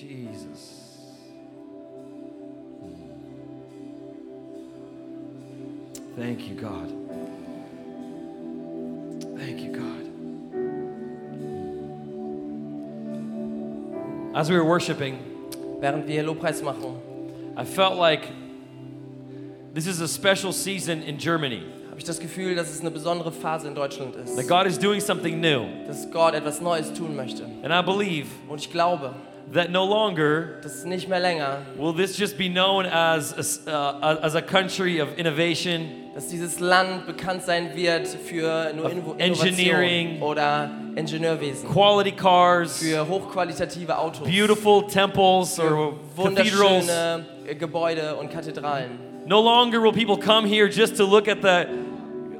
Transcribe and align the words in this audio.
Jesus. 0.00 0.84
Thank 6.16 6.48
you, 6.48 6.54
God. 6.54 6.88
Thank 9.38 9.60
you, 9.60 9.72
God. 9.72 10.04
As 14.36 14.48
we 14.50 14.56
were 14.56 14.64
worshiping, 14.64 15.24
Während 15.80 16.08
wir 16.08 16.24
Lobpreis 16.24 16.60
machen, 16.60 17.00
I 17.56 17.64
felt 17.64 17.96
like 17.98 18.22
this 19.74 19.86
is 19.86 20.00
a 20.00 20.08
special 20.08 20.52
season 20.52 21.02
in 21.02 21.18
Germany. 21.18 21.62
habe 21.88 21.98
ich 21.98 22.04
das 22.04 22.18
Gefühl, 22.18 22.56
dass 22.56 22.68
es 22.68 22.80
eine 22.80 22.90
besondere 22.90 23.30
Phase 23.30 23.68
in 23.68 23.76
Deutschland 23.76 24.16
ist. 24.16 24.36
That 24.36 24.48
God 24.48 24.66
is 24.66 24.76
doing 24.76 25.00
something 25.00 25.40
new. 25.40 25.66
Dass 25.86 26.10
Gott 26.10 26.34
etwas 26.34 26.60
Neues 26.60 26.92
tun 26.92 27.14
möchte. 27.14 27.44
And 27.62 27.72
I 27.72 27.80
believe 27.80 28.26
Und 28.48 28.60
ich 28.60 28.72
glaube, 28.72 29.14
that 29.52 29.70
no 29.70 29.84
longer 29.84 30.60
dass 30.62 30.84
nicht 30.84 31.08
mehr 31.08 31.20
länger, 31.20 31.62
will 31.76 31.92
this 31.92 32.18
just 32.18 32.36
be 32.36 32.48
known 32.48 32.86
as 32.86 33.32
a, 33.66 33.70
uh, 33.70 34.18
as 34.22 34.34
a 34.34 34.42
country 34.42 35.00
of 35.00 35.08
innovation, 35.16 36.10
dass 36.14 36.28
dieses 36.28 36.60
Land 36.60 37.06
bekannt 37.06 37.42
sein 37.42 37.74
wird 37.74 38.08
für 38.08 38.72
nur 38.74 38.90
Inno 38.90 39.14
engineering. 39.18 40.20
Oder 40.20 40.70
Ingenieurwesen, 40.96 41.68
quality 41.68 42.12
cars, 42.12 42.78
für 42.78 43.06
hochqualitative 43.08 43.96
Autos, 43.96 44.26
beautiful 44.26 44.86
temples 44.86 45.58
or 45.60 45.94
cathedrals. 46.16 46.88
äh, 47.46 47.54
Gebäude 47.54 48.16
und 48.16 48.30
Kathedralen. 48.30 48.98
No 49.26 49.40
longer 49.40 49.80
will 49.80 49.92
people 49.92 50.16
come 50.16 50.46
here 50.46 50.68
just 50.68 50.96
to 50.96 51.04
look 51.04 51.28
at 51.28 51.42
the, 51.42 51.66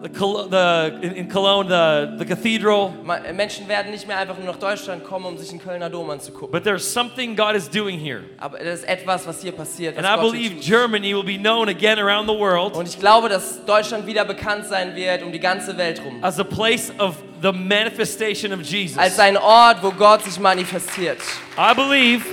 the, 0.03 0.09
the 0.51 1.07
in, 1.07 1.13
in 1.15 1.29
Cologne, 1.29 1.69
the, 1.69 2.17
the 2.19 2.25
cathedral. 2.25 2.93
Menschen 3.33 3.69
werden 3.69 3.91
nicht 3.91 4.07
mehr 4.07 4.19
einfach 4.19 4.37
nur 4.37 4.47
nach 4.47 4.59
Deutschland 4.59 5.05
kommen, 5.05 5.27
um 5.27 5.39
sich 5.39 5.49
den 5.49 5.59
Kölner 5.61 5.91
Dom 5.91 6.11
anzugucken. 6.11 6.51
But 6.51 6.65
there's 6.65 6.85
something 6.85 7.35
God 7.37 7.55
is 7.55 7.69
doing 7.69 7.99
here. 7.99 8.23
Aber 8.39 8.59
das 8.59 8.81
ist 8.81 8.89
etwas, 8.89 9.27
was 9.27 9.43
hier 9.43 9.53
passiert. 9.53 9.97
And 9.99 10.07
I 10.07 10.21
believe. 10.21 10.61
Germany 10.61 11.15
will 11.15 11.25
be 11.25 11.39
known 11.39 11.69
again 11.69 11.99
around 11.99 12.29
the 12.29 12.37
world 12.37 12.75
Und 12.75 12.89
ich 12.89 12.99
glaube, 12.99 13.29
dass 13.29 13.65
Deutschland 13.65 14.07
wieder 14.07 14.25
bekannt 14.25 14.67
sein 14.67 14.95
wird 14.95 15.23
um 15.23 15.33
die 15.33 15.41
ganze 15.41 15.77
Welt 15.77 16.01
rum. 16.05 16.23
as 16.23 16.39
a 16.39 16.45
place 16.45 16.93
of 16.99 17.17
the 17.43 17.53
manifestation 17.53 18.53
of 18.53 18.63
Jesus. 18.63 18.99
Als 18.99 19.19
ein 19.19 19.37
Ort, 19.37 19.83
wo 19.83 19.91
Gott 19.91 20.25
sich 20.25 20.39
manifestiert. 20.39 21.19
I 21.57 21.75
believe 21.75 22.25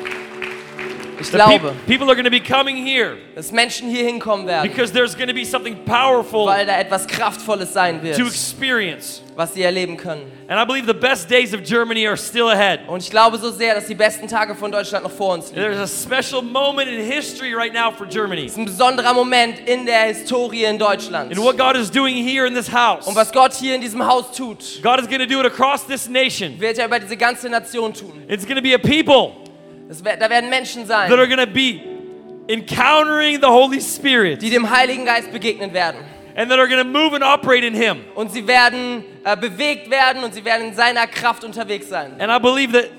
Ich 1.25 1.31
glaube, 1.31 1.59
peop- 1.59 1.85
people 1.87 2.07
are 2.07 2.15
going 2.15 2.25
to 2.25 2.31
be 2.31 2.39
coming 2.39 2.75
here 2.85 3.17
dass 3.35 3.51
Menschen 3.51 3.89
hier 3.89 4.05
hinkommen 4.05 4.47
werden, 4.47 4.69
because 4.69 4.93
there's 4.93 5.15
going 5.15 5.27
to 5.27 5.33
be 5.33 5.45
something 5.45 5.75
powerful 5.85 6.45
weil 6.45 6.65
da 6.65 6.77
etwas 6.79 7.05
Kraftvolles 7.07 7.73
sein 7.73 8.01
to 8.01 8.25
experience. 8.27 9.21
was 9.35 9.53
sie 9.53 9.63
erleben 9.63 9.97
können. 9.97 10.31
And 10.47 10.59
I 10.59 10.63
believe 10.65 10.85
the 10.85 10.93
best 10.93 11.29
days 11.29 11.53
of 11.53 11.63
Germany 11.63 12.07
are 12.07 12.15
still 12.15 12.49
ahead. 12.49 12.81
Und 12.87 13.01
ich 13.03 13.09
glaube 13.09 13.37
so 13.37 13.51
sehr, 13.51 13.75
dass 13.75 13.87
die 13.87 13.95
besten 13.95 14.27
Tage 14.27 14.55
von 14.55 14.71
Deutschland 14.71 15.03
noch 15.03 15.11
vor 15.11 15.33
uns 15.33 15.51
liegen. 15.51 15.61
There's 15.61 15.79
a 15.79 15.87
special 15.87 16.41
moment 16.41 16.87
in 16.89 17.01
history 17.03 17.53
right 17.53 17.73
now 17.73 17.91
for 17.91 18.07
Germany. 18.07 18.45
Es 18.45 18.53
ist 18.53 18.57
ein 18.59 18.65
besonderer 18.65 19.13
Moment 19.13 19.59
in 19.67 19.85
der 19.85 20.03
Historie 20.05 20.63
in 20.63 20.77
Deutschland. 20.77 21.31
And 21.31 21.41
what 21.43 21.57
God 21.57 21.75
is 21.75 21.91
doing 21.91 22.15
here 22.15 22.47
in 22.47 22.53
this 22.53 22.71
house, 22.71 23.07
Und 23.07 23.15
was 23.15 23.31
Gott 23.31 23.53
hier 23.53 23.75
in 23.75 23.81
diesem 23.81 24.05
Haus 24.05 24.31
tut, 24.31 24.81
God 24.81 24.99
is 25.01 25.07
going 25.07 25.19
to 25.19 25.25
do 25.27 25.39
it 25.41 25.45
across 25.45 25.85
this 25.85 26.07
nation. 26.07 26.57
wird 26.59 26.77
er 26.77 26.85
über 26.85 26.99
diese 26.99 27.17
ganze 27.17 27.49
Nation 27.49 27.93
tun. 27.93 28.23
It's 28.29 28.45
going 28.45 28.55
to 28.55 28.61
be 28.63 28.73
a 28.73 28.77
people 28.77 29.44
Es 29.89 30.01
Da 30.01 30.29
werden 30.29 30.49
Menschen 30.49 30.87
that 30.87 31.09
are 31.09 31.09
sein, 31.09 31.29
going 31.29 31.47
to 31.47 31.53
be 31.53 31.81
encountering 32.47 33.39
the 33.39 33.47
Holy 33.47 33.81
Spirit 33.81 34.41
die 34.41 34.49
dem 34.49 34.69
Heiligen 34.69 35.05
Geist 35.05 35.31
begegnen 35.31 35.73
werden. 35.73 35.97
and 36.35 36.51
that 36.51 36.59
are 36.59 36.67
going 36.67 36.83
to 36.83 36.89
move 36.89 37.13
and 37.13 37.23
operate 37.23 37.63
in 37.63 37.73
Him. 37.73 38.03
Und 38.13 38.31
sie 38.31 38.45
werden 38.45 39.03
äh, 39.23 39.37
bewegt 39.37 39.89
werden 39.89 40.23
und 40.23 40.33
sie 40.33 40.43
werden 40.43 40.67
in 40.67 40.73
seiner 40.73 41.07
Kraft 41.07 41.43
unterwegs 41.43 41.87
sein. 41.87 42.19
And 42.19 42.29
I 42.29 42.39
believe 42.39 42.73
that 42.73 42.89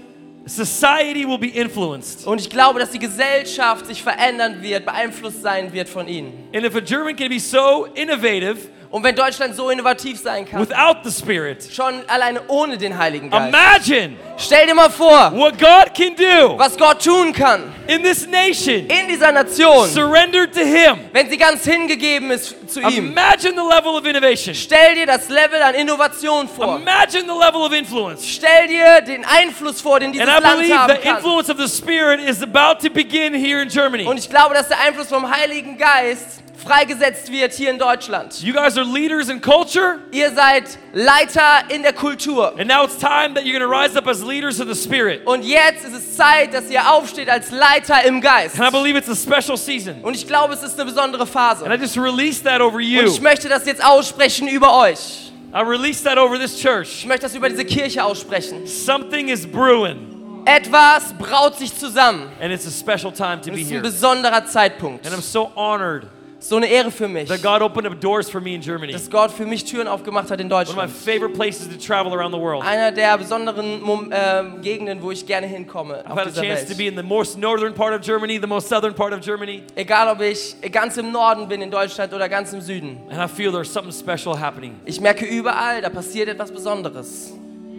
society 0.47 1.27
will 1.27 1.39
be 1.39 1.49
influenced. 1.49 2.27
Und 2.27 2.41
ich 2.41 2.49
glaube, 2.49 2.79
dass 2.79 2.93
die 2.93 2.99
Gesellschaft 2.99 3.87
sich 3.87 4.03
verändern 4.03 4.63
wird, 4.63 4.87
beeinflusst 4.87 5.43
sein 5.43 5.73
wird 5.73 5.89
von 5.89 6.09
ihnen. 6.09 6.49
And 6.55 6.65
if 6.65 6.75
a 6.75 6.81
German 6.81 7.15
can 7.15 7.29
be 7.29 7.39
so 7.39 7.87
innovative 7.95 8.57
Und 8.97 9.03
wenn 9.03 9.15
Deutschland 9.15 9.55
so 9.55 9.69
innovativ 9.69 10.19
sein 10.19 10.49
kann, 10.49 10.59
without 10.59 11.01
the 11.05 11.13
Spirit, 11.13 11.69
schon 11.71 12.03
alleine 12.09 12.41
ohne 12.49 12.79
den 12.79 12.97
Heiligen 12.97 13.29
Geist. 13.29 13.49
imagine 13.49 14.17
Stell 14.39 14.67
dir 14.67 14.75
mal 14.75 14.89
vor, 14.89 15.33
what 15.35 15.59
God 15.59 15.95
can 15.95 16.17
do 16.17 16.57
was 16.59 16.79
Gott 16.79 17.05
tun 17.05 17.31
kann 17.31 17.75
in 17.89 18.03
this 18.03 18.27
nation 18.27 18.87
in 18.87 19.07
dieser 19.07 19.33
Nation, 19.33 19.87
surrendered 19.91 20.55
to 20.55 20.61
Him. 20.61 21.11
wenn 21.13 21.29
sie 21.29 21.37
ganz 21.37 21.65
hingegeben 21.65 22.31
ist 22.31 22.55
zu 22.73 22.81
ihm. 22.81 23.11
Imagine 23.11 23.53
the 23.53 23.69
level 23.69 23.97
of 23.99 24.07
innovation. 24.07 24.55
Stell 24.55 24.95
dir 24.95 25.05
das 25.05 25.29
Level 25.29 25.61
an 25.61 25.75
Innovation 25.75 26.49
vor. 26.49 26.77
Imagine 26.77 27.25
the 27.25 27.39
level 27.39 27.67
of 27.67 27.75
influence. 27.75 28.27
Stell 28.27 28.67
dir 28.67 29.03
den 29.03 29.27
Einfluss 29.27 29.83
vor, 29.83 30.01
den 30.01 30.13
dieses 30.13 30.27
And 30.27 30.39
I 30.39 30.43
Land 30.43 30.57
believe 30.57 30.75
haben 30.79 30.95
the 30.95 31.03
kann. 31.03 31.17
influence 31.17 31.51
of 31.51 31.59
the 31.59 31.69
Spirit 31.69 32.21
is 32.21 32.43
about 32.43 32.79
to 32.83 32.91
begin 32.91 33.35
here 33.35 33.61
in 33.61 33.69
Germany. 33.69 34.07
Und 34.07 34.17
ich 34.17 34.31
glaube, 34.31 34.55
dass 34.55 34.69
der 34.69 34.81
Einfluss 34.81 35.09
vom 35.09 35.31
Heiligen 35.31 35.77
Geist 35.77 36.43
freigesetzt 36.67 37.31
wird 37.31 37.53
hier 37.53 37.71
in 37.71 37.79
Deutschland. 37.79 38.41
You 38.43 38.53
guys 38.53 38.77
are 38.77 38.85
leaders 38.87 39.29
in 39.29 39.41
culture, 39.41 40.01
Ihr 40.13 40.31
seid 40.35 40.65
Leiter 40.93 41.65
in 41.69 41.83
der 41.83 41.93
Kultur. 41.93 42.53
and 42.59 42.67
now 42.69 42.85
it's 42.85 42.97
time 42.99 43.35
that 43.35 43.45
you're 43.45 43.59
going 43.59 43.61
to 43.63 43.69
rise 43.69 43.97
up 43.97 44.07
as 44.07 44.23
leaders 44.23 44.61
of 44.61 44.69
the 44.69 44.75
Spirit. 44.75 45.27
Und 45.27 45.45
jetzt 45.45 45.85
ist 45.85 45.95
es 45.95 46.17
Zeit, 46.17 46.53
dass 46.53 46.69
ihr 46.71 46.91
aufsteht 46.91 47.29
als 47.29 47.51
Leiter 47.51 48.05
im 48.05 48.21
Geist. 48.21 48.59
And 48.59 48.69
I 48.69 48.71
believe 48.71 48.99
it's 48.99 49.09
a 49.09 49.15
special 49.15 49.57
season. 49.57 50.01
Und 50.03 50.15
ich 50.15 50.27
glaube, 50.27 50.55
es 50.55 50.63
ist 50.63 50.75
eine 50.81 50.91
besondere 50.91 51.27
Phase. 51.27 51.65
And 51.65 51.73
I 51.75 51.77
just 51.81 51.97
release 51.97 52.43
that 52.43 52.61
over 52.61 52.77
Und 52.77 52.83
you. 52.85 53.03
ich 53.03 53.21
möchte 53.21 53.49
das 53.49 53.65
jetzt 53.67 53.85
aussprechen 53.85 54.49
über 54.49 54.77
euch. 54.81 55.31
I 55.55 55.61
release 55.61 56.03
that 56.05 56.19
over 56.19 56.39
this 56.39 56.59
church. 56.61 56.89
Ich 57.01 57.07
möchte 57.07 57.23
das 57.27 57.35
über 57.35 57.49
diese 57.49 57.65
Kirche 57.65 58.05
aussprechen. 58.05 58.67
Something 58.67 59.29
is 59.29 59.47
brewing, 59.47 60.43
Etwas 60.45 61.15
braut 61.19 61.57
sich 61.59 61.75
zusammen. 61.77 62.29
and 62.41 62.53
it's 62.53 62.67
a 62.67 62.71
special 62.71 63.11
time 63.13 63.41
to 63.41 63.51
Und 63.51 63.57
es 63.57 63.63
ist 63.67 63.73
ein 63.73 63.83
besonderer 63.83 64.45
Zeitpunkt. 64.47 65.07
And 65.07 65.15
I'm 65.17 65.23
so 65.23 65.51
honored 65.57 66.09
So 66.49 66.57
eine 66.59 66.67
Ehre 66.69 66.93
für 66.93 67.09
mich, 67.09 67.29
that 67.29 67.43
God 67.43 67.61
opened 67.61 67.89
up 67.89 68.01
doors 68.01 68.31
for 68.31 68.41
me 68.41 68.55
in 68.55 68.61
Germany. 68.61 68.93
dass 68.93 69.11
Gott 69.11 69.33
für 69.33 69.45
mich 69.45 69.65
Türen 69.65 69.89
aufgemacht 69.89 70.31
hat 70.31 70.41
in 70.41 70.47
One 70.47 70.63
of 70.63 70.69
my 70.77 70.83
Deutschland. 70.83 70.93
favorite 70.93 71.35
places 71.35 71.69
to 71.69 71.77
travel 71.77 72.13
around 72.15 72.33
the 72.33 72.39
world. 72.41 72.63
Einer 72.65 72.93
der 72.93 73.19
besonderen 73.19 73.81
Mom 73.83 74.13
ähm, 74.13 74.61
Gegenden, 74.63 75.03
wo 75.03 75.11
ich 75.11 75.27
gerne 75.27 75.49
hinkomme 75.49 76.05
I've 76.05 76.11
auf 76.13 76.19
had 76.19 76.29
a 76.29 76.31
chance 76.41 76.63
to 76.67 76.69
Welt. 76.69 76.79
be 76.79 76.87
in 76.87 76.97
the 76.97 77.03
most 77.03 77.37
northern 77.37 77.75
part 77.75 77.93
of 77.99 78.01
Germany, 78.01 78.39
the 78.41 78.47
most 78.47 78.69
southern 78.69 78.95
part 78.95 79.13
of 79.13 79.21
Germany, 79.23 79.65
Egal, 79.75 80.07
ob 80.09 80.21
ich 80.21 80.55
ganz 80.71 80.97
im 80.99 81.11
Norden 81.11 81.49
bin 81.49 81.63
in 81.63 81.71
Deutschland 81.73 82.15
oder 82.15 82.29
ganz 82.29 82.53
im 82.53 82.61
Süden. 82.61 82.99
and 83.11 83.19
I 83.21 83.27
feel 83.27 83.51
there's 83.51 83.73
something 83.73 83.93
special 83.93 84.39
happening. 84.39 84.77
Ich 84.85 85.01
merke 85.01 85.25
überall, 85.25 85.83
da 85.83 85.89
passiert 85.89 86.29
etwas 86.29 86.53
Besonderes. 86.53 87.33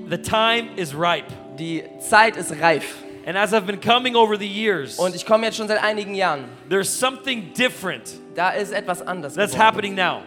The 0.09 0.17
time 0.17 0.67
is 0.75 0.94
ripe. 0.94 1.27
Die 1.57 1.83
Zeit 2.00 2.35
ist 2.35 2.51
reif. 2.61 2.95
And 3.27 3.38
as 3.38 3.53
I've 3.53 3.65
been 3.67 3.79
coming 3.81 4.15
over 4.15 4.38
the 4.38 4.47
years, 4.47 4.97
Und 4.97 5.13
ich 5.13 5.25
komme 5.25 5.45
jetzt 5.45 5.57
schon 5.57 5.67
seit 5.67 5.83
einigen 5.83 6.15
Jahren. 6.15 6.45
there's 6.69 6.88
something 6.89 7.51
different 7.53 8.09
Da 8.35 8.51
ist 8.51 8.71
etwas 8.71 9.01
anders. 9.05 9.33
that's 9.35 9.51
geworden. 9.51 9.65
happening 9.67 9.95
now. 9.95 10.21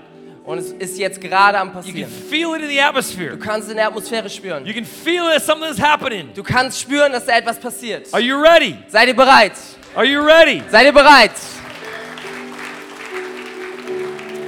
Und 0.45 0.59
es 0.59 0.73
ist 0.73 0.99
jetzt 0.99 1.19
gerade 1.21 1.59
am 1.59 1.69
You 1.69 1.73
can 1.75 1.83
passieren. 1.83 2.11
feel 2.31 2.55
it 2.55 2.63
in 2.63 2.69
the 2.69 2.79
atmosphere. 2.81 3.31
Du 3.31 3.39
kannst 3.39 3.65
es 3.69 3.71
in 3.71 3.77
der 3.79 3.87
Atmosphäre 3.89 4.29
spüren. 4.29 4.67
You 4.67 4.75
can 4.75 4.85
feel 4.85 5.25
it, 5.35 5.43
something 5.43 5.71
is 5.71 5.81
happening. 5.81 6.29
Du 6.35 6.43
kannst 6.43 6.79
spüren, 6.81 7.11
dass 7.13 7.25
da 7.25 7.39
etwas 7.39 7.59
passiert. 7.59 8.07
Are 8.13 8.23
you 8.23 8.37
ready? 8.39 8.77
Seid 8.89 9.09
ihr 9.09 9.17
bereit? 9.17 9.53
Are 9.95 10.05
you 10.05 10.21
ready? 10.21 10.63
Seid 10.71 10.85
ihr 10.85 10.93
bereit? 10.93 11.33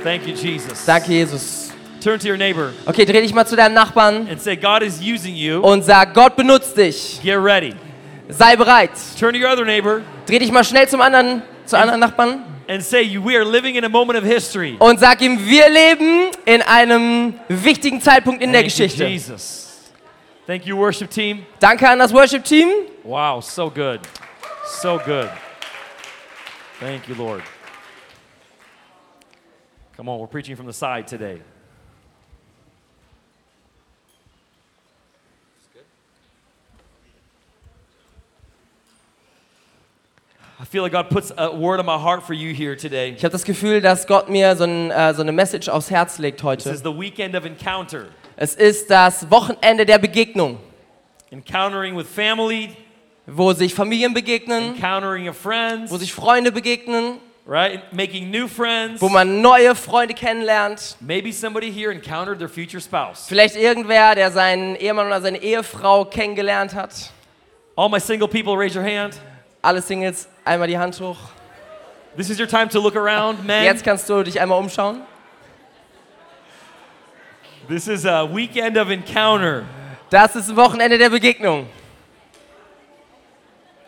Thank 0.02 0.26
you, 0.26 0.34
Jesus. 0.34 0.84
Danke, 0.84 1.08
Jesus. 1.10 1.72
Turn 2.02 2.18
to 2.18 2.26
your 2.28 2.36
neighbor 2.36 2.72
Okay, 2.86 3.04
dreh 3.04 3.20
dich 3.22 3.32
mal 3.32 3.46
zu 3.46 3.54
deinem 3.54 3.74
Nachbarn 3.74 4.26
and 4.28 4.40
say, 4.42 4.56
God 4.56 4.82
is 4.82 4.98
using 5.00 5.36
you. 5.36 5.60
und 5.60 5.84
sag, 5.84 6.12
Gott 6.14 6.34
benutzt 6.36 6.76
dich. 6.76 7.20
Get 7.22 7.38
ready. 7.38 7.74
Sei 8.32 8.56
bereit. 8.56 8.90
Turn 9.18 9.32
to 9.34 9.38
your 9.40 9.50
other 9.50 9.64
neighbor 9.64 10.02
Dreh 10.26 10.38
dich 10.38 10.50
mal 10.50 10.64
schnell 10.64 10.88
zum 10.88 11.00
anderen, 11.00 11.42
zu 11.66 11.76
anderen 11.78 12.00
Nachbarn 12.00 12.44
and 12.68 12.82
say, 12.82 13.18
We 13.18 13.36
are 13.36 13.44
living 13.44 13.76
in 13.76 13.84
a 13.84 13.88
moment 13.88 14.18
of 14.18 14.24
history. 14.24 14.76
und 14.78 14.98
sag 14.98 15.20
ihm, 15.20 15.38
wir 15.46 15.68
leben 15.68 16.30
in 16.44 16.62
einem 16.62 17.34
wichtigen 17.48 18.00
Zeitpunkt 18.00 18.42
in 18.42 18.52
der 18.52 18.62
Thank 18.62 18.72
you, 18.72 18.84
Geschichte. 18.84 19.06
Jesus. 19.06 19.90
Thank 20.46 20.66
you, 20.66 20.76
worship 20.76 21.10
team. 21.10 21.46
Danke 21.60 21.88
an 21.88 21.98
das 21.98 22.12
Worship-Team. 22.12 22.68
Wow, 23.04 23.42
so 23.42 23.70
good. 23.70 24.00
So 24.80 24.98
good. 24.98 25.28
Thank 26.80 27.08
you, 27.08 27.14
Lord. 27.14 27.42
Come 29.96 30.08
on, 30.08 30.18
we're 30.18 30.26
preaching 30.26 30.56
from 30.56 30.66
the 30.66 30.72
side 30.72 31.06
today. 31.06 31.40
Ich 40.74 40.80
habe 43.24 43.30
das 43.30 43.44
Gefühl, 43.44 43.80
dass 43.82 44.06
Gott 44.06 44.28
mir 44.30 44.56
so, 44.56 44.64
ein, 44.64 44.90
äh, 44.90 45.12
so 45.12 45.20
eine 45.22 45.32
Message 45.32 45.68
aufs 45.68 45.90
Herz 45.90 46.18
legt 46.18 46.38
This 46.38 46.44
heute. 46.44 46.70
is 46.70 46.78
the 46.82 46.98
weekend 46.98 47.36
of 47.36 47.44
encounter. 47.44 48.06
Es 48.36 48.54
ist 48.54 48.90
das 48.90 49.30
Wochenende 49.30 49.84
der 49.84 49.98
Begegnung, 49.98 50.58
Encountering 51.30 51.96
with 51.96 52.06
family, 52.06 52.70
wo 53.26 53.52
sich 53.52 53.74
Familien 53.74 54.14
begegnen, 54.14 54.74
encountering 54.74 55.32
friends, 55.34 55.90
wo 55.90 55.96
sich 55.98 56.12
Freunde 56.12 56.50
begegnen, 56.50 57.18
right? 57.46 57.80
Making 57.92 58.30
new 58.30 58.48
friends. 58.48 59.00
wo 59.00 59.08
man 59.08 59.42
neue 59.42 59.74
Freunde 59.74 60.14
kennenlernt. 60.14 60.96
Maybe 61.00 61.32
somebody 61.32 61.70
here 61.70 61.92
encountered 61.92 62.38
their 62.38 62.48
future 62.48 62.80
spouse. 62.80 63.26
Vielleicht 63.28 63.56
irgendwer, 63.56 64.14
der 64.14 64.30
seinen 64.30 64.76
Ehemann 64.76 65.06
oder 65.06 65.20
seine 65.20 65.38
Ehefrau 65.42 66.06
kennengelernt 66.06 66.74
hat. 66.74 67.10
All 67.76 67.88
my 67.88 68.00
single 68.00 68.28
people, 68.28 68.54
raise 68.56 68.78
your 68.78 68.84
hand. 68.84 69.18
Alle 69.62 69.80
Singles, 69.80 70.28
einmal 70.44 70.68
die 70.68 70.78
Hand 70.78 70.98
hoch. 71.00 71.16
This 72.16 72.28
is 72.28 72.38
your 72.38 72.46
time 72.46 72.68
to 72.68 72.80
look 72.80 72.96
around, 72.96 73.44
men. 73.44 73.64
Jetzt 73.64 73.84
kannst 73.84 74.08
du 74.08 74.22
dich 74.22 74.40
einmal 74.40 74.58
umschauen. 74.58 75.02
This 77.68 77.88
is 77.88 78.04
a 78.04 78.24
weekend 78.24 78.76
of 78.76 78.90
encounter. 78.90 79.64
Das 80.10 80.36
ist 80.36 80.50
ein 80.50 80.56
Wochenende 80.56 80.98
der 80.98 81.10
Begegnung. 81.10 81.66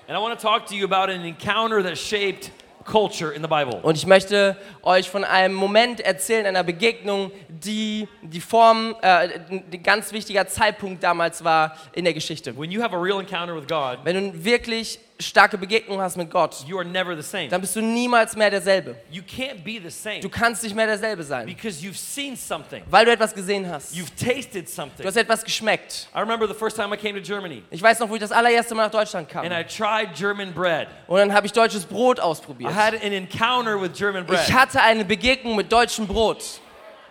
And 0.07 0.17
I 0.17 0.21
want 0.21 0.39
to 0.39 0.43
talk 0.43 0.67
to 0.67 0.75
you 0.75 0.85
about 0.85 1.11
an 1.11 1.25
encounter 1.25 1.83
that 1.83 1.99
shaped 1.99 2.51
culture 2.85 3.33
in 3.33 3.43
the 3.43 3.49
Bible. 3.49 3.81
Und 3.83 3.97
ich 3.97 4.07
möchte 4.07 4.57
euch 4.83 5.11
von 5.11 5.25
einem 5.25 5.55
Moment 5.55 6.01
erzählen, 6.01 6.47
einer 6.47 6.63
Begegnung, 6.63 7.31
die 7.49 8.09
die 8.23 8.41
Form, 8.41 8.95
äh, 9.03 9.41
ein 9.51 9.83
ganz 9.83 10.13
wichtiger 10.13 10.47
Zeitpunkt 10.47 11.03
damals 11.03 11.43
war 11.43 11.77
in 11.93 12.05
der 12.05 12.15
Geschichte. 12.15 12.57
When 12.57 12.71
you 12.71 12.83
have 12.83 12.95
a 12.95 12.99
real 12.99 13.21
encounter 13.21 13.55
with 13.55 13.67
God, 13.67 13.99
Wenn 14.05 14.33
du 14.33 14.45
wirklich 14.45 15.01
starke 15.21 15.57
Begegnung 15.57 16.01
hast 16.01 16.17
mit 16.17 16.29
Gott, 16.31 16.65
you 16.67 16.77
are 16.79 16.85
never 16.85 17.15
the 17.17 17.23
same. 17.23 17.49
dann 17.49 17.61
bist 17.61 17.77
du 17.77 17.81
niemals 17.81 18.35
mehr 18.35 18.51
derselbe. 18.51 18.97
You 19.11 19.23
can't 19.23 19.63
be 19.63 19.81
the 19.83 19.89
same 19.91 20.21
Du 20.21 20.29
kannst 20.29 20.63
nicht 20.65 20.75
mehr 20.75 20.87
derselbe 20.87 21.23
sein, 21.23 21.47
because 21.47 21.81
you've 21.85 21.97
seen 21.97 22.37
something. 22.37 22.83
weil 22.91 23.05
du 23.05 23.13
etwas 23.13 23.33
gesehen 23.35 23.69
hast. 23.71 23.95
You've 23.95 24.11
tasted 24.17 24.67
Du 24.67 24.71
something. 24.73 25.07
hast 25.07 25.17
etwas 25.17 25.45
geschmeckt. 25.45 26.09
I 26.15 26.19
remember 26.19 26.49
the 26.49 26.55
first 26.55 26.77
time 26.77 26.93
I 26.93 26.99
came 26.99 27.15
to 27.15 27.21
Germany 27.25 27.63
Ich 27.71 27.81
weiß 27.81 28.01
noch, 28.01 28.09
wo 28.09 28.15
ich 28.17 28.21
das 28.21 28.33
allererste 28.33 28.75
Mal 28.75 28.85
nach 28.87 28.91
Deutschland 28.91 29.29
kam. 29.29 29.45
and 29.45 29.53
I 29.53 29.63
tried 29.65 30.15
German 30.17 30.53
bread. 30.53 30.89
Und 31.07 31.19
dann 31.19 31.33
habe 31.33 31.47
ich 31.47 31.53
deutsches 31.53 31.85
Brot 31.85 32.19
I 32.19 32.23
ausprobiert. 32.23 32.75
had 32.75 32.95
an 32.95 33.13
encounter 33.13 33.81
with 33.81 33.93
German 33.97 34.27
bread. 34.27 34.41
Ich 34.49 34.53
hatte 34.53 34.81
eine 34.81 35.05
Begegnung 35.05 35.55
mit 35.55 35.71
deutschem 35.71 36.07
Brot. 36.09 36.43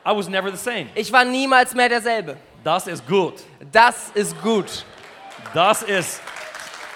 I 0.05 0.09
was 0.13 0.27
never 0.27 0.51
the 0.51 0.57
same. 0.57 0.88
Ich 0.95 1.09
war 1.13 1.23
niemals 1.23 1.73
mehr 1.73 1.88
derselbe. 1.88 2.35
Das 2.65 2.88
ist 2.88 3.07
gut. 3.07 3.35
Das 3.71 4.11
ist 4.13 4.39
gut. 4.41 4.83
Das 5.53 5.83
ist 5.83 6.21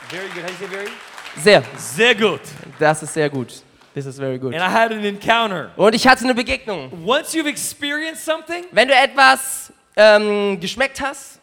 very 0.10 0.30
good. 0.30 0.44
How 0.44 0.48
do 0.48 0.54
you 0.54 0.60
say 0.60 0.68
very? 0.68 0.90
Sehr. 1.38 1.64
Sehr 1.78 2.16
gut. 2.16 2.42
Das 2.80 3.04
ist 3.04 3.14
sehr 3.14 3.30
gut. 3.30 3.62
This 3.94 4.06
is 4.06 4.18
very 4.18 4.38
good. 4.38 4.54
And 4.54 4.62
I 4.64 4.70
had 4.70 4.92
an 4.92 5.04
encounter. 5.04 5.72
Und 5.76 5.96
ich 5.96 6.08
hatte 6.08 6.24
eine 6.24 6.36
Begegnung. 6.36 6.92
Once 7.06 7.34
you've 7.34 7.48
experienced 7.48 8.24
something, 8.24 8.66
Wenn 8.72 8.88
du 8.88 8.94
etwas 8.94 9.74
ähm, 9.96 10.60
geschmeckt 10.60 11.02
hast, 11.02 11.40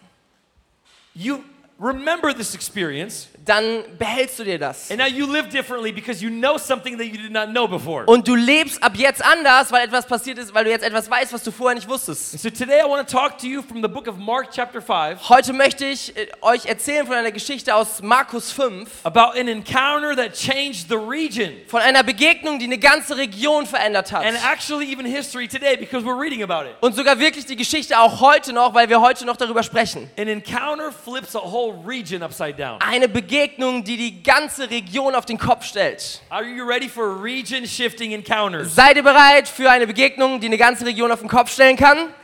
you 1.14 1.38
remember 1.78 2.32
this 2.32 2.54
experience 2.54 3.28
dann 3.44 3.84
behältst 3.98 4.38
du 4.38 4.44
dir 4.44 4.58
das. 4.58 4.90
and 4.90 4.98
now 4.98 5.06
you 5.06 5.26
live 5.26 5.50
differently 5.50 5.92
because 5.92 6.22
you 6.24 6.30
know 6.30 6.56
something 6.56 6.96
that 6.96 7.06
you 7.06 7.18
did 7.18 7.30
not 7.30 7.48
know 7.50 7.68
before. 7.68 8.04
Und 8.06 8.26
du 8.26 8.34
lebst 8.34 8.82
ab 8.82 8.92
jetzt 8.96 9.22
anders, 9.22 9.70
weil 9.70 9.84
etwas 9.84 10.06
passiert 10.06 10.38
ist, 10.38 10.54
weil 10.54 10.64
du 10.64 10.70
jetzt 10.70 10.82
etwas 10.82 11.10
weißt, 11.10 11.32
was 11.32 11.42
du 11.42 11.50
vorher 11.50 11.74
nicht 11.74 11.88
wusstest. 11.88 12.32
And 12.32 12.40
so 12.40 12.48
today 12.48 12.80
I 12.80 12.88
want 12.88 13.06
to 13.06 13.14
talk 13.16 13.36
to 13.38 13.46
you 13.46 13.60
from 13.60 13.82
the 13.82 13.88
book 13.88 14.08
of 14.08 14.16
Mark 14.16 14.50
chapter 14.50 14.80
5 14.80 15.28
Heute 15.28 15.52
möchte 15.52 15.84
ich 15.84 16.16
äh, 16.16 16.28
euch 16.40 16.64
erzählen 16.64 17.06
von 17.06 17.16
einer 17.16 17.32
Geschichte 17.32 17.74
aus 17.74 18.00
Markus 18.00 18.50
5, 18.50 18.88
about 19.04 19.38
an 19.38 19.48
encounter 19.48 20.16
that 20.16 20.32
changed 20.32 20.88
the 20.88 20.96
region 20.96 21.52
von 21.66 21.82
einer 21.82 22.02
Begegnung, 22.02 22.58
die 22.58 22.64
eine 22.64 22.78
ganze 22.78 23.16
Region 23.18 23.66
verändert 23.66 24.10
hat. 24.10 24.24
and 24.24 24.38
actually 24.50 24.90
even 24.90 25.04
history 25.04 25.46
today 25.46 25.76
because 25.76 26.02
we're 26.02 26.18
reading 26.18 26.42
about 26.42 26.66
it. 26.66 26.76
Und 26.80 26.94
sogar 26.94 27.18
wirklich 27.18 27.44
die 27.44 27.56
Geschichte 27.56 27.98
auch 27.98 28.20
heute 28.20 28.54
noch, 28.54 28.72
weil 28.72 28.88
wir 28.88 29.02
heute 29.02 29.26
noch 29.26 29.36
darüber 29.36 29.62
sprechen. 29.62 30.08
An 30.16 30.28
encounter 30.28 30.90
flips 30.92 31.36
a 31.36 31.40
whole 31.40 31.63
region 31.70 32.22
upside 32.22 32.54
down. 32.54 32.80
Eine 32.80 33.08
Begegnung, 33.08 33.84
die 33.84 33.96
die 33.96 34.22
ganze 34.22 34.68
Region 34.70 35.14
auf 35.14 35.26
den 35.26 35.38
Kopf 35.38 35.64
stellt. 35.64 36.22
Are 36.28 36.44
you 36.44 36.64
ready 36.64 36.88
for 36.88 37.22
region 37.22 37.66
shifting 37.66 38.12
encounters? 38.12 38.74
Seid 38.74 38.96
ihr 38.96 39.02
bereit 39.02 39.48
für 39.48 39.70
eine 39.70 39.86
Begegnung, 39.86 40.40
die 40.40 40.46
eine 40.46 40.58
ganze 40.58 40.84
Region 40.86 41.10
auf 41.10 41.20
den 41.20 41.28
Kopf 41.28 41.52
stellen 41.52 41.76
kann? 41.76 42.14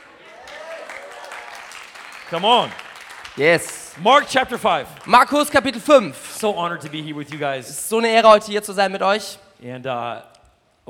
Come 2.29 2.47
on. 2.47 2.71
Yes. 3.35 3.93
Mark 4.01 4.27
chapter 4.29 4.57
5. 4.57 4.87
Markus 5.05 5.49
Kapitel 5.49 5.81
5. 5.81 6.15
So 6.39 6.53
honored 6.55 6.81
to 6.81 6.89
be 6.89 7.01
here 7.01 7.15
with 7.15 7.29
you 7.31 7.37
guys. 7.37 7.67
So 7.89 7.97
eine 7.97 8.09
Ehre, 8.09 8.29
heute 8.29 8.45
hier 8.47 8.63
zu 8.63 8.73
sein 8.73 8.91
mit 8.91 9.01
euch. 9.01 9.37
And 9.63 9.85
uh, 9.85 10.21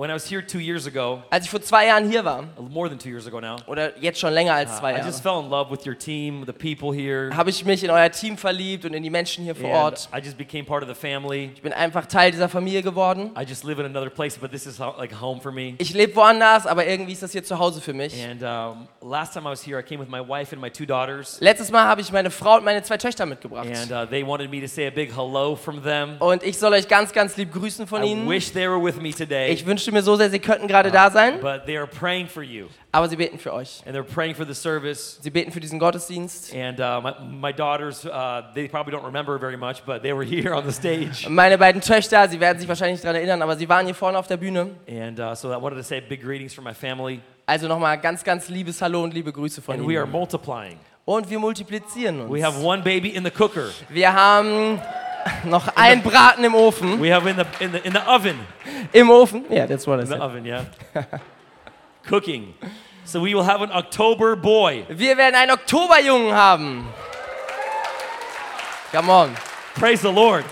when 0.01 0.09
I 0.09 0.15
was 0.15 0.25
here 0.25 0.41
two 0.41 0.57
years 0.59 0.87
ago, 0.87 1.21
Als 1.29 1.45
ich 1.45 1.51
vor 1.51 1.61
zwei 1.61 1.85
Jahren 1.85 2.09
hier 2.09 2.25
war, 2.25 2.45
more 2.57 2.89
than 2.89 2.97
two 2.97 3.09
years 3.09 3.27
ago 3.27 3.39
now, 3.39 3.57
oder 3.67 3.95
jetzt 3.99 4.19
schon 4.19 4.33
länger 4.33 4.55
als 4.55 4.71
uh, 4.71 4.79
zwei 4.79 4.93
I 4.93 4.95
Jahre, 4.95 5.05
just 5.05 5.21
fell 5.21 5.39
in 5.39 5.47
love 5.47 5.69
with 5.69 5.85
your 5.85 5.95
team, 5.95 6.43
the 6.47 6.51
people 6.51 6.91
here. 6.91 7.29
habe 7.37 7.51
ich 7.51 7.63
mich 7.65 7.83
in 7.83 7.91
euer 7.91 8.09
Team 8.09 8.35
verliebt 8.35 8.83
und 8.83 8.95
in 8.95 9.03
die 9.03 9.11
Menschen 9.11 9.43
hier 9.43 9.53
vor 9.53 9.69
Ort. 9.69 10.09
I 10.11 10.17
just 10.17 10.39
became 10.39 10.63
part 10.63 10.81
of 10.81 10.89
the 10.89 10.95
family. 10.95 11.51
Ich 11.53 11.61
bin 11.61 11.71
einfach 11.71 12.07
Teil 12.07 12.31
dieser 12.31 12.49
Familie 12.49 12.81
geworden. 12.81 13.29
I 13.39 13.43
just 13.43 13.63
live 13.63 13.77
in 13.77 13.85
another 13.85 14.09
place, 14.09 14.39
but 14.39 14.49
this 14.49 14.65
is 14.65 14.79
like 14.79 15.13
home 15.21 15.39
for 15.39 15.51
me. 15.51 15.75
Ich 15.77 15.93
lebe 15.93 16.15
woanders, 16.15 16.65
aber 16.65 16.87
irgendwie 16.87 17.11
ist 17.11 17.21
das 17.21 17.31
hier 17.31 17.43
zu 17.43 17.59
Hause 17.59 17.79
für 17.79 17.93
mich. 17.93 18.15
And 18.25 18.41
um, 18.41 18.87
last 19.07 19.33
time 19.33 19.47
I 19.47 19.51
was 19.51 19.63
here, 19.63 19.79
I 19.79 19.83
came 19.83 20.01
with 20.01 20.09
my 20.09 20.27
wife 20.27 20.51
and 20.51 20.59
my 20.59 20.71
two 20.71 20.87
daughters. 20.87 21.37
Letztes 21.41 21.69
Mal 21.69 21.83
habe 21.83 22.01
ich 22.01 22.11
meine 22.11 22.31
Frau 22.31 22.57
und 22.57 22.65
meine 22.65 22.81
zwei 22.81 22.97
Töchter 22.97 23.27
mitgebracht. 23.27 23.67
And 23.67 23.91
uh, 23.91 24.09
they 24.09 24.25
wanted 24.25 24.49
me 24.49 24.61
to 24.61 24.67
say 24.67 24.87
a 24.87 24.89
big 24.91 25.15
hello 25.15 25.55
from 25.55 25.83
them. 25.83 26.15
Und 26.17 26.41
ich 26.41 26.57
soll 26.57 26.73
euch 26.73 26.87
ganz, 26.87 27.13
ganz 27.13 27.37
lieb 27.37 27.53
grüßen 27.53 27.85
von 27.85 28.01
I 28.01 28.13
ihnen. 28.13 28.27
wish 28.27 28.51
they 28.51 28.67
were 28.67 28.83
with 28.83 28.99
me 28.99 29.11
today, 29.11 29.51
Ich 29.51 29.63
wünschte 29.63 29.90
mir 29.91 30.01
so 30.03 30.15
sehr, 30.15 30.29
sie 30.29 30.39
könnten 30.39 30.67
gerade 30.67 30.91
da 30.91 31.09
sein, 31.11 31.39
but 31.41 31.65
they 31.65 31.77
are 31.77 31.87
praying 31.87 32.27
for 32.27 32.43
you. 32.43 32.67
aber 32.91 33.07
sie 33.09 33.15
beten 33.15 33.37
für 33.39 33.53
euch. 33.53 33.81
And 33.85 33.95
they're 33.95 34.03
praying 34.03 34.35
for 34.35 34.45
the 34.45 34.53
service. 34.53 35.19
Sie 35.21 35.29
beten 35.29 35.51
für 35.51 35.59
diesen 35.59 35.79
Gottesdienst. 35.79 36.53
And 36.53 36.79
uh, 36.79 37.01
my, 37.01 37.13
my 37.49 37.53
daughters, 37.53 38.05
uh, 38.05 38.43
they 38.53 38.67
probably 38.67 38.93
don't 38.93 39.05
remember 39.05 39.37
very 39.39 39.57
much, 39.57 39.83
but 39.85 40.01
they 40.01 40.13
were 40.13 40.23
here 40.25 40.53
on 40.55 40.65
the 40.65 40.71
stage. 40.71 41.27
Meine 41.29 41.57
beiden 41.57 41.81
Töchter, 41.81 42.27
sie 42.29 42.39
werden 42.39 42.59
sich 42.59 42.67
wahrscheinlich 42.67 42.95
nicht 42.95 43.03
daran 43.05 43.15
erinnern, 43.17 43.41
aber 43.41 43.55
sie 43.55 43.67
waren 43.69 43.85
hier 43.85 43.95
vorne 43.95 44.17
auf 44.17 44.27
der 44.27 44.37
Bühne. 44.37 44.71
And 44.87 45.19
uh, 45.19 45.33
so 45.35 45.51
I 45.51 45.61
wanted 45.61 45.77
to 45.77 45.83
say 45.83 46.01
big 46.01 46.21
greetings 46.21 46.53
for 46.53 46.63
my 46.63 46.73
family. 46.73 47.19
Also 47.45 47.67
nochmal 47.67 47.97
ganz, 47.99 48.23
ganz 48.23 48.49
liebes 48.49 48.81
Hallo 48.81 49.03
und 49.03 49.13
liebe 49.13 49.31
Grüße 49.33 49.61
von 49.61 49.75
And 49.75 49.87
we 49.87 49.97
are 49.97 50.05
ihnen. 50.05 50.11
multiplying. 50.11 50.77
Und 51.03 51.29
wir 51.29 51.39
multiplizieren 51.39 52.31
We 52.31 52.43
have 52.45 52.55
uns. 52.57 52.65
one 52.65 52.81
baby 52.83 53.09
in 53.09 53.23
the 53.25 53.31
cooker. 53.31 53.65
Wir 53.89 54.13
haben 54.13 54.79
noch 55.45 55.67
einen 55.75 56.01
Braten 56.01 56.43
im 56.43 56.55
Ofen. 56.55 57.01
We 57.01 57.13
have 57.13 57.27
in 57.29 57.35
the 57.37 57.45
in 57.63 57.71
the 57.71 57.77
in 57.79 57.93
the 57.93 57.99
oven. 58.07 58.39
Im 58.93 59.09
Ofen? 59.09 59.45
Ja, 59.49 59.65
that's 59.67 59.85
what 59.87 59.99
I 59.99 60.03
In 60.03 60.07
the 60.07 60.13
said. 60.13 60.21
oven, 60.21 60.45
yeah. 60.45 60.65
Cooking. 62.09 62.53
So 63.05 63.19
we 63.21 63.33
will 63.33 63.43
have 63.43 63.61
an 63.61 63.71
October 63.71 64.35
boy. 64.35 64.85
Wir 64.89 65.17
werden 65.17 65.35
einen 65.35 65.51
Oktoberjungen 65.51 66.33
haben. 66.33 66.87
Come 68.91 69.09
on. 69.09 69.35
Praise 69.75 70.01
the 70.01 70.11
Lord. 70.11 70.45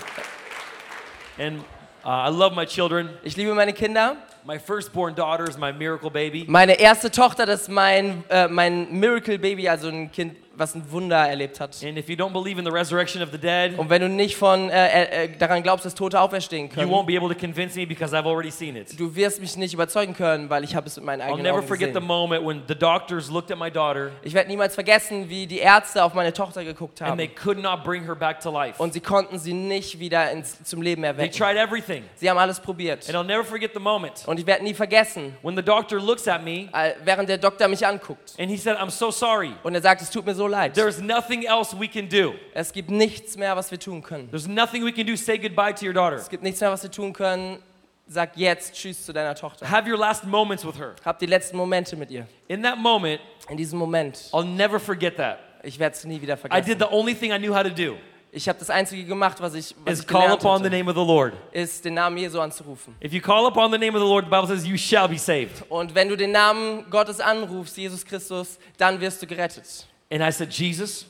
And 1.38 1.60
uh, 2.04 2.08
I 2.08 2.28
love 2.30 2.54
my 2.54 2.64
children. 2.64 3.10
Ich 3.22 3.36
liebe 3.36 3.54
meine 3.54 3.72
Kinder. 3.72 4.16
My 4.44 4.58
firstborn 4.58 5.14
daughter 5.14 5.44
is 5.48 5.58
my 5.58 5.70
miracle 5.70 6.10
baby. 6.10 6.46
Meine 6.48 6.72
erste 6.80 7.10
Tochter, 7.10 7.44
das 7.44 7.62
ist 7.62 7.68
mein, 7.68 8.24
äh, 8.30 8.48
mein 8.48 8.90
Miracle 8.98 9.38
Baby, 9.38 9.68
also 9.68 9.88
ein 9.88 10.10
Kind, 10.10 10.34
was 10.56 10.74
ein 10.74 10.82
Wunder 10.90 11.16
erlebt 11.28 11.58
hat. 11.60 11.76
And 11.84 11.96
if 11.96 12.08
you 12.08 12.16
don't 12.16 12.32
believe 12.32 12.58
in 12.58 12.64
the 12.66 12.70
resurrection 12.72 13.22
of 13.22 13.30
the 13.32 13.38
dead, 13.38 13.78
Und 13.78 13.88
wenn 13.88 14.02
du 14.02 14.08
nicht 14.08 14.36
von, 14.36 14.68
äh, 14.68 15.24
äh, 15.24 15.28
daran 15.38 15.62
glaubst, 15.62 15.86
dass 15.86 15.94
Tote 15.94 16.20
auferstehen 16.20 16.66
you 16.68 16.74
können, 16.74 16.90
won't 16.90 17.06
be 17.06 17.16
able 17.16 17.28
to 17.32 17.38
convince 17.38 17.76
me 17.76 17.86
because 17.86 18.14
I've 18.14 18.26
already 18.26 18.50
seen 18.50 18.76
it. 18.76 18.98
du 18.98 19.14
wirst 19.14 19.40
mich 19.40 19.56
nicht 19.56 19.72
überzeugen 19.74 20.12
können, 20.14 20.50
weil 20.50 20.64
ich 20.64 20.74
habe 20.74 20.86
es 20.88 20.96
mit 20.96 21.06
meinen 21.06 21.20
I'll 21.22 21.26
eigenen 21.26 21.42
never 21.44 21.58
Augen 21.58 21.66
forget 21.68 21.88
the 21.88 21.94
gesehen. 21.94 22.06
moment 22.06 22.44
when 22.46 22.62
the 22.68 22.74
doctors 22.74 23.30
looked 23.30 23.50
at 23.50 23.58
my 23.58 23.70
daughter 23.70 24.10
Ich 24.22 24.34
werde 24.34 24.48
niemals 24.50 24.74
vergessen, 24.74 25.28
wie 25.30 25.46
die 25.46 25.58
Ärzte 25.60 26.04
auf 26.04 26.14
meine 26.14 26.32
Tochter 26.32 26.64
geguckt 26.64 27.00
and 27.00 27.16
they 27.18 27.28
haben. 27.28 27.34
could 27.36 27.58
not 27.62 27.84
bring 27.84 28.04
her 28.04 28.14
back 28.16 28.40
to 28.40 28.50
life. 28.50 28.74
Und 28.82 28.92
sie 28.92 29.00
konnten 29.00 29.38
sie 29.38 29.54
nicht 29.54 29.98
wieder 30.00 30.30
ins, 30.32 30.62
zum 30.64 30.82
Leben 30.82 31.02
They 31.02 31.10
erwecken. 31.10 31.32
tried 31.38 31.56
everything. 31.56 32.04
Sie 32.16 32.28
haben 32.28 32.38
alles 32.38 32.60
probiert. 32.60 33.08
And 33.08 33.16
I'll 33.16 33.24
never 33.24 33.44
forget 33.44 33.70
the 33.72 33.80
moment 33.80 34.24
Und 34.26 34.38
ich 34.38 34.46
werde 34.46 34.64
nie 34.64 34.74
vergessen, 34.74 35.36
when 35.42 35.56
the 35.56 35.62
doctor 35.62 35.98
looks 36.00 36.26
at 36.28 36.42
me 36.44 36.68
äh, 36.72 36.92
während 37.04 37.28
der 37.28 37.38
Doktor 37.38 37.68
mich 37.68 37.86
anguckt. 37.86 38.34
and 38.38 38.50
he 38.50 38.56
said, 38.56 38.76
I'm 38.76 38.90
so 38.90 39.10
sorry. 39.10 39.52
Und 39.62 39.74
er 39.74 39.80
sagt, 39.80 40.02
es 40.02 40.10
tut 40.10 40.26
mir 40.26 40.34
so 40.34 40.39
leid. 40.46 40.74
There's 40.74 41.00
nothing 41.00 41.44
else 41.44 41.74
we 41.78 41.88
can 41.88 42.08
do. 42.08 42.34
Es 42.54 42.72
gibt 42.72 42.90
nichts 42.90 43.36
mehr, 43.36 43.56
was 43.56 43.70
wir 43.70 43.78
tun 43.78 44.02
können. 44.02 44.28
There's 44.30 44.48
nothing 44.48 44.84
we 44.84 44.92
can 44.92 45.06
do. 45.06 45.16
Say 45.16 45.38
goodbye 45.38 45.72
to 45.74 45.84
your 45.86 45.92
daughter. 45.94 46.16
Es 46.16 46.28
gibt 46.28 46.42
nichts 46.42 46.60
mehr, 46.60 46.70
was 46.70 46.82
wir 46.82 46.90
tun 46.90 47.12
können. 47.12 47.58
Sag 48.06 48.36
jetzt 48.36 48.74
Tschüss 48.74 49.04
zu 49.06 49.12
deiner 49.12 49.34
Tochter. 49.36 49.70
Have 49.70 49.88
your 49.88 49.96
last 49.98 50.24
moments 50.24 50.64
with 50.66 50.76
her. 50.78 50.96
Hab 51.04 51.18
die 51.20 51.26
letzten 51.26 51.56
Momente 51.56 51.94
mit 51.96 52.10
ihr. 52.10 52.26
In 52.48 52.62
that 52.62 52.76
moment, 52.76 53.20
In 53.48 53.56
diesem 53.56 53.78
Moment. 53.78 54.16
I'll 54.32 54.44
never 54.44 54.80
forget 54.80 55.16
that. 55.16 55.38
Ich 55.62 55.78
werde 55.78 55.94
es 55.94 56.04
nie 56.04 56.20
wieder 56.20 56.34
I 56.34 56.36
did 56.36 56.50
vergessen. 56.50 56.78
the 56.80 56.88
only 56.90 57.14
thing 57.14 57.30
I 57.32 57.38
knew 57.38 57.54
how 57.54 57.62
to 57.62 57.70
do 57.70 57.96
Ich 58.32 58.48
habe 58.48 58.58
das 58.58 58.70
Einzige 58.70 59.04
gemacht, 59.04 59.40
was 59.40 59.54
ich, 59.54 59.74
was 59.84 59.94
is 59.94 60.00
ich 60.00 60.06
call 60.06 60.32
upon 60.32 60.58
the 60.62 60.64
hatte, 60.66 60.76
name 60.76 60.88
of 60.90 60.96
the 60.96 61.04
Lord. 61.04 61.34
ist 61.52 61.84
den 61.84 61.94
Namen 61.94 62.16
Jesu 62.16 62.40
anzurufen. 62.40 62.94
If 63.04 63.12
you 63.12 63.20
call 63.20 63.46
upon 63.46 63.70
the 63.72 63.78
name 63.78 63.96
of 63.96 64.02
the 64.02 64.08
Lord, 64.08 64.24
the 64.24 64.30
Bible 64.30 64.46
says 64.46 64.66
you 64.66 64.76
shall 64.76 65.08
be 65.08 65.18
saved. 65.18 65.64
Und 65.68 65.94
wenn 65.94 66.08
du 66.08 66.16
den 66.16 66.32
Namen 66.32 66.88
Gottes 66.90 67.20
anrufst, 67.20 67.76
Jesus 67.76 68.04
Christus, 68.04 68.58
dann 68.78 69.00
wirst 69.00 69.20
du 69.22 69.26
gerettet. 69.26 69.86
And 70.10 70.22
I 70.22 70.30
said, 70.32 70.50
Jesus, 70.52 71.06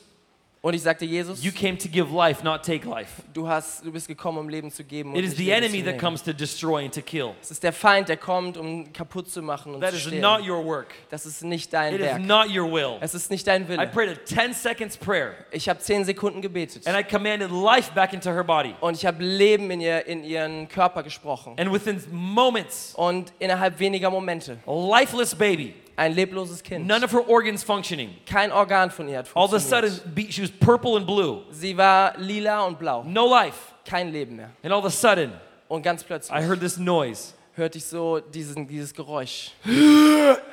Und 0.63 0.75
ich 0.75 0.83
sagte, 0.83 1.05
Jesus, 1.05 1.43
you 1.43 1.51
came 1.51 1.75
to 1.75 1.89
give 1.89 2.13
life, 2.15 2.43
not 2.43 2.61
take 2.63 2.87
life. 2.87 3.23
du, 3.33 3.47
hast, 3.47 3.83
du 3.83 3.91
bist 3.91 4.07
gekommen, 4.07 4.37
um 4.37 4.47
Leben 4.47 4.69
zu 4.69 4.83
geben. 4.83 5.15
It 5.15 5.25
is 5.25 5.35
the 5.35 5.49
enemy 5.51 5.81
that 5.83 5.97
comes 5.97 6.21
to 6.21 6.31
destroy 6.33 6.83
and 6.85 6.93
to 6.93 7.01
kill. 7.01 7.33
Es 7.41 7.49
ist 7.49 7.63
der 7.63 7.73
Feind, 7.73 8.09
der 8.09 8.17
kommt, 8.17 8.57
um 8.57 8.93
kaputt 8.93 9.27
zu 9.27 9.41
machen 9.41 9.73
und 9.73 9.81
That 9.81 9.89
zu 9.89 9.95
is 9.95 10.01
stehlen. 10.03 10.21
not 10.21 10.47
your 10.47 10.63
work. 10.63 10.93
Das 11.09 11.25
ist 11.25 11.43
nicht 11.43 11.73
dein 11.73 11.95
It 11.95 12.01
is 12.01 12.05
Werk. 12.05 12.21
not 12.21 12.55
your 12.55 12.71
will. 12.71 12.97
Es 13.01 13.15
ist 13.15 13.31
nicht 13.31 13.47
dein 13.47 13.63
I 13.63 13.87
prayed 13.87 14.09
a 14.15 14.23
10 14.23 14.53
seconds 14.53 14.97
prayer 14.97 15.33
Ich 15.49 15.67
habe 15.67 15.79
zehn 15.79 16.05
Sekunden 16.05 16.43
gebetet. 16.43 16.85
and 16.85 16.95
I 16.95 17.01
commanded 17.03 17.49
life 17.49 17.91
back 17.95 18.13
into 18.13 18.29
her 18.29 18.43
body. 18.43 18.75
Und 18.81 18.95
ich 18.95 19.03
habe 19.07 19.23
Leben 19.23 19.71
in, 19.71 19.81
ihr, 19.81 20.05
in 20.05 20.23
ihren 20.23 20.67
Körper 20.69 21.01
gesprochen. 21.01 21.55
And 21.57 21.73
within 21.73 21.99
moments, 22.11 22.93
Und 22.95 23.33
innerhalb 23.39 23.79
weniger 23.79 24.11
Momente, 24.11 24.59
a 24.67 24.71
lifeless 24.99 25.33
baby, 25.33 25.73
ein 25.95 26.13
lebloses 26.13 26.61
Kind. 26.63 26.85
none 26.87 27.03
of 27.03 27.11
her 27.11 27.21
organs 27.27 27.63
functioning. 27.63 28.15
Kein 28.25 28.51
Organ 28.51 28.89
von 28.91 29.07
ihr 29.07 29.19
hat 29.19 29.29
All 29.35 29.45
of 29.45 29.53
a 29.53 29.59
sudden, 29.59 29.91
she 30.29 30.41
was 30.41 30.51
purple 30.51 30.95
and 30.97 31.05
blue. 31.05 31.43
Sie 31.51 31.75
war 31.77 32.13
lila 32.17 32.65
und 32.65 32.79
blau. 32.79 33.03
No 33.03 33.25
life. 33.27 33.73
kein 33.85 34.11
Leben 34.11 34.35
mehr. 34.35 34.49
And 34.63 34.71
all 34.73 34.79
of 34.79 34.85
a 34.85 34.89
sudden, 34.89 35.31
Und 35.67 35.83
ganz 35.83 36.01
I 36.03 36.05
plötzlich 36.05 36.47
heard 36.47 36.59
this 36.59 36.77
noise. 36.77 37.33
hörte 37.55 37.77
ich 37.77 37.85
so 37.85 38.19
diesen, 38.19 38.67
dieses 38.67 38.93
Geräusch. 38.93 39.51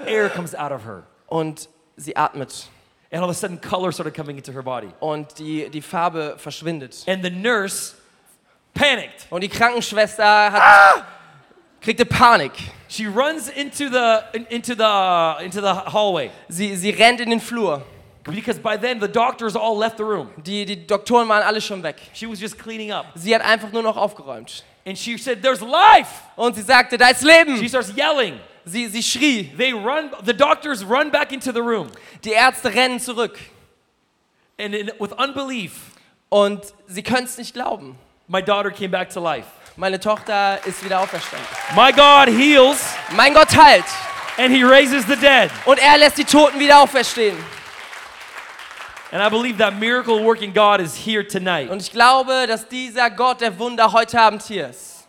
Air 0.07 0.29
comes 0.31 0.55
out 0.55 0.73
of 0.73 0.85
her. 0.85 1.03
Und 1.27 1.69
sie 1.97 2.15
atmet. 2.17 2.69
And 3.11 3.23
all 3.23 3.31
of 3.31 3.37
a 3.37 3.39
sudden, 3.39 3.59
color 3.61 3.91
started 3.93 4.15
coming 4.15 4.37
into 4.37 4.53
her 4.53 4.63
body. 4.63 4.89
Und 5.01 5.39
die, 5.39 5.69
die 5.71 5.81
Farbe 5.81 6.35
verschwindet. 6.39 7.05
And 7.07 7.23
the 7.25 7.31
nurse 7.31 7.95
panicked. 8.75 9.27
Und 9.31 9.43
die 9.43 9.49
Krankenschwester 9.49 10.53
hat, 10.53 11.05
kriegte 11.81 12.05
Panik. 12.05 12.53
She 12.89 13.07
runs 13.07 13.49
into 13.49 13.89
the 13.91 14.23
in- 14.33 14.47
into 14.51 14.75
the 14.75 15.37
into 15.45 15.61
the 15.61 15.75
hallway 15.93 16.31
Sie, 16.49 16.75
sie 16.77 16.91
rennt 16.91 17.21
in 17.21 17.31
den 17.31 17.41
Flur. 17.41 17.83
because 18.25 18.59
by 18.59 18.77
then 18.77 18.99
the 19.01 19.09
doctors 19.09 19.55
all 19.57 19.77
left 19.77 19.97
the 19.99 20.05
room. 20.05 20.31
Die, 20.43 20.65
die 20.65 20.87
Doktoren 20.87 21.29
waren 21.29 21.43
alle 21.43 21.61
schon 21.61 21.83
weg. 21.83 21.97
She 22.15 22.27
was 22.27 22.41
just 22.41 22.59
cleaning 22.59 22.91
up, 22.93 23.07
Sie 23.15 23.35
hat 23.35 23.43
einfach 23.43 23.73
nur 23.73 23.83
noch 23.83 23.97
aufgeräumt. 23.97 24.65
and 24.87 24.97
she 24.99 25.17
said, 25.19 25.43
"There's 25.43 25.61
life." 25.61 26.11
Und 26.37 26.55
sie 26.57 26.63
sagte, 26.63 26.97
da 26.97 27.09
ist 27.11 27.21
She 27.21 27.27
Leben. 27.27 27.69
starts 27.69 27.93
yelling. 27.97 28.39
Sie, 28.65 28.87
sie 28.89 29.03
schrie. 29.03 29.45
They 29.57 29.73
run. 29.73 30.11
The 30.25 30.35
doctors 30.35 30.83
run 30.85 31.11
back 31.11 31.33
into 31.33 31.53
the 31.53 31.61
room, 31.61 31.89
Die 32.25 32.33
Ärzte 32.33 32.73
rennen 32.75 32.99
zurück. 33.01 33.39
and 34.59 34.75
in, 34.75 34.91
with 34.99 35.13
unbelief, 35.13 35.93
Und 36.31 36.61
sie 36.87 37.03
können 37.03 37.25
es 37.25 37.39
nicht 37.39 37.55
glauben. 37.55 37.97
my 38.29 38.43
daughter 38.43 38.71
came 38.71 38.91
back 38.91 39.09
to 39.11 39.21
life. 39.21 39.47
Meine 39.79 40.01
Tochter 40.01 40.59
ist 40.67 40.85
wieder 40.85 40.99
auferstanden. 40.99 41.47
My 41.77 41.93
God 41.93 42.37
heals, 42.37 42.79
Mein 43.15 43.33
Gott 43.33 43.57
heilt. 43.57 43.85
and 44.37 44.53
He 44.53 44.65
raises 44.65 45.07
the 45.07 45.15
dead. 45.15 45.53
Und 45.67 45.79
er 45.79 45.97
lässt 45.99 46.19
die 46.19 46.25
Toten 46.25 46.59
wieder 46.59 46.81
auferstehen. 46.81 47.37
And 49.13 49.23
I 49.23 49.31
believe 49.31 49.57
that 49.59 49.79
miracle 49.79 50.19
working 50.25 50.53
God 50.53 50.81
is 50.81 50.97
here 50.97 51.25
tonight. 51.25 51.71
Und 51.71 51.81
ich 51.81 51.93
glaube, 51.93 52.47
dass 52.49 52.67
dieser 52.67 53.09
Gott 53.09 53.41
der 53.41 53.57
Wunder 53.57 53.93
heute 53.93 54.21
Abend 54.21 54.43
hier 54.43 54.69
ist. 54.69 55.07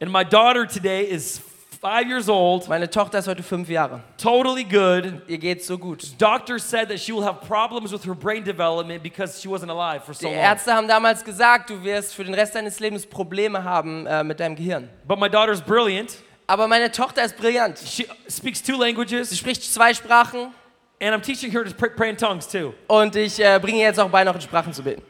And 0.00 0.12
my 0.12 0.24
daughter 0.24 0.68
today 0.68 1.02
is 1.02 1.40
five 1.84 2.08
years 2.08 2.30
old, 2.30 2.66
Meine 2.66 2.88
Tochter 2.88 3.18
ist 3.18 3.28
heute 3.28 3.42
fünf 3.42 3.68
Jahre. 3.68 4.00
totally 4.16 4.64
good. 4.64 5.20
Ihr 5.28 5.36
geht's 5.36 5.66
so 5.66 5.76
gut. 5.76 6.14
Doctors 6.18 6.62
said 6.68 6.88
that 6.88 6.98
she 6.98 7.12
will 7.12 7.22
have 7.22 7.46
problems 7.46 7.92
with 7.92 8.06
her 8.06 8.14
brain 8.14 8.42
development 8.42 9.02
because 9.02 9.38
she 9.38 9.48
wasn't 9.48 9.70
alive 9.70 10.02
for 10.02 10.14
so 10.14 10.26
Die 10.26 10.34
long. 10.34 10.42
Ärzte 10.42 10.72
haben 10.72 10.88
damals 10.88 11.22
gesagt, 11.22 11.68
du 11.68 11.84
wirst 11.84 12.14
für 12.14 12.24
den 12.24 12.32
Rest 12.32 12.54
deines 12.54 12.80
Lebens 12.80 13.04
Probleme 13.04 13.62
haben 13.62 14.06
äh, 14.06 14.24
mit 14.24 14.40
deinem 14.40 14.56
Gehirn. 14.56 14.88
But 15.06 15.18
my 15.20 15.28
daughter's 15.28 15.60
brilliant. 15.60 16.16
Aber 16.46 16.66
meine 16.68 16.90
Tochter 16.90 17.22
ist 17.22 17.36
brillant. 17.36 17.78
She 17.78 18.06
speaks 18.30 18.62
two 18.62 18.76
Sie 18.76 18.80
languages, 18.80 19.36
spricht 19.36 19.62
zwei 19.62 19.92
Sprachen 19.92 20.54
and 21.02 21.14
I'm 21.14 21.20
teaching 21.20 21.50
her 21.50 21.64
to 21.64 21.70
pray 21.74 22.08
in 22.08 22.16
tongues 22.16 22.48
too. 22.48 22.72
und 22.86 23.14
ich 23.14 23.38
äh, 23.38 23.58
bringe 23.60 23.78
ihr 23.80 23.84
jetzt 23.84 24.00
auch 24.00 24.08
bei, 24.08 24.24
noch 24.24 24.34
in 24.34 24.40
Sprachen 24.40 24.72
zu 24.72 24.82
beten. 24.82 25.02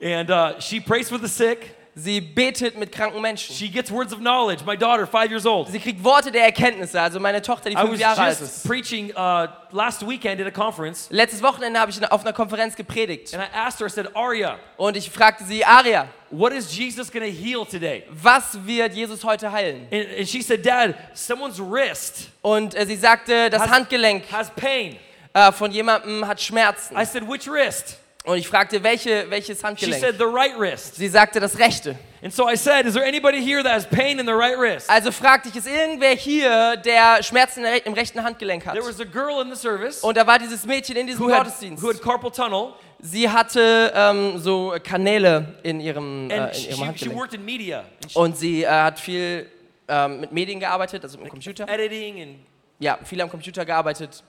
And 0.00 0.30
uh, 0.30 0.60
she 0.60 0.80
prays 0.80 1.08
for 1.08 1.18
the 1.18 1.26
sick. 1.26 1.74
Sie 1.94 2.20
betet 2.20 2.78
mit 2.78 2.92
kranken 2.92 3.20
Menschen. 3.20 3.54
She 3.54 3.68
gets 3.68 3.90
words 3.90 4.12
of 4.12 4.20
knowledge. 4.20 4.64
My 4.64 4.76
daughter, 4.76 5.06
five 5.06 5.28
years 5.30 5.44
old. 5.44 5.68
Sie 5.68 5.80
kriegt 5.80 6.02
Worte 6.04 6.30
der 6.30 6.44
Erkenntnisse. 6.44 7.00
Also 7.00 7.18
meine 7.18 7.42
Tochter, 7.42 7.68
die 7.68 7.74
I 7.76 7.80
fünf 7.80 7.92
was 7.94 8.00
Jahre 8.00 8.22
alt 8.22 8.38
just 8.40 8.56
ist. 8.58 8.66
preaching 8.68 9.10
uh, 9.16 9.48
last 9.72 10.06
weekend 10.08 10.40
at 10.40 10.46
a 10.46 10.50
conference, 10.52 11.08
Letztes 11.10 11.42
Wochenende 11.42 11.80
habe 11.80 11.90
ich 11.90 12.00
auf 12.10 12.20
einer 12.22 12.32
Konferenz 12.32 12.76
gepredigt 12.76 13.34
and 13.34 13.42
I 13.42 13.46
asked 13.52 13.80
her, 13.80 13.86
I 13.86 13.90
said, 13.90 14.14
Arya, 14.14 14.58
und 14.76 14.96
ich 14.96 15.10
fragte 15.10 15.42
sie, 15.44 15.64
Aria, 15.64 16.06
what 16.30 16.52
is 16.52 16.72
Jesus 16.76 17.10
going 17.10 17.24
to 17.24 17.32
heal 17.32 17.64
today? 17.66 18.04
was 18.10 18.56
wird 18.64 18.94
Jesus 18.94 19.24
heute 19.24 19.50
heilen? 19.50 19.86
And, 19.90 20.06
and 20.18 20.28
she 20.28 20.42
said, 20.42 20.64
Dad, 20.64 20.94
someone's 21.12 21.58
wrist 21.58 22.28
Und 22.40 22.74
äh, 22.76 22.86
sie 22.86 22.96
sagte, 22.96 23.50
das 23.50 23.62
Has- 23.62 23.70
Handgelenk 23.70 24.30
has 24.32 24.48
pain. 24.54 24.96
äh, 25.34 25.50
von 25.50 25.70
jemandem 25.72 26.24
hat 26.26 26.40
Schmerzen. 26.40 26.96
I 26.96 27.04
said, 27.04 27.28
which 27.28 27.48
wrist? 27.50 27.98
Und 28.24 28.36
ich 28.36 28.46
fragte, 28.46 28.82
welche, 28.82 29.30
welches 29.30 29.58
She 29.60 29.66
Handgelenk? 29.66 30.00
said, 30.00 30.16
the 30.18 30.24
right 30.24 30.52
wrist. 30.58 30.96
Sie 30.96 31.08
sagte, 31.08 31.40
das 31.40 31.58
rechte. 31.58 31.96
And 32.22 32.30
so 32.32 32.46
I 32.46 32.54
said, 32.54 32.84
is 32.84 32.92
there 32.92 33.04
anybody 33.06 33.40
here 33.42 33.62
that 33.62 33.72
has 33.72 33.86
pain 33.88 34.18
in 34.18 34.26
the 34.26 34.32
right 34.34 34.58
wrist? 34.58 34.90
Also 34.90 35.10
fragte 35.10 35.48
ich, 35.48 35.56
ist 35.56 35.66
irgendwer 35.66 36.10
hier, 36.14 36.76
der 36.76 37.22
Schmerzen 37.22 37.60
im 37.64 37.72
re- 37.72 37.78
im 37.86 37.94
rechten 37.94 38.22
Handgelenk 38.22 38.66
hat? 38.66 38.74
There 38.74 38.86
was 38.86 39.00
a 39.00 39.04
girl 39.04 39.40
in 39.42 39.48
the 39.50 39.56
service 39.58 40.00
Und 40.04 40.18
da 40.18 40.26
war 40.26 40.38
dieses 40.38 40.66
Mädchen 40.66 40.96
in 40.96 41.06
diesem 41.06 41.24
who 41.24 41.30
had, 41.32 41.44
Gottesdienst. 41.44 41.82
who 41.82 41.88
had 41.88 42.02
carpal 42.02 42.30
tunnel, 42.30 42.74
Sie 43.02 43.26
hatte 43.30 43.90
ähm, 43.96 44.36
so 44.38 44.74
Kanäle 44.84 45.54
in 45.62 45.80
ihrem, 45.80 46.28
äh, 46.30 46.48
in 46.48 46.52
she, 46.54 46.66
ihrem 46.68 46.76
she 46.78 46.84
Handgelenk. 46.84 47.18
worked 47.18 47.32
in 47.34 47.42
media, 47.42 47.84
she, 48.06 48.18
Und 48.18 48.36
sie 48.36 48.64
äh, 48.64 48.68
hat 48.68 49.00
viel 49.00 49.48
ähm, 49.88 50.20
mit 50.20 50.32
Medien 50.32 50.60
gearbeitet, 50.60 51.02
also 51.02 51.16
mit 51.16 51.28
dem 51.28 51.30
Computer. 51.30 51.66
editing, 51.66 52.20
and, 52.20 52.36
Ja, 52.82 52.98
viel 53.04 53.20
am 53.20 53.28
Computer 53.28 53.66
gearbeitet. 53.66 54.24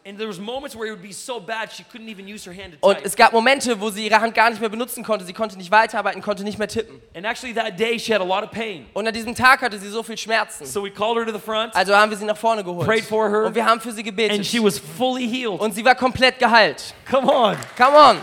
Und 2.81 3.01
es 3.05 3.15
gab 3.15 3.31
Momente, 3.31 3.79
wo 3.79 3.89
sie 3.89 4.07
ihre 4.07 4.19
Hand 4.19 4.35
gar 4.35 4.49
nicht 4.49 4.59
mehr 4.59 4.67
benutzen 4.67 5.05
konnte. 5.05 5.23
Sie 5.23 5.31
konnte 5.31 5.57
nicht 5.57 5.71
weiterarbeiten, 5.71 6.21
konnte 6.21 6.43
nicht 6.43 6.59
mehr 6.59 6.67
tippen. 6.67 7.01
And 7.15 7.25
actually 7.25 7.53
that 7.53 7.79
day 7.79 7.97
she 7.97 8.13
had 8.13 8.19
a 8.21 8.25
lot 8.25 8.43
of 8.43 8.51
pain. 8.51 8.87
Und 8.93 9.07
an 9.07 9.13
diesem 9.13 9.33
Tag 9.35 9.61
hatte 9.61 9.79
sie 9.79 9.87
so 9.87 10.03
viel 10.03 10.17
Schmerzen. 10.17 10.65
So 10.65 10.83
we 10.83 10.91
called 10.91 11.17
her 11.17 11.25
to 11.25 11.31
the 11.31 11.39
front, 11.39 11.73
Also 11.73 11.95
haben 11.95 12.11
wir 12.11 12.17
sie 12.17 12.25
nach 12.25 12.35
vorne 12.35 12.61
geholt. 12.61 12.85
Prayed 12.85 13.05
for 13.05 13.29
her. 13.29 13.45
Und 13.45 13.55
wir 13.55 13.65
haben 13.65 13.79
für 13.79 13.93
sie 13.93 14.01
and 14.01 14.09
gebetet. 14.09 14.45
she 14.45 14.61
was 14.61 14.77
fully 14.77 15.25
healed. 15.29 15.61
Und 15.61 15.73
sie 15.73 15.85
war 15.85 15.95
komplett 15.95 16.37
geheilt. 16.37 16.93
Come 17.09 17.31
on. 17.31 17.55
Come 17.77 17.95
on. 17.97 18.17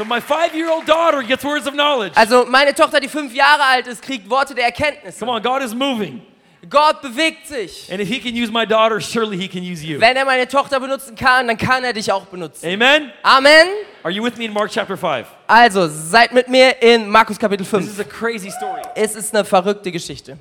So 0.00 0.06
my 0.06 0.18
five-year-old 0.18 0.86
daughter 0.86 1.22
gets 1.22 1.44
words 1.44 1.66
of 1.66 1.74
knowledge. 1.74 2.16
Also 2.16 2.46
meine 2.46 2.72
Tochter, 2.74 3.00
die 3.00 3.08
fünf 3.08 3.34
Jahre 3.34 3.62
alt 3.64 3.86
ist, 3.86 4.00
kriegt 4.00 4.30
Worte 4.30 4.54
der 4.54 4.64
Erkenntnis. 4.64 5.18
Come 5.18 5.30
on, 5.30 5.42
God 5.42 5.60
is 5.60 5.74
moving. 5.74 6.22
Gott 6.70 7.02
bewegt 7.02 7.46
sich. 7.46 7.86
And 7.92 8.00
if 8.00 8.08
he 8.08 8.18
can 8.18 8.32
use 8.34 8.50
my 8.50 8.64
daughter, 8.64 8.98
surely 8.98 9.36
he 9.36 9.46
can 9.46 9.62
use 9.62 9.84
you. 9.84 10.00
Wenn 10.00 10.16
er 10.16 10.24
meine 10.24 10.48
Tochter 10.48 10.80
benutzen 10.80 11.14
kann, 11.14 11.48
dann 11.48 11.58
kann 11.58 11.84
er 11.84 11.92
dich 11.92 12.10
auch 12.10 12.24
benutzen. 12.24 12.66
Amen? 12.66 13.12
Amen. 13.22 13.66
Are 14.02 14.10
you 14.10 14.24
with 14.24 14.38
me 14.38 14.46
in 14.46 14.54
Mark 14.54 14.70
chapter 14.70 14.96
5? 14.96 15.26
Also, 15.46 15.86
seid 15.86 16.32
mit 16.32 16.48
mir 16.48 16.80
in 16.80 17.06
Markus 17.06 17.38
Kapitel 17.38 17.66
This 17.66 17.68
5. 17.68 17.84
is 17.84 18.00
a 18.00 18.04
crazy 18.04 18.50
story. 18.50 18.80
Es 18.94 19.14
ist 19.14 19.34
eine 19.34 19.44
verrückte 19.44 19.92
Geschichte. 19.92 20.38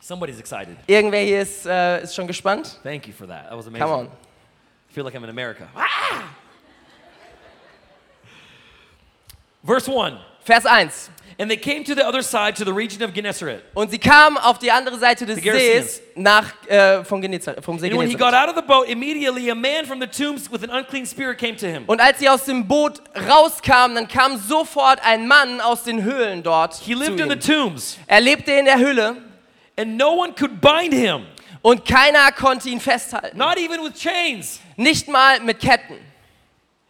Somebody's 0.00 0.40
excited. 0.40 0.76
Irgendwer 0.88 1.20
hier 1.20 1.42
ist, 1.42 1.66
äh, 1.66 2.02
ist 2.02 2.16
schon 2.16 2.26
gespannt? 2.26 2.80
Thank 2.82 3.06
you 3.06 3.12
for 3.16 3.28
that. 3.28 3.48
That 3.48 3.56
was 3.56 3.68
amazing. 3.68 3.86
Come 3.86 3.94
on. 3.94 4.06
I 4.06 4.92
feel 4.92 5.04
like 5.04 5.14
I'm 5.14 5.22
in 5.22 5.30
America. 5.30 5.68
Verse 9.68 9.86
1. 9.86 10.16
Vers 10.44 10.64
1. 10.64 11.10
And 11.40 11.48
they 11.48 11.56
came 11.56 11.84
to 11.84 11.94
the 11.94 12.04
other 12.04 12.20
side, 12.22 12.56
to 12.56 12.64
the 12.64 12.72
region 12.72 13.00
of 13.02 13.12
Gennesaret. 13.12 13.62
Und 13.74 13.90
sie 13.92 13.98
kamen 13.98 14.36
auf 14.38 14.58
die 14.58 14.72
andere 14.72 14.98
Seite 14.98 15.24
des. 15.24 15.40
Sees 15.40 16.00
nach, 16.16 16.52
äh, 16.66 17.04
vom, 17.04 17.20
Genezareth, 17.20 17.64
vom 17.64 17.78
See 17.78 17.90
And 17.90 17.96
when 17.98 18.08
he 18.08 18.14
got 18.14 18.32
Genezareth. 18.32 18.48
out 18.48 18.48
of 18.48 18.56
the 18.56 18.66
boat, 18.66 18.88
immediately 18.88 19.48
a 19.50 19.54
man 19.54 19.86
from 19.86 20.00
the 20.00 20.08
tombs 20.08 20.50
with 20.50 20.64
an 20.64 20.70
unclean 20.70 21.06
spirit 21.06 21.38
came 21.38 21.54
to 21.56 21.66
him. 21.66 21.84
Und 21.86 22.00
als 22.00 22.18
sie 22.18 22.28
aus 22.28 22.44
dem 22.44 22.66
Boot 22.66 23.00
rauskamen, 23.28 23.94
dann 23.94 24.08
kam 24.08 24.36
sofort 24.36 25.00
ein 25.04 25.28
Mann 25.28 25.60
aus 25.60 25.84
den 25.84 26.02
Höhlen 26.02 26.42
dort 26.42 26.74
He 26.74 26.94
lived 26.94 27.20
in 27.20 27.28
the 27.30 27.36
tombs, 27.36 27.98
Er 28.08 28.20
lebte 28.20 28.50
in 28.52 28.64
der 28.64 28.78
Höhle 28.78 29.16
and 29.76 29.96
no 29.96 30.14
one 30.14 30.32
could 30.32 30.60
bind 30.60 30.92
him, 30.92 31.24
und 31.62 31.84
keiner 31.84 32.32
konnte 32.32 32.68
ihn 32.68 32.80
festhalten. 32.80 33.36
not 33.38 33.58
even 33.58 33.84
with 33.84 33.94
chains. 33.94 34.58
Nicht 34.76 35.06
mal 35.06 35.38
mit 35.40 35.60
Ketten. 35.60 35.98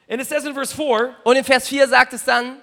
And 0.09 0.23
it 0.23 0.27
says 0.27 0.47
in 0.47 0.55
verse 0.55 0.75
4 0.75 1.15
Und 1.25 1.37
in 1.37 1.45
Vers 1.45 1.69
4 1.69 1.87
sagt 1.87 2.15
es 2.15 2.25
dann, 2.25 2.63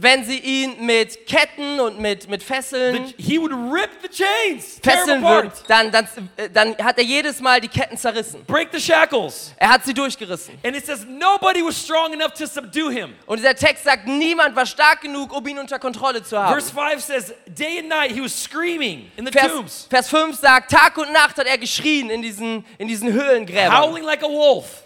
wenn 0.00 0.24
sie 0.24 0.38
ihn 0.38 0.84
mit 0.84 1.26
Ketten 1.26 1.80
und 1.80 1.98
mit, 2.00 2.28
mit 2.28 2.42
Fesseln 2.42 3.12
he 3.16 3.38
would 3.38 3.52
rip 3.52 3.90
the 4.02 4.08
chains, 4.08 4.78
fesseln 4.82 5.22
würden, 5.22 5.50
dann, 5.68 5.90
dann, 5.90 6.08
äh, 6.36 6.48
dann 6.50 6.76
hat 6.78 6.98
er 6.98 7.04
jedes 7.04 7.40
Mal 7.40 7.60
die 7.60 7.68
Ketten 7.68 7.96
zerrissen. 7.96 8.44
break 8.44 8.68
the 8.72 8.80
shackles. 8.80 9.52
Er 9.56 9.70
hat 9.70 9.84
sie 9.84 9.94
durchgerissen. 9.94 10.54
And 10.64 10.76
it 10.76 10.86
says 10.86 11.04
nobody 11.06 11.62
was 11.62 11.76
strong 11.76 12.12
enough 12.12 12.32
to 12.34 12.46
subdue 12.46 12.90
him. 12.90 13.14
Und 13.26 13.38
dieser 13.38 13.54
Text 13.54 13.84
sagt, 13.84 14.06
niemand 14.06 14.54
war 14.54 14.66
stark 14.66 15.00
genug, 15.02 15.32
um 15.32 15.46
ihn 15.46 15.58
unter 15.58 15.78
Kontrolle 15.78 16.22
zu 16.22 16.38
haben. 16.38 16.52
Verse 16.52 16.72
5 16.72 17.02
says, 17.02 17.34
day 17.46 17.78
and 17.78 17.88
night 17.88 18.12
he 18.12 18.22
was 18.22 18.32
screaming 18.32 19.10
in 19.16 19.26
the 19.26 19.32
Vers, 19.32 19.52
tombs, 19.52 19.86
Vers 19.90 20.08
5 20.08 20.36
sagt, 20.36 20.70
Tag 20.70 20.96
und 20.98 21.12
Nacht 21.12 21.36
hat 21.36 21.46
er 21.46 21.58
geschrien 21.58 22.10
in 22.10 22.22
diesen, 22.22 22.64
in 22.78 22.88
diesen 22.88 23.12
Höhlengräbern. 23.12 23.76
howling 23.76 24.04
like 24.04 24.22
a 24.22 24.28
wolf. 24.28 24.84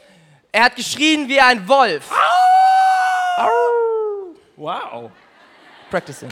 Er 0.55 0.63
hat 0.63 0.77
geschrien 0.77 1.29
wie 1.29 1.41
ein 1.41 1.67
Wolf. 1.67 2.09
Wow. 4.55 5.11
Practicing. 5.91 6.31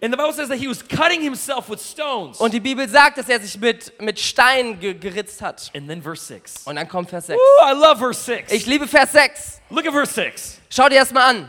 And 0.00 0.12
the 0.12 0.16
Bible 0.16 0.32
says 0.32 0.48
that 0.48 0.58
he 0.58 0.68
was 0.68 0.86
cutting 0.86 1.20
himself 1.20 1.68
with 1.68 1.80
stones. 1.80 2.38
Und 2.38 2.54
die 2.54 2.60
Bibel 2.60 2.88
sagt, 2.88 3.18
dass 3.18 3.28
er 3.28 3.40
sich 3.40 3.58
mit, 3.58 4.00
mit 4.00 4.20
Steinen 4.20 4.78
ge 4.78 4.94
geritzt 4.94 5.42
hat. 5.42 5.72
And 5.74 5.88
then 5.88 6.00
verse 6.00 6.24
6. 6.24 6.64
Und 6.64 6.76
dann 6.76 6.88
kommt 6.88 7.10
Vers 7.10 7.26
6. 7.26 7.40
Ooh, 7.40 7.64
I 7.64 7.72
love 7.72 7.98
verse 7.98 8.22
6. 8.22 8.52
Ich 8.52 8.66
liebe 8.66 8.86
Vers 8.86 9.10
6. 9.10 9.60
Look 9.70 9.84
at 9.84 9.92
verse 9.92 10.14
6. 10.14 10.60
Schau 10.70 10.88
dir 10.88 11.00
das 11.00 11.10
mal 11.10 11.28
an. 11.28 11.48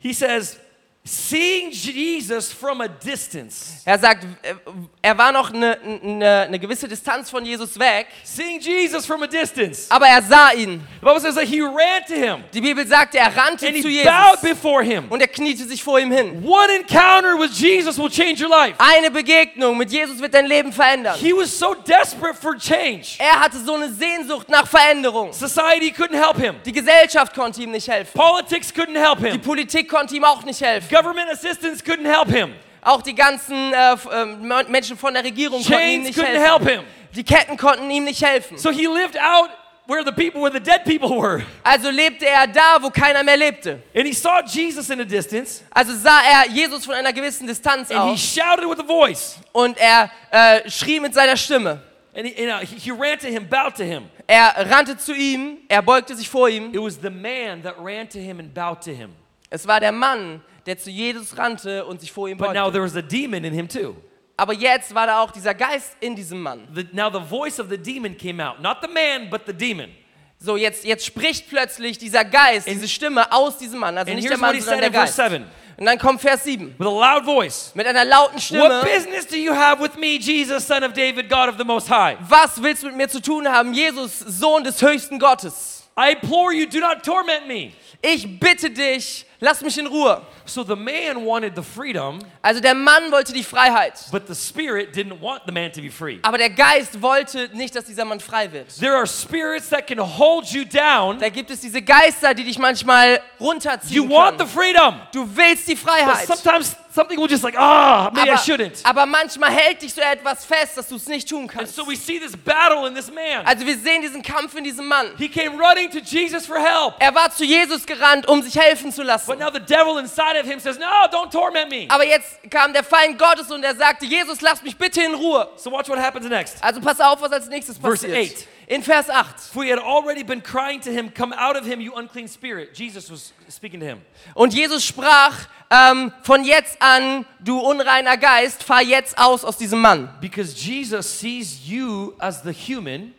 He 0.00 0.12
says, 0.12 0.58
seeing 1.02 1.70
Jesus 1.72 2.52
from 2.52 2.82
a 2.82 2.86
distance. 2.88 3.80
Er 3.86 3.98
sagt, 3.98 4.24
äh, 4.42 4.54
er 5.00 5.16
war 5.16 5.32
noch 5.32 5.52
eine, 5.52 5.78
eine, 5.80 6.40
eine 6.46 6.58
gewisse 6.58 6.86
Distanz 6.86 7.30
von 7.30 7.44
Jesus 7.44 7.78
weg, 7.78 8.06
Seeing 8.22 8.60
Jesus 8.60 9.06
from 9.06 9.22
a 9.22 9.26
distance. 9.26 9.86
aber 9.88 10.06
er 10.06 10.20
sah 10.22 10.52
ihn. 10.52 10.80
The 11.00 11.06
Bible 11.06 11.20
says 11.20 11.34
that 11.36 11.44
he 11.44 11.62
ran 11.62 12.04
to 12.06 12.14
him 12.14 12.44
Die 12.52 12.60
Bibel 12.60 12.86
sagt, 12.86 13.14
er 13.14 13.34
rannte 13.34 13.66
and 13.68 13.82
zu 13.82 13.88
he 13.88 14.04
bowed 14.04 14.38
Jesus 14.42 14.56
before 14.56 14.82
him. 14.84 15.06
und 15.08 15.20
er 15.22 15.28
kniete 15.28 15.64
sich 15.64 15.82
vor 15.82 15.98
ihm 15.98 16.12
hin. 16.12 16.44
One 16.44 16.70
encounter 16.74 17.34
with 17.38 17.58
Jesus 17.58 17.96
will 17.98 18.10
change 18.10 18.42
your 18.44 18.50
life. 18.50 18.74
Eine 18.78 19.10
Begegnung 19.10 19.78
mit 19.78 19.90
Jesus 19.90 20.20
wird 20.20 20.34
dein 20.34 20.46
Leben 20.46 20.70
verändern. 20.72 21.16
He 21.18 21.32
was 21.32 21.58
so 21.58 21.74
desperate 21.74 22.34
for 22.38 22.54
change. 22.58 23.16
Er 23.18 23.40
hatte 23.40 23.58
so 23.58 23.74
eine 23.74 23.90
Sehnsucht 23.90 24.50
nach 24.50 24.66
Veränderung. 24.68 25.32
Society 25.32 25.90
couldn't 25.92 26.14
help 26.22 26.36
him. 26.36 26.56
Die 26.64 26.72
Gesellschaft 26.72 27.34
konnte 27.34 27.62
ihm 27.62 27.70
nicht 27.70 27.88
helfen. 27.88 28.12
Politics 28.12 28.68
couldn't 28.72 28.98
help 28.98 29.18
Die 29.20 29.30
him. 29.30 29.40
Politik 29.40 29.88
konnte 29.88 30.14
ihm 30.14 30.24
auch 30.24 30.44
nicht 30.44 30.60
helfen. 30.60 30.89
Government 30.90 31.30
assistance 31.30 31.82
couldn't 31.82 32.06
help 32.06 32.28
him. 32.28 32.54
Auch 32.82 33.02
die 33.02 33.14
ganzen 33.14 33.72
äh, 33.72 34.24
Me- 34.40 34.64
Menschen 34.68 34.96
von 34.96 35.12
der 35.14 35.22
Regierung 35.24 35.62
konnten 35.62 35.72
ihm 35.74 35.78
Chains 36.02 36.06
nicht 36.06 36.18
couldn't 36.18 36.38
help 36.40 36.62
helfen. 36.64 36.68
him. 36.68 36.84
Die 37.14 37.24
Ketten 37.24 37.56
konnten 37.56 37.90
ihm 37.90 38.04
nicht 38.04 38.22
helfen. 38.24 38.56
So 38.58 38.70
he 38.70 38.86
lived 38.86 39.18
out 39.18 39.50
where 39.86 40.02
the 40.04 40.12
people, 40.12 40.40
where 40.40 40.50
the 40.52 40.60
dead 40.60 40.84
people 40.84 41.10
were. 41.20 41.42
Also 41.62 41.90
lebte 41.90 42.24
er 42.26 42.46
da, 42.46 42.78
wo 42.80 42.88
keiner 42.90 43.22
mehr 43.22 43.36
lebte. 43.36 43.82
And 43.94 44.06
he 44.06 44.12
saw 44.14 44.40
Jesus 44.46 44.88
in 44.88 45.00
a 45.00 45.04
distance 45.04 45.62
Also 45.70 45.92
sah 45.94 46.20
er 46.22 46.48
Jesus 46.48 46.86
von 46.86 46.94
einer 46.94 47.12
gewissen 47.12 47.46
Distanz 47.46 47.90
and 47.90 48.00
he 48.04 48.12
aus 48.12 48.20
shouted 48.20 48.64
with 48.68 48.78
a 48.78 48.86
voice. 48.86 49.36
und 49.52 49.76
er 49.78 50.10
äh, 50.30 50.70
schrie 50.70 51.00
mit 51.00 51.12
seiner 51.12 51.36
Stimme. 51.36 51.82
And 52.16 52.26
he, 52.26 52.44
know, 52.46 52.58
he, 52.58 52.76
he 52.76 52.90
ran 52.90 53.18
to 53.18 53.26
him, 53.28 53.46
bowed 53.48 53.74
to 53.76 53.84
him. 53.84 54.04
Er 54.26 54.54
rannte 54.70 54.96
zu 54.96 55.12
ihm, 55.14 55.58
er 55.68 55.82
beugte 55.82 56.14
sich 56.16 56.28
vor 56.28 56.48
ihm. 56.48 56.72
It 56.74 56.80
was 56.80 56.96
the 57.00 57.10
man 57.10 57.62
that 57.62 57.74
ran 57.78 58.08
to 58.08 58.18
him 58.18 58.38
and 58.40 58.52
bowed 58.54 58.80
to 58.82 58.90
him. 58.92 59.10
Es 59.50 59.66
war 59.66 59.80
der 59.80 59.92
Mann, 59.92 60.40
der 60.70 60.78
zu 60.78 60.88
Jesus 60.88 61.36
rannte 61.36 61.84
und 61.84 62.00
sich 62.00 62.12
vor 62.12 62.28
ihm 62.28 62.38
But 62.38 62.48
now 62.54 62.70
beugte. 62.70 62.72
there 62.74 62.84
was 62.84 62.94
a 62.96 63.02
demon 63.02 63.42
in 63.44 63.52
him 63.52 63.68
too. 63.68 63.96
Aber 64.36 64.52
jetzt 64.54 64.94
war 64.94 65.06
da 65.08 65.20
auch 65.20 65.32
dieser 65.32 65.52
Geist 65.52 65.96
in 65.98 66.14
diesem 66.14 66.40
Mann. 66.40 66.68
The, 66.72 66.86
now 66.92 67.10
the 67.10 67.18
voice 67.18 67.58
of 67.58 67.68
the 67.68 67.76
demon 67.76 68.16
came 68.16 68.40
out. 68.40 68.60
Not 68.60 68.76
the 68.80 68.88
man, 68.88 69.28
but 69.28 69.42
the 69.46 69.52
demon. 69.52 69.90
So, 70.38 70.56
jetzt, 70.56 70.84
jetzt 70.84 71.04
spricht 71.04 71.48
plötzlich 71.50 71.98
dieser 71.98 72.24
Geist, 72.24 72.68
diese 72.68 72.86
Stimme 72.88 73.30
aus 73.32 73.58
diesem 73.58 73.80
Mann. 73.80 73.98
Also 73.98 74.12
And 74.12 74.16
nicht 74.20 74.30
der 74.30 74.38
here's 74.38 74.40
what 74.40 74.46
Mann, 74.48 74.54
he 74.54 74.60
sondern 74.60 74.84
said 74.84 74.94
der 74.94 75.00
in 75.02 75.06
verse 75.06 75.16
Geist. 75.22 75.32
7 75.32 75.44
Und 75.76 75.86
dann 75.86 75.98
kommt 75.98 76.20
Vers 76.20 76.44
7. 76.44 76.74
with 76.78 76.86
a 76.86 76.90
loud 76.90 77.24
voice. 77.24 77.72
Mit 77.74 77.86
einer 77.88 78.04
lauten 78.04 78.36
What 78.36 78.42
Stimme. 78.42 78.82
business 78.84 79.26
do 79.26 79.36
you 79.36 79.52
have 79.52 79.82
with 79.82 79.96
me, 79.98 80.18
Jesus, 80.18 80.64
son 80.66 80.84
of 80.84 80.92
David, 80.92 81.28
God 81.28 81.48
of 81.48 81.56
the 81.58 81.64
Most 81.64 81.90
High? 81.90 82.16
Was 82.28 82.62
willst 82.62 82.84
du 82.84 82.86
mit 82.86 82.96
mir 82.96 83.08
zu 83.08 83.20
tun 83.20 83.48
haben, 83.48 83.74
Jesus, 83.74 84.20
Sohn 84.20 84.62
des 84.62 84.80
höchsten 84.80 85.18
Gottes? 85.18 85.90
I 85.98 86.12
implore 86.12 86.54
you, 86.54 86.66
do 86.66 86.78
not 86.80 87.02
torment 87.04 87.46
me. 87.48 87.72
Ich 88.00 88.40
bitte 88.40 88.70
dich, 88.70 89.26
lass 89.40 89.60
mich 89.62 89.76
in 89.78 89.86
Ruhe. 89.86 90.22
So 90.44 90.62
the 90.64 90.76
man 90.76 91.24
wanted 91.26 91.54
the 91.56 91.62
freedom, 91.62 92.18
Also 92.42 92.60
der 92.60 92.74
Mann 92.74 93.10
wollte 93.10 93.32
die 93.32 93.42
Freiheit. 93.42 93.94
but 94.12 94.26
the 94.26 94.34
spirit 94.34 94.94
didn't 94.94 95.20
want 95.20 95.42
the 95.46 95.52
man 95.52 95.70
to 95.72 95.80
be 95.80 95.90
free. 95.90 96.18
Aber 96.22 96.38
der 96.38 96.50
Geist 96.50 97.00
wollte 97.02 97.48
nicht, 97.52 97.74
dass 97.74 97.84
dieser 97.84 98.04
Mann 98.04 98.20
frei 98.20 98.50
wird. 98.52 98.68
There 98.78 98.94
are 98.96 99.06
spirits 99.06 99.68
that 99.70 99.86
can 99.86 99.98
hold 100.00 100.46
you 100.52 100.64
down. 100.64 101.18
Da 101.18 101.28
gibt 101.28 101.50
es 101.50 101.60
diese 101.60 101.80
Geister, 101.82 102.34
die 102.34 102.44
dich 102.44 102.58
manchmal 102.58 103.20
runterziehen 103.40 103.94
You 104.02 104.08
want 104.08 104.38
the 104.40 104.46
freedom, 104.46 105.00
Du 105.12 105.28
willst 105.36 105.68
die 105.68 105.74
but 105.74 105.82
Freiheit. 105.84 106.26
sometimes 106.26 106.76
something 106.90 107.18
will 107.18 107.28
just 107.28 107.42
like, 107.42 107.54
ah, 107.56 108.08
oh, 108.08 108.14
maybe 108.14 108.30
aber, 108.30 108.40
I 108.40 108.44
shouldn't. 108.44 108.80
Aber 108.84 109.06
manchmal 109.06 109.50
hält 109.50 109.82
dich 109.82 109.94
so 109.94 110.00
etwas 110.00 110.44
fest, 110.44 110.76
dass 110.76 110.88
du 110.88 110.96
es 110.96 111.06
nicht 111.06 111.28
tun 111.28 111.46
kannst. 111.46 111.78
And 111.78 111.86
so 111.86 111.90
we 111.90 111.96
see 111.96 112.18
this 112.18 112.36
battle 112.36 112.86
in 112.86 112.94
this 112.94 113.10
man. 113.10 113.44
Also 113.44 113.66
wir 113.66 113.78
sehen 113.78 114.02
diesen 114.02 114.22
Kampf 114.22 114.54
in 114.54 114.64
diesem 114.64 114.86
Mann. 114.86 115.08
He 115.18 115.28
came 115.28 115.56
running 115.58 115.90
to 115.90 115.98
Jesus 115.98 116.46
for 116.46 116.58
help. 116.58 116.94
Er 116.98 117.14
war 117.14 117.30
zu 117.30 117.44
Jesus 117.44 117.86
gerannt, 117.86 118.26
um 118.28 118.42
sich 118.42 118.58
helfen 118.58 118.92
zu 118.92 119.02
lassen. 119.02 119.26
But 119.26 119.38
now 119.38 119.50
the 119.50 119.60
devil 119.60 119.98
inside 119.98 120.38
of 120.38 120.46
him 120.46 120.58
says, 120.60 120.78
no, 120.78 120.86
don't 121.10 121.30
torment 121.30 121.70
me. 121.70 121.86
Aber 121.88 122.06
jetzt 122.06 122.38
kam 122.50 122.72
der 122.72 122.84
Feind 122.84 123.18
Gottes 123.18 123.50
und 123.50 123.62
er 123.64 123.74
sagte, 123.74 124.06
Jesus, 124.06 124.40
lass 124.40 124.62
mich 124.62 124.76
bitte 124.76 125.02
in 125.02 125.14
Ruhe. 125.14 125.48
So 125.56 125.70
watch 125.70 125.88
what 125.88 125.98
happens 125.98 126.28
next. 126.28 126.62
Also 126.62 126.80
pass 126.80 127.00
auf, 127.00 127.20
was 127.20 127.32
als 127.32 127.48
nächstes 127.48 127.78
passiert. 127.78 128.12
Verse 128.12 128.34
8. 128.34 128.48
In 128.70 128.82
Vers 128.84 129.10
8. 129.10 129.40
For 129.52 129.64
he 129.64 129.70
had 129.70 129.80
already 129.80 130.22
been 130.22 130.40
crying 130.40 130.80
to 130.82 130.92
him, 130.92 131.10
Come 131.10 131.32
out 131.32 131.56
of 131.56 131.66
him, 131.66 131.80
you 131.80 131.92
unclean 131.96 132.28
spirit. 132.28 132.72
Jesus 132.72 133.10
was 133.10 133.32
speaking 133.48 133.80
to 133.80 133.86
him. 133.86 134.00
Und 134.32 134.54
Jesus 134.54 134.84
sprach, 134.84 135.48
ähm, 135.70 136.12
von 136.22 136.44
jetzt 136.44 136.80
an, 136.80 137.26
du 137.40 137.58
unreiner 137.58 138.16
Geist, 138.16 138.62
fahr 138.62 138.80
jetzt 138.80 139.18
aus 139.18 139.44
aus 139.44 139.56
diesem 139.56 139.80
Mann. 139.80 140.08
Because 140.20 140.54
Jesus 140.54 141.18
sees 141.18 141.66
you 141.66 142.14
as 142.20 142.44
the 142.44 142.52
human, 142.52 143.12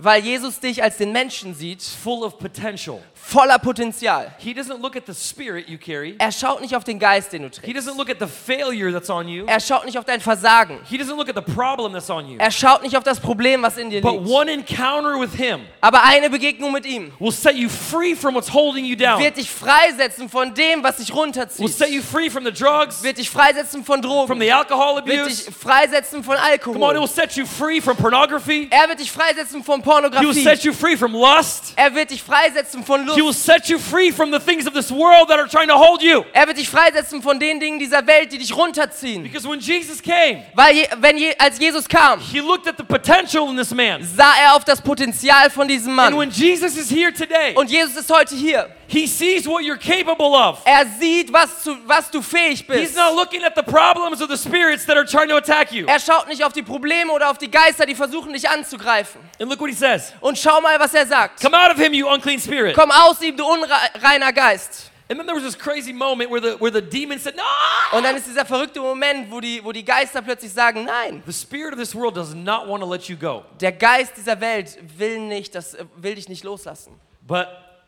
Weil 0.00 0.22
Jesus 0.22 0.60
dich 0.60 0.80
als 0.82 0.96
den 0.96 1.10
Menschen 1.10 1.54
sieht, 1.54 1.82
full 1.82 2.22
of 2.22 2.38
potential. 2.38 3.00
voller 3.14 3.58
Potenzial. 3.58 4.32
He 4.38 4.52
doesn't 4.54 4.80
look 4.80 4.94
at 4.96 5.02
the 5.06 5.12
spirit 5.12 5.68
you 5.68 5.76
carry. 5.76 6.14
Er 6.18 6.30
schaut 6.32 6.60
nicht 6.62 6.74
auf 6.76 6.84
den 6.84 6.98
Geist, 7.00 7.32
den 7.32 7.42
du 7.42 7.48
He 7.48 7.72
trägst. 7.72 7.88
doesn't 7.88 7.96
look 7.98 8.08
at 8.08 8.18
the 8.20 8.26
failure 8.26 8.90
that's 8.92 9.10
on 9.10 9.28
you. 9.28 9.44
Er 9.46 9.58
schaut 9.60 9.84
nicht 9.84 9.98
auf 9.98 10.04
dein 10.04 10.20
Versagen. 10.20 10.78
He 10.88 10.96
doesn't 10.96 11.16
look 11.16 11.28
at 11.28 11.34
the 11.34 11.52
problem 11.52 11.92
that's 11.92 12.08
on 12.08 12.26
you. 12.28 12.36
Er 12.38 12.50
schaut 12.52 12.82
nicht 12.82 12.96
auf 12.96 13.02
das 13.04 13.18
Problem, 13.20 13.60
was 13.62 13.76
in 13.76 13.90
dir 13.90 14.00
But 14.00 14.12
liegt. 14.20 14.28
one 14.30 14.50
encounter 14.50 15.18
with 15.20 15.34
him 15.34 15.60
Aber 15.80 16.04
eine 16.04 16.30
Begegnung 16.30 16.72
mit 16.72 16.86
ihm 16.86 17.12
will 17.18 17.32
set 17.32 17.56
you 17.56 17.68
free 17.68 18.14
from 18.14 18.34
what's 18.34 18.52
holding 18.54 18.84
you 18.86 18.94
down. 18.96 19.20
wird 19.20 19.36
dich 19.36 19.50
freisetzen 19.50 20.28
von 20.30 20.54
dem, 20.54 20.82
was 20.84 20.96
dich 20.98 21.10
Will 21.10 21.18
runterzieht. 21.22 21.68
set 21.76 21.90
you 21.90 22.00
free 22.02 22.30
from 22.30 22.44
the 22.44 22.52
drugs, 22.52 23.02
Wird 23.02 23.18
dich 23.18 23.28
freisetzen 23.28 23.84
von 23.84 24.00
from 24.00 24.10
Drogen. 24.10 24.40
the 24.40 24.52
alcohol 24.52 25.04
Wird 25.04 25.20
abuse. 25.22 25.44
dich 25.44 25.54
freisetzen 25.54 26.22
von 26.24 26.36
Come 26.36 26.76
on, 26.84 26.90
it 26.94 26.94
will 26.94 27.00
Alkohol. 27.02 27.08
set 27.08 27.32
you 27.36 27.44
free 27.44 27.80
from 27.80 27.96
pornography. 27.96 28.68
Er 28.70 28.88
wird 28.88 29.00
dich 29.00 29.10
freisetzen 29.12 29.62
von 29.64 29.82
He 29.88 30.02
will 30.02 30.10
Pornografie. 30.10 30.42
set 30.42 30.64
you 30.64 30.72
free 30.72 30.96
from 30.96 31.12
lust. 31.14 31.72
Er 31.76 31.94
wird 31.94 32.10
dich 32.10 32.22
freisetzen 32.22 32.84
von 32.84 33.02
He 33.08 33.16
will 33.16 33.26
Lust. 33.28 33.44
set 33.44 33.68
you 33.68 33.78
free 33.78 34.12
from 34.12 34.30
the 34.30 34.38
things 34.38 34.66
of 34.66 34.74
this 34.74 34.90
world 34.90 35.28
that 35.28 35.38
are 35.38 35.48
trying 35.48 35.68
to 35.68 35.76
hold 35.78 36.02
you. 36.02 36.24
Er 36.32 36.46
wird 36.46 36.58
dich 36.58 36.68
freisetzen 36.68 37.22
von 37.22 37.38
den 37.40 37.58
Dingen 37.60 37.78
dieser 37.78 38.06
Welt, 38.06 38.30
die 38.32 38.38
dich 38.38 38.54
runterziehen. 38.56 39.22
Because 39.22 39.48
when 39.48 39.60
Jesus 39.60 40.02
came, 40.02 40.42
Weil 40.54 40.76
je, 40.76 40.88
wenn 40.98 41.16
je, 41.16 41.34
als 41.38 41.58
Jesus 41.58 41.88
kam, 41.88 42.20
he 42.20 42.40
looked 42.40 42.66
at 42.68 42.76
the 42.76 42.84
potential 42.84 43.48
in 43.48 43.56
this 43.56 43.72
man. 43.72 44.02
sah 44.02 44.34
er 44.42 44.54
auf 44.56 44.64
das 44.64 44.80
Potenzial 44.80 45.50
von 45.50 45.66
diesem 45.68 45.98
And 45.98 46.14
Mann. 46.14 46.18
when 46.18 46.30
Jesus 46.30 46.76
is 46.76 46.90
here 46.90 47.12
today, 47.12 47.54
Und 47.54 47.70
Jesus 47.70 47.96
ist 47.96 48.10
heute 48.10 48.34
hier. 48.34 48.68
He 48.88 49.06
sees 49.06 49.46
what 49.46 49.62
you're 49.64 49.76
capable 49.78 50.34
of. 50.34 50.62
Er 50.64 50.86
sieht, 50.98 51.32
was, 51.32 51.62
zu, 51.62 51.76
was 51.86 52.10
du 52.10 52.22
fähig 52.22 52.64
He's 52.66 52.66
bist. 52.66 52.96
not 52.96 53.14
looking 53.14 53.44
at 53.44 53.54
the 53.54 53.62
problems 53.62 54.20
or 54.20 54.26
the 54.26 54.36
spirits 54.36 54.84
that 54.86 54.96
are 54.96 55.04
trying 55.06 55.28
to 55.28 55.36
attack 55.36 55.70
you. 55.72 55.86
Er 55.86 56.00
schaut 56.00 56.26
nicht 56.26 56.42
auf 56.42 56.52
die 56.52 56.62
Probleme 56.62 57.12
oder 57.12 57.30
auf 57.30 57.38
die 57.38 57.50
Geister, 57.50 57.84
die 57.86 57.94
versuchen, 57.94 58.32
dich 58.32 58.48
anzugreifen. 58.48 59.20
And 59.40 59.50
look 59.50 59.60
what 59.60 59.68
he 59.70 59.76
says 59.76 60.12
Und 60.20 60.38
schau 60.38 60.60
mal, 60.60 60.80
was 60.80 60.94
er 60.94 61.06
sagt. 61.06 61.40
Come 61.40 61.54
out 61.56 61.70
of 61.70 61.78
him, 61.78 61.92
you 61.92 62.08
unclean 62.08 62.40
spirit. 62.40 62.74
Komm 62.74 62.90
aus 62.90 63.20
ihm, 63.20 63.36
du 63.36 63.44
unreiner 63.46 64.32
Geist. 64.32 64.90
And 65.10 65.18
then 65.18 65.26
there 65.26 65.34
was 65.36 65.42
this 65.44 65.56
crazy 65.56 65.92
moment 65.92 66.30
where 66.30 66.40
the, 66.40 66.56
where 66.60 66.70
the 66.70 66.82
demon 66.82 67.18
said, 67.18 67.34
No! 67.34 67.96
Und 67.96 68.04
dann 68.04 68.16
ist 68.16 68.26
dieser 68.26 68.44
verrückte 68.44 68.78
Moment, 68.80 69.30
wo 69.30 69.40
die, 69.40 69.64
wo 69.64 69.72
die 69.72 69.82
Geister 69.84 70.20
plötzlich 70.20 70.52
sagen, 70.52 70.84
nein, 70.84 71.22
The 71.26 71.32
spirit 71.32 71.72
of 71.72 71.78
this 71.78 71.94
world 71.94 72.14
does 72.14 72.34
not 72.34 72.68
want 72.68 72.82
to 72.82 72.90
let 72.90 73.04
you 73.08 73.16
go. 73.16 73.44
der 73.60 73.72
Geist 73.72 74.12
dieser 74.18 74.38
Welt 74.40 74.78
will, 74.98 75.18
nicht, 75.20 75.54
das, 75.54 75.76
will 75.96 76.14
dich 76.14 76.28
nicht 76.28 76.44
loslassen. 76.44 77.00
But 77.26 77.46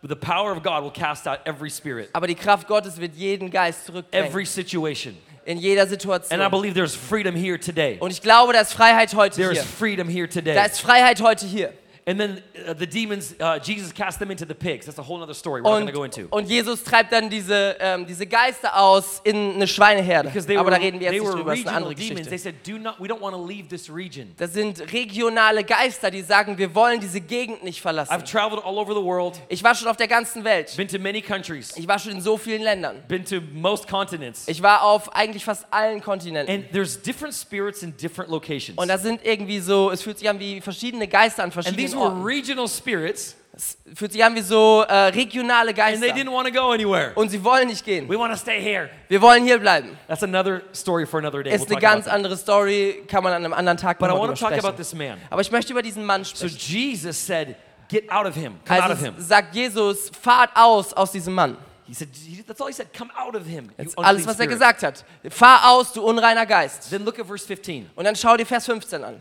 the 0.08 0.16
power 0.16 0.52
of 0.52 0.62
God 0.62 0.82
will 0.82 0.90
cast 0.92 1.26
out 1.28 1.40
every 1.44 1.70
spirit, 1.70 2.08
Aber 2.12 2.26
die 2.26 2.34
Kraft 2.34 2.66
Gottes 2.66 2.98
wird 2.98 3.14
jeden 3.14 3.50
Geist 3.50 3.86
zurückbringen. 3.86 4.26
every 4.26 4.46
situation. 4.46 5.16
in 5.46 5.58
jeder 5.58 5.86
Situation. 5.86 6.38
And 6.40 6.42
I 6.46 6.48
believe 6.50 6.74
there's 6.74 6.94
freedom 6.94 7.34
here 7.34 7.58
today. 7.58 7.96
Und 8.00 8.10
ich 8.10 8.22
glaube, 8.22 8.52
da 8.52 8.60
ist 8.60 8.72
Freiheit 8.72 9.14
heute 9.14 9.36
There 9.36 9.52
is 9.52 9.58
hier. 9.58 9.66
freedom 9.66 10.08
here 10.08 10.28
today. 10.28 10.54
Da 10.54 10.64
ist 10.64 10.80
Freiheit 10.80 11.20
heute 11.20 11.46
hier. 11.46 11.72
And 12.06 12.18
then 12.18 12.42
uh, 12.66 12.74
the 12.78 12.86
demons, 12.86 13.34
uh, 13.40 13.58
Jesus 13.62 13.92
cast 13.94 14.18
them 14.18 14.30
into 14.30 14.44
the 14.46 14.54
pigs. 14.54 14.86
That's 14.86 14.98
a 14.98 15.02
whole 15.06 15.22
other 15.22 15.34
story 15.34 15.60
we're 15.62 15.80
not 15.80 15.80
going 15.80 15.86
to 15.86 15.92
go 15.92 16.02
Und, 16.02 16.18
into. 16.18 16.36
und 16.36 16.48
Jesus 16.48 16.82
treibt 16.82 17.12
dann 17.12 17.28
diese, 17.28 17.76
ähm, 17.78 18.06
diese 18.06 18.26
Geister 18.26 18.76
aus 18.76 19.20
in 19.22 19.54
eine 19.56 19.66
Schweineherde. 19.66 20.28
Because 20.30 20.46
they 20.46 20.56
Aber 20.56 20.70
were, 20.70 20.76
da 20.76 20.82
reden 20.82 20.98
wir 20.98 21.12
jetzt 21.12 21.20
nicht 21.20 21.28
were 21.28 21.36
drüber, 21.36 21.50
das 21.50 21.60
ist 21.60 21.66
eine 21.68 21.76
andere 21.76 21.94
demons. 21.94 22.26
They 22.28 22.36
Geschichte. 22.38 22.38
said, 22.38 22.66
Do 22.66 22.78
not, 22.78 22.94
we 22.98 23.06
don't 23.06 23.20
want 23.20 23.34
to 23.36 23.46
leave 23.46 23.68
this 23.68 23.90
region. 23.94 24.32
Das 24.38 24.52
sind 24.54 24.80
regionale 24.92 25.62
Geister, 25.62 26.10
die 26.10 26.22
sagen, 26.22 26.56
wir 26.58 26.74
wollen 26.74 27.00
diese 27.00 27.20
Gegend 27.20 27.62
nicht 27.62 27.80
verlassen. 27.82 28.12
I've 28.12 28.24
traveled 28.24 28.64
all 28.64 28.78
over 28.78 28.94
the 28.94 29.02
world, 29.04 29.38
Ich 29.48 29.62
war 29.62 29.74
schon 29.74 29.86
auf 29.88 29.96
der 29.96 30.08
ganzen 30.08 30.42
Welt. 30.42 30.74
been 30.76 30.88
to 30.88 30.98
many 30.98 31.20
countries, 31.20 31.76
Ich 31.76 31.86
war 31.86 31.98
schon 31.98 32.12
in 32.12 32.20
so 32.22 32.36
vielen 32.38 32.62
Ländern. 32.62 32.96
been 33.08 33.24
to 33.24 33.40
most 33.52 33.86
continents. 33.86 34.48
Ich 34.48 34.62
war 34.62 34.82
auf 34.84 35.14
eigentlich 35.14 35.44
fast 35.44 35.66
allen 35.70 36.00
Kontinenten. 36.00 36.52
And 36.52 36.72
there's 36.72 37.00
different 37.00 37.34
spirits 37.34 37.82
in 37.82 37.94
different 37.96 38.30
locations. 38.30 38.78
Und 38.78 38.88
da 38.88 38.96
sind 38.98 39.24
irgendwie 39.24 39.60
so, 39.60 39.90
es 39.90 40.02
fühlt 40.02 40.18
sich 40.18 40.28
an 40.28 40.40
wie 40.40 40.60
verschiedene 40.62 41.06
Geister 41.06 41.42
an 41.44 41.52
verschiedenen 41.52 41.90
were 41.92 41.99
Orten. 42.00 42.22
regional 42.22 42.68
spirits, 42.68 43.36
Es 43.52 43.76
fühlt 43.94 44.12
sich 44.12 44.24
an 44.24 44.34
wie 44.34 44.40
so 44.40 44.84
äh, 44.88 44.94
regionale 45.08 45.70
and 45.70 45.76
they 45.76 45.96
Geister. 46.08 46.14
didn't 46.14 46.32
want 46.32 46.46
to 46.48 46.52
go 46.54 46.70
anywhere. 46.70 47.12
Und 47.14 47.28
sie 47.30 47.42
wollen 47.44 47.68
nicht 47.68 47.84
gehen. 47.84 48.08
We 48.08 48.18
want 48.18 48.32
to 48.32 48.38
stay 48.38 48.60
here. 48.60 48.88
Wir 49.08 49.20
wollen 49.20 49.44
hier 49.44 49.58
bleiben. 49.58 49.98
That's 50.08 50.22
another 50.22 50.62
story 50.72 51.04
for 51.06 51.18
another 51.18 51.42
day. 51.42 51.52
Ist 51.54 51.66
We'll 51.68 51.72
eine 51.76 51.80
ganz 51.80 52.06
andere 52.06 52.36
Story, 52.36 53.02
kann 53.08 53.22
man 53.24 53.32
an 53.34 53.44
einem 53.44 53.52
anderen 53.52 53.76
Tag 53.76 53.98
But 53.98 54.08
I 54.08 54.12
noch 54.12 54.20
want 54.20 54.38
to 54.38 54.44
talk 54.44 54.52
about 54.52 54.60
sprechen. 54.60 54.76
this 54.76 54.94
man. 54.94 55.18
Aber 55.28 55.42
ich 55.42 55.50
möchte 55.50 55.72
über 55.72 55.82
diesen 55.82 56.04
Mann 56.06 56.24
So 56.24 56.48
sprechen. 56.48 56.56
Jesus 56.58 57.26
said, 57.26 57.56
Get 57.88 58.10
out 58.10 58.24
of 58.26 58.34
him. 58.36 58.54
Come 58.64 58.78
out 58.82 58.90
of 58.92 58.98
Also 58.98 59.04
him. 59.06 59.14
sagt 59.18 59.54
Jesus, 59.54 60.10
fahrt 60.22 60.50
aus 60.54 60.92
aus 60.94 61.10
diesem 61.12 61.34
Mann. 61.34 61.56
He 61.86 61.92
said, 61.92 62.08
That's 62.46 62.60
all 62.60 62.68
he 62.68 62.72
said. 62.72 62.86
Come 62.96 63.10
out 63.18 63.34
of 63.34 63.44
him. 63.46 63.68
you 63.76 63.90
alles, 63.96 64.22
was 64.24 64.38
er 64.38 64.44
spirit." 64.44 64.50
gesagt 64.50 64.82
hat. 64.84 65.04
Fahr 65.28 65.68
aus, 65.72 65.92
du 65.92 66.00
unreiner 66.02 66.46
Geist. 66.46 66.88
Then 66.88 67.04
look 67.04 67.18
at 67.18 67.26
verse 67.26 67.44
15. 67.44 67.90
Und 67.96 68.04
dann 68.04 68.14
schau 68.14 68.36
dir 68.36 68.46
Vers 68.46 68.64
15 68.66 69.02
an. 69.02 69.20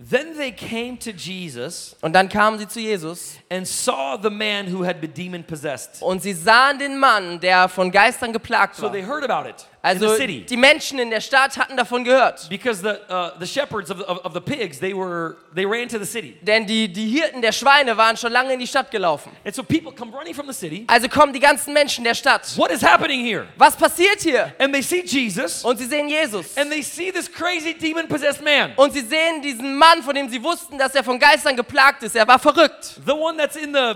Then 0.00 0.36
they 0.36 0.52
came 0.52 0.96
to 1.00 1.10
Jesus 1.10 1.96
Und 2.02 2.12
dann 2.12 2.28
kamen 2.28 2.56
sie 2.60 2.68
zu 2.68 2.78
Jesus 2.78 3.32
and 3.50 3.66
saw 3.66 4.16
the 4.22 4.30
man 4.30 4.72
who 4.72 4.84
had 4.84 5.00
been 5.00 5.12
demon 5.12 5.42
possessed. 5.42 6.00
und 6.02 6.22
sie 6.22 6.34
sahen 6.34 6.78
den 6.78 6.98
Mann, 6.98 7.40
der 7.40 7.68
von 7.68 7.90
Geistern 7.90 8.32
geplagt 8.32 8.76
So 8.76 8.84
war. 8.84 8.92
they 8.92 9.02
heard 9.04 9.28
about 9.28 9.48
it 9.48 9.66
Also 9.80 10.08
the 10.08 10.16
city. 10.16 10.40
die 10.44 10.56
Menschen 10.56 10.98
in 10.98 11.08
der 11.10 11.20
Stadt 11.20 11.56
hatten 11.56 11.76
davon 11.76 12.02
gehört. 12.02 12.48
Because 12.48 12.82
the, 12.82 12.98
uh, 13.12 13.30
the 13.38 13.46
shepherds 13.46 13.90
of, 13.90 14.00
of, 14.00 14.18
of 14.24 14.34
the 14.34 14.40
pigs, 14.40 14.80
they, 14.80 14.92
were, 14.92 15.36
they 15.54 15.64
ran 15.64 15.88
to 15.88 15.98
the 15.98 16.04
city. 16.04 16.36
Denn 16.42 16.66
die, 16.66 16.88
die 16.92 17.08
Hirten 17.08 17.40
der 17.42 17.52
Schweine 17.52 17.96
waren 17.96 18.16
schon 18.16 18.32
lange 18.32 18.52
in 18.54 18.58
die 18.58 18.66
Stadt 18.66 18.90
gelaufen. 18.90 19.30
And 19.44 19.54
so 19.54 19.62
people 19.62 19.92
come 19.92 20.12
running 20.12 20.34
from 20.34 20.46
the 20.48 20.52
city. 20.52 20.84
Also 20.88 21.08
kommen 21.08 21.32
die 21.32 21.38
ganzen 21.40 21.72
Menschen 21.72 22.02
der 22.02 22.14
Stadt. 22.14 22.56
What 22.56 22.72
is 22.72 22.82
happening 22.82 23.24
here? 23.24 23.46
Was 23.56 23.76
passiert 23.76 24.20
hier? 24.20 24.52
And 24.58 24.72
they 24.74 24.82
see 24.82 25.02
Jesus 25.04 25.64
Und 25.64 25.78
sie 25.78 25.86
sehen 25.86 26.08
Jesus. 26.08 26.56
and 26.56 26.70
they 26.72 26.82
see 26.82 27.12
this 27.12 27.30
crazy 27.30 27.72
demon 27.72 28.08
possessed 28.08 28.42
man. 28.42 28.72
Und 28.76 28.92
sie 28.92 29.02
sehen 29.02 29.40
diesen 29.42 29.76
Mann, 29.76 30.02
von 30.02 30.14
dem 30.14 30.28
sie 30.28 30.42
wussten, 30.42 30.76
dass 30.76 30.94
er 30.96 31.04
von 31.04 31.18
Geistern 31.20 31.54
geplagt 31.56 32.02
ist. 32.02 32.16
Er 32.16 32.26
war 32.26 32.40
verrückt. 32.40 32.96
The 33.06 33.12
one 33.12 33.36
that's 33.38 33.54
in 33.56 33.72
the, 33.72 33.94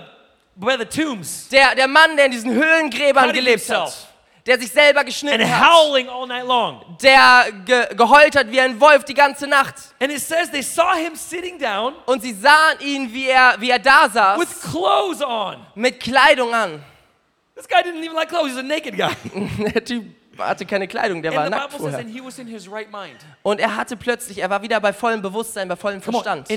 by 0.54 0.76
the 0.78 0.84
tombs 0.84 1.48
Der, 1.48 1.74
der 1.74 1.88
Mann, 1.88 2.16
der 2.16 2.26
in 2.26 2.30
diesen 2.32 2.52
Höhlengräbern 2.52 3.32
gelebt 3.32 3.58
himself. 3.66 3.86
hat. 3.86 4.11
Der 4.44 4.58
sich 4.58 4.72
selber 4.72 5.04
geschnitten 5.04 5.48
hat. 5.48 5.70
howling 5.72 6.08
all 6.08 6.26
night 6.26 6.44
long. 6.46 6.96
Der 7.00 7.46
ge 7.64 7.94
geheult 7.94 8.34
hat 8.34 8.50
wie 8.50 8.60
ein 8.60 8.80
Wolf 8.80 9.04
die 9.04 9.14
ganze 9.14 9.46
Nacht. 9.46 9.74
And 10.00 10.10
it 10.10 10.20
says 10.20 10.50
they 10.50 10.62
saw 10.62 10.94
him 10.96 11.14
sitting 11.14 11.58
down 11.58 11.94
Und 12.06 12.22
sie 12.22 12.32
sahen 12.32 12.80
ihn, 12.80 13.12
wie 13.12 13.28
er, 13.28 13.54
wie 13.60 13.70
er 13.70 13.78
da 13.78 14.08
saß, 14.08 14.40
with 14.40 14.60
clothes 14.60 15.22
on. 15.22 15.64
mit 15.76 16.00
Kleidung 16.00 16.52
an. 16.52 16.82
This 17.54 17.68
guy 17.68 17.82
didn't 17.82 18.02
even 18.02 18.16
like 18.16 18.28
clothes, 18.28 18.48
he's 18.50 18.58
a 18.58 18.62
naked 18.62 18.96
guy. 18.96 19.14
Der 19.72 19.84
Typ 19.84 20.04
hatte 20.38 20.64
keine 20.66 20.88
Kleidung, 20.88 21.22
der 21.22 21.32
war 21.34 21.44
nackt 21.50 21.72
vorher. 21.78 21.98
Und 23.42 23.60
er 23.60 23.76
hatte 23.76 23.96
plötzlich, 23.96 24.38
er 24.38 24.50
war 24.50 24.62
wieder 24.62 24.80
bei 24.80 24.92
vollem 24.92 25.20
Bewusstsein, 25.22 25.68
bei 25.68 25.76
vollem 25.76 26.00
Verstand. 26.02 26.48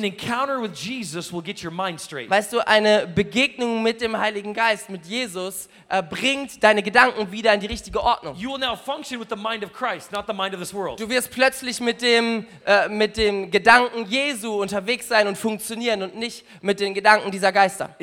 Weißt 2.30 2.54
du, 2.54 2.66
eine 2.66 3.08
Begegnung 3.08 3.84
mit 3.84 4.02
dem 4.02 4.18
Heiligen 4.18 4.54
Geist, 4.54 4.90
mit 4.90 5.06
Jesus, 5.06 5.68
äh, 5.90 6.02
bringt 6.02 6.64
deine 6.64 6.82
Gedanken 6.82 7.32
wieder 7.32 7.54
in 7.54 7.60
die 7.60 7.68
richtige 7.68 8.02
Ordnung. 8.02 8.36
Du 10.98 11.10
wirst 11.10 11.32
plötzlich 11.32 11.80
mit 11.80 12.02
dem, 12.02 12.46
äh, 12.66 12.88
mit 12.90 13.18
dem 13.18 13.52
Gedanken 13.52 14.06
Jesu 14.06 14.62
unterwegs 14.62 15.08
sein 15.08 15.28
und 15.28 15.38
funktionieren 15.38 16.02
und 16.04 16.16
nicht 16.16 16.46
mit 16.62 16.80
den 16.80 16.94
Gedanken 16.94 17.32
dieser 17.32 17.52
Geister. 17.52 17.96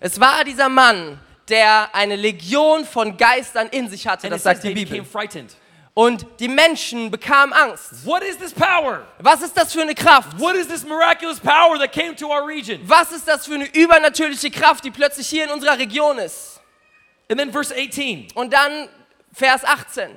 Es 0.00 0.20
war 0.20 0.44
dieser 0.44 0.68
Mann, 0.68 1.18
der 1.48 1.94
eine 1.94 2.16
Legion 2.16 2.84
von 2.84 3.16
Geistern 3.16 3.68
in 3.68 3.88
sich 3.88 4.06
hatte, 4.06 4.26
And 4.26 4.34
das 4.34 4.42
sagt 4.42 4.64
die 4.64 4.74
Bibel. 4.74 5.04
Und 5.94 6.26
die 6.38 6.46
Menschen 6.46 7.10
bekamen 7.10 7.52
Angst. 7.52 8.06
What 8.06 8.22
is 8.22 8.38
this 8.38 8.52
power? 8.52 9.04
Was 9.18 9.42
ist 9.42 9.56
das 9.56 9.72
für 9.72 9.82
eine 9.82 9.96
Kraft? 9.96 10.38
What 10.38 10.54
is 10.54 10.68
this 10.68 10.84
miraculous 10.84 11.40
power 11.40 11.76
that 11.78 11.90
came 11.92 12.14
to 12.14 12.28
our 12.28 12.46
region? 12.46 12.78
Was 12.84 13.10
ist 13.10 13.26
das 13.26 13.46
für 13.46 13.54
eine 13.54 13.66
übernatürliche 13.74 14.50
Kraft, 14.50 14.84
die 14.84 14.92
plötzlich 14.92 15.26
hier 15.26 15.44
in 15.44 15.50
unserer 15.50 15.76
Region 15.76 16.18
ist? 16.18 16.60
And 17.28 17.40
then 17.40 17.50
verse 17.50 17.74
18. 17.74 18.28
Und 18.34 18.52
dann 18.52 18.88
Vers 19.32 19.64
18. 19.64 20.10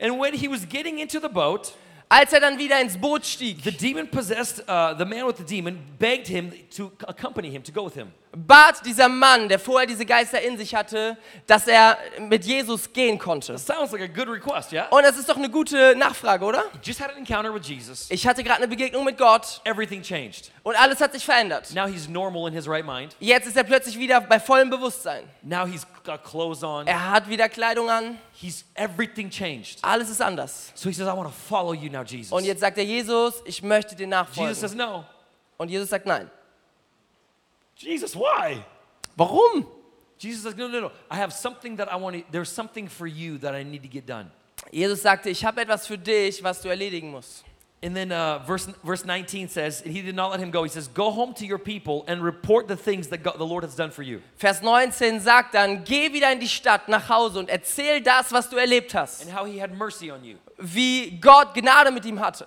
And 0.00 0.18
when 0.18 0.32
he 0.32 0.48
was 0.48 0.66
getting 0.66 0.98
into 0.98 1.20
the 1.20 1.28
boat, 1.28 1.74
Als 2.08 2.32
er 2.32 2.40
dann 2.40 2.56
wieder 2.56 2.80
ins 2.80 2.96
Boot 2.96 3.26
stieg, 3.26 3.64
the 3.64 3.72
demon 3.72 4.08
possessed, 4.08 4.60
uh, 4.68 4.94
the 4.96 5.04
man 5.04 5.26
with 5.26 5.38
the 5.38 5.44
demon 5.44 5.78
begged 5.98 6.28
him 6.28 6.52
to 6.76 6.92
accompany 7.08 7.50
him, 7.50 7.64
to 7.64 7.72
go 7.72 7.84
with 7.84 7.94
him. 7.94 8.12
Bat 8.38 8.84
dieser 8.84 9.08
Mann, 9.08 9.48
der 9.48 9.58
vorher 9.58 9.86
diese 9.86 10.04
Geister 10.04 10.40
in 10.42 10.58
sich 10.58 10.74
hatte, 10.74 11.16
dass 11.46 11.66
er 11.66 11.96
mit 12.20 12.44
Jesus 12.44 12.92
gehen 12.92 13.18
konnte. 13.18 13.56
Sounds 13.56 13.92
like 13.92 14.02
a 14.02 14.06
good 14.06 14.28
request, 14.28 14.72
yeah? 14.72 14.86
Und 14.90 15.02
das 15.04 15.16
ist 15.16 15.28
doch 15.28 15.36
eine 15.36 15.48
gute 15.48 15.96
Nachfrage, 15.96 16.44
oder? 16.44 16.64
Just 16.82 17.00
had 17.00 17.10
an 17.10 17.16
encounter 17.16 17.52
with 17.54 17.66
Jesus. 17.66 18.10
Ich 18.10 18.26
hatte 18.26 18.44
gerade 18.44 18.58
eine 18.58 18.68
Begegnung 18.68 19.04
mit 19.04 19.16
Gott 19.16 19.60
Everything 19.64 20.02
changed. 20.02 20.50
und 20.62 20.78
alles 20.78 21.00
hat 21.00 21.12
sich 21.14 21.24
verändert. 21.24 21.72
Now 21.74 21.86
he's 21.86 22.08
normal 22.08 22.46
in 22.48 22.54
his 22.54 22.68
right 22.68 22.84
mind. 22.84 23.16
Jetzt 23.20 23.46
ist 23.46 23.56
er 23.56 23.64
plötzlich 23.64 23.98
wieder 23.98 24.20
bei 24.20 24.38
vollem 24.38 24.68
Bewusstsein. 24.68 25.24
Now 25.42 25.64
he's 25.66 25.86
got 26.04 26.22
clothes 26.22 26.62
on. 26.62 26.86
Er 26.86 27.10
hat 27.10 27.28
wieder 27.28 27.48
Kleidung 27.48 27.88
an, 27.88 28.18
He's 28.38 28.66
everything 28.74 29.30
changed. 29.30 29.78
alles 29.80 30.10
ist 30.10 30.20
anders. 30.20 30.70
So 30.74 30.90
he 30.90 30.94
says, 30.94 31.06
I 31.08 31.16
want 31.16 31.26
to 31.26 31.34
follow 31.48 31.72
you 31.72 31.90
now, 31.90 32.02
Jesus. 32.02 32.32
Und 32.32 32.44
jetzt 32.44 32.60
sagt 32.60 32.76
er 32.76 32.84
Jesus, 32.84 33.36
ich 33.46 33.62
möchte 33.62 33.96
dir 33.96 34.04
Jesus 34.04 34.10
nachfolgen. 34.10 34.54
says, 34.54 34.74
No. 34.74 35.04
Und 35.56 35.70
Jesus 35.70 35.88
sagt 35.88 36.04
nein. 36.04 36.30
Jesus, 37.76 38.16
why? 38.16 38.64
Warum? 39.16 39.66
Jesus 40.18 40.42
says, 40.44 40.56
No, 40.56 40.68
no, 40.68 40.80
no. 40.80 40.92
I 41.10 41.16
have 41.16 41.32
something 41.32 41.76
that 41.76 41.92
I 41.92 41.96
want 41.96 42.16
to, 42.16 42.24
there's 42.30 42.48
something 42.48 42.88
for 42.88 43.06
you 43.06 43.38
that 43.38 43.54
I 43.54 43.62
need 43.62 43.82
to 43.82 43.88
get 43.88 44.06
done. 44.06 44.30
Jesus 44.72 45.02
sagte, 45.02 45.28
ich 45.28 45.44
habe 45.44 45.60
etwas 45.60 45.86
für 45.86 45.98
dich, 45.98 46.42
was 46.42 46.62
du 46.62 46.68
erledigen 46.68 47.10
musst. 47.10 47.44
And 47.82 47.94
then 47.94 48.10
uh, 48.10 48.38
verse, 48.46 48.66
verse 48.82 49.04
19 49.04 49.48
says, 49.48 49.82
and 49.82 49.92
he 49.92 50.00
did 50.00 50.16
not 50.16 50.30
let 50.30 50.40
him 50.40 50.50
go. 50.50 50.62
He 50.64 50.70
says, 50.70 50.88
Go 50.88 51.10
home 51.10 51.34
to 51.34 51.44
your 51.44 51.58
people 51.58 52.04
and 52.08 52.22
report 52.22 52.66
the 52.68 52.76
things 52.76 53.08
that 53.08 53.22
God, 53.22 53.38
the 53.38 53.44
Lord 53.46 53.64
has 53.64 53.76
done 53.76 53.90
for 53.90 54.02
you. 54.02 54.22
Vers 54.36 54.62
19 54.62 55.20
sagt 55.20 55.54
dann, 55.54 55.84
geh 55.84 56.10
wieder 56.12 56.32
in 56.32 56.40
die 56.40 56.48
Stadt 56.48 56.88
nach 56.88 57.08
Hause 57.10 57.38
und 57.38 57.50
erzähl 57.50 58.00
das, 58.00 58.32
was 58.32 58.48
du 58.48 58.56
erlebt 58.56 58.94
hast. 58.94 59.22
and 59.22 59.30
how 59.30 59.44
he 59.44 59.60
had 59.60 59.76
mercy 59.76 60.10
on 60.10 60.24
you. 60.24 60.36
Wie 60.56 61.10
Gott 61.20 61.54
Gnade 61.54 61.90
mit 61.90 62.06
ihm 62.06 62.18
hatte. 62.18 62.46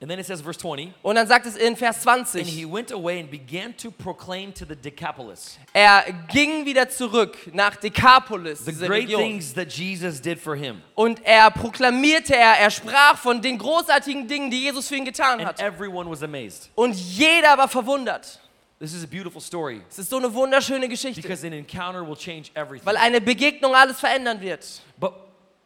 And 0.00 0.10
then 0.10 0.18
it 0.18 0.26
says, 0.26 0.42
verse 0.42 0.58
20, 0.58 0.92
Und 1.02 1.14
dann 1.14 1.26
sagt 1.26 1.46
es 1.46 1.56
in 1.56 1.76
Vers 1.76 2.06
and 2.06 2.26
he 2.26 2.64
20, 2.64 2.72
went 2.72 2.92
away 2.92 3.20
and 3.20 3.30
began 3.30 3.74
to 3.76 3.90
proclaim 3.90 4.52
to 4.52 4.66
the 4.66 4.74
Decapolis 4.76 5.56
er 5.72 6.04
ging 6.30 6.66
wieder 6.66 6.88
zurück 6.90 7.38
nach 7.54 7.76
Dekapolis, 7.76 8.64
the 8.64 8.72
diese 8.72 8.86
great 8.86 9.04
Region. 9.04 9.20
things 9.22 9.54
that 9.54 9.72
Jesus 9.72 10.20
did 10.20 10.38
for 10.38 10.56
him. 10.56 10.82
Und 10.94 11.24
er 11.24 11.50
proklamierte, 11.50 12.34
er, 12.34 12.58
er 12.58 12.70
sprach 12.70 13.16
von 13.16 13.40
den 13.40 13.56
großartigen 13.56 14.26
Dingen, 14.28 14.50
die 14.50 14.62
Jesus 14.64 14.88
für 14.88 14.96
ihn 14.96 15.04
getan 15.04 15.38
And 15.40 15.48
hat. 15.48 15.60
everyone 15.60 16.10
was 16.10 16.22
amazed. 16.22 16.70
Und 16.74 16.94
jeder 16.94 17.56
war 17.56 17.68
verwundert. 17.68 18.40
This 18.80 18.92
is 18.92 19.04
a 19.04 19.06
beautiful 19.06 19.40
story 19.40 19.80
Es 19.88 20.00
ist 20.00 20.10
so 20.10 20.18
eine 20.18 20.34
wunderschöne 20.34 20.88
Geschichte, 20.88 21.22
because 21.22 21.46
an 21.46 21.52
encounter 21.54 22.06
will 22.06 22.16
change 22.16 22.50
everything. 22.54 22.84
weil 22.84 22.96
eine 22.98 23.20
Begegnung 23.20 23.74
alles 23.74 24.00
verändern 24.00 24.40
wird. 24.40 24.66
But 24.98 25.14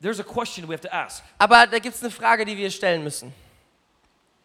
there's 0.00 0.20
a 0.20 0.22
question 0.24 0.68
we 0.68 0.74
have 0.74 0.86
to 0.86 0.92
ask. 0.94 1.24
Aber 1.38 1.66
da 1.66 1.78
gibt 1.78 1.96
es 1.96 2.02
eine 2.02 2.12
Frage, 2.12 2.44
die 2.44 2.56
wir 2.56 2.70
stellen 2.70 3.02
müssen. 3.02 3.32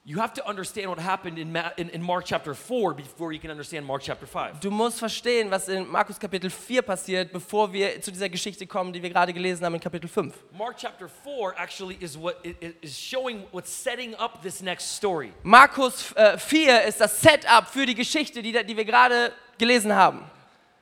You 0.06 0.20
have 0.20 0.34
to 0.34 0.46
understand 0.46 0.90
what 0.90 1.00
happened 1.00 1.40
in, 1.40 1.54
Ma- 1.54 1.72
in, 1.78 1.88
in 1.88 2.02
Mark 2.02 2.26
chapter 2.26 2.54
4 2.54 2.94
before 2.94 3.32
you 3.32 3.40
can 3.40 3.50
understand 3.50 3.86
Mark 3.86 4.02
chapter 4.02 4.28
5. 4.28 4.60
Du 4.60 4.70
musst 4.70 5.00
verstehen, 5.00 5.50
was 5.50 5.70
in 5.70 5.90
Markus 5.90 6.20
Kapitel 6.20 6.50
4 6.50 6.82
passiert, 6.82 7.32
bevor 7.32 7.72
wir 7.72 8.02
zu 8.02 8.12
dieser 8.12 8.28
Geschichte 8.28 8.68
kommen, 8.68 8.92
die 8.92 9.02
wir 9.02 9.10
gerade 9.10 9.32
gelesen 9.32 9.64
haben 9.64 9.76
in 9.76 9.80
Kapitel 9.80 10.10
5. 10.10 10.34
Mark 10.58 10.76
chapter 10.78 11.08
4 11.08 11.54
actually 11.58 11.96
is 12.02 12.18
what 12.20 12.36
is 12.82 13.00
showing 13.00 13.46
what's 13.54 13.72
setting 13.72 14.14
up 14.16 14.42
this 14.42 14.62
next 14.62 14.94
story. 14.98 15.32
Markus 15.42 16.12
äh, 16.18 16.38
4 16.38 16.84
ist 16.84 17.00
das 17.00 17.22
Setup 17.22 17.66
für 17.72 17.86
die 17.86 17.96
Geschichte, 17.96 18.42
die, 18.42 18.52
die 18.52 18.76
wir 18.76 18.84
gerade 18.84 19.32
gelesen 19.58 19.96
haben. 19.96 20.26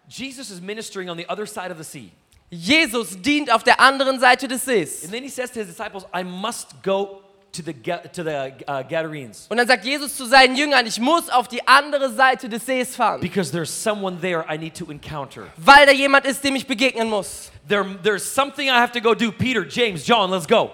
Jesus 0.07 0.49
is 0.49 0.59
ministering 0.59 1.11
on 1.11 1.17
the 1.17 1.29
other 1.29 1.45
side 1.45 1.69
of 1.71 1.77
the 1.77 1.83
sea. 1.83 2.09
Jesus 2.49 3.21
dient 3.21 3.53
auf 3.53 3.63
der 3.63 3.79
anderen 3.79 4.19
Seite 4.19 4.47
des 4.47 4.65
Sees. 4.65 5.03
And 5.03 5.13
then 5.13 5.21
he 5.23 5.29
says 5.29 5.51
to 5.51 5.59
his 5.59 5.67
disciples, 5.67 6.07
I 6.11 6.23
must 6.23 6.81
go 6.81 7.21
to 7.51 7.61
the, 7.61 7.73
to 7.73 8.23
the 8.23 8.53
uh, 8.67 8.83
Gadarenes 8.87 9.47
Und 9.49 9.57
dann 9.57 9.67
sagt 9.67 9.83
Jesus 9.85 10.15
zu 10.15 10.25
seinen 10.25 10.55
Jüngern, 10.55 10.85
ich 10.85 10.99
muss 10.99 11.29
auf 11.29 11.47
die 11.47 11.65
andere 11.67 12.11
Seite 12.11 12.47
des 12.49 12.65
Sees 12.65 12.95
fahren, 12.95 13.21
because 13.21 13.51
there's 13.51 13.71
someone 13.71 14.19
there 14.19 14.45
I 14.49 14.57
need 14.57 14.75
to 14.77 14.89
encounter. 14.89 15.47
weil 15.57 15.85
da 15.85 15.91
jemand 15.91 16.25
ist, 16.25 16.43
dem 16.43 16.55
ich 16.55 16.65
begegnen 16.65 17.09
muss. 17.09 17.51
There, 17.67 17.85
there's 18.03 18.23
something 18.23 18.67
I 18.67 18.79
have 18.79 18.91
to 18.93 19.01
go 19.01 19.13
do. 19.13 19.31
Peter, 19.31 19.65
James, 19.67 20.05
John, 20.07 20.31
let's 20.31 20.47
go. 20.47 20.71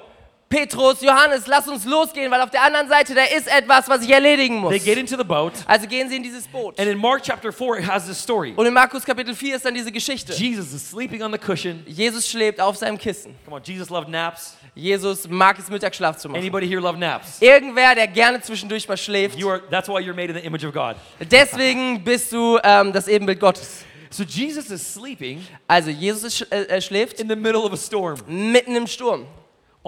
Petrus, 0.49 1.01
Johannes, 1.01 1.45
lass 1.45 1.67
uns 1.67 1.83
losgehen, 1.83 2.31
weil 2.31 2.39
auf 2.41 2.49
der 2.49 2.63
anderen 2.63 2.87
Seite 2.87 3.13
da 3.13 3.23
ist 3.23 3.47
etwas, 3.47 3.89
was 3.89 4.01
ich 4.01 4.09
erledigen 4.09 4.55
muss. 4.57 4.71
They 4.71 4.79
get 4.79 4.97
into 4.97 5.17
the 5.17 5.23
boat. 5.23 5.51
Also 5.67 5.87
gehen 5.87 6.07
sie 6.07 6.15
in 6.15 6.23
dieses 6.23 6.47
Boot. 6.47 6.79
And 6.79 6.87
in 6.87 6.97
Mark 6.97 7.23
chapter 7.23 7.51
4, 7.51 7.79
it 7.79 7.87
has 7.87 8.07
this 8.07 8.17
story. 8.17 8.53
Und 8.55 8.65
in 8.65 8.73
Markus 8.73 9.03
Kapitel 9.03 9.35
4 9.35 9.57
ist 9.57 9.65
dann 9.65 9.73
diese 9.73 9.91
Geschichte. 9.91 10.31
Jesus 10.33 10.73
is 10.73 10.89
sleeping 10.89 11.21
on 11.21 11.33
the 11.33 11.37
cushion. 11.37 11.83
Jesus 11.85 12.29
schläft 12.29 12.61
auf 12.61 12.77
seinem 12.77 12.97
Kissen. 12.97 13.35
Come 13.43 13.57
on, 13.57 13.63
Jesus 13.63 13.89
loved 13.89 14.07
naps. 14.07 14.55
Jesus 14.73 15.27
mag 15.27 15.59
es, 15.59 15.69
Mittagsschlaf 15.69 16.17
zu 16.17 16.29
machen. 16.29 16.39
Anybody 16.39 16.67
here 16.67 16.79
love 16.79 16.97
naps? 16.97 17.41
Irgendwer, 17.41 17.95
der 17.95 18.07
gerne 18.07 18.39
zwischendurch 18.41 18.87
mal 18.87 18.95
schläft. 18.95 19.37
You 19.37 19.49
are, 19.49 19.61
that's 19.69 19.89
why 19.89 19.99
you're 19.99 20.13
made 20.15 20.29
in 20.29 20.35
the 20.35 20.45
image 20.45 20.63
of 20.65 20.73
God. 20.73 20.95
Deswegen 21.29 22.03
bist 22.03 22.31
du 22.31 22.57
ähm, 22.63 22.93
das 22.93 23.09
Ebenbild 23.09 23.39
Gottes. 23.41 23.83
So 24.09 24.23
Jesus 24.23 24.71
is 24.71 24.93
sleeping 24.93 25.45
Also 25.67 25.89
Jesus 25.89 26.41
ist, 26.41 26.51
äh, 26.53 26.63
äh, 26.63 26.81
schläft 26.81 27.19
in 27.19 27.27
the 27.27 27.35
middle 27.35 27.61
of 27.61 27.73
a 27.73 27.77
storm. 27.77 28.17
mitten 28.27 28.75
im 28.75 28.87
Sturm. 28.87 29.25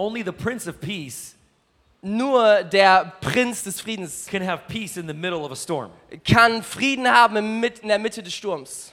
Only 0.00 0.22
the 0.22 0.32
Prince 0.32 0.66
of 0.66 0.80
Peace 0.80 1.36
Nur 2.02 2.64
der 2.64 3.12
Prinz 3.20 3.62
des 3.62 3.78
Friedens 3.78 4.26
can 4.26 4.42
have 4.42 4.62
peace 4.66 4.96
in 4.96 5.06
the 5.06 5.12
middle 5.12 5.44
of 5.44 5.52
a 5.52 5.56
storm. 5.56 5.90
kann 6.24 6.62
Frieden 6.62 7.06
haben 7.06 7.36
in 7.36 7.88
der 7.88 7.98
Mitte 7.98 8.22
des 8.22 8.32
Sturms. 8.32 8.92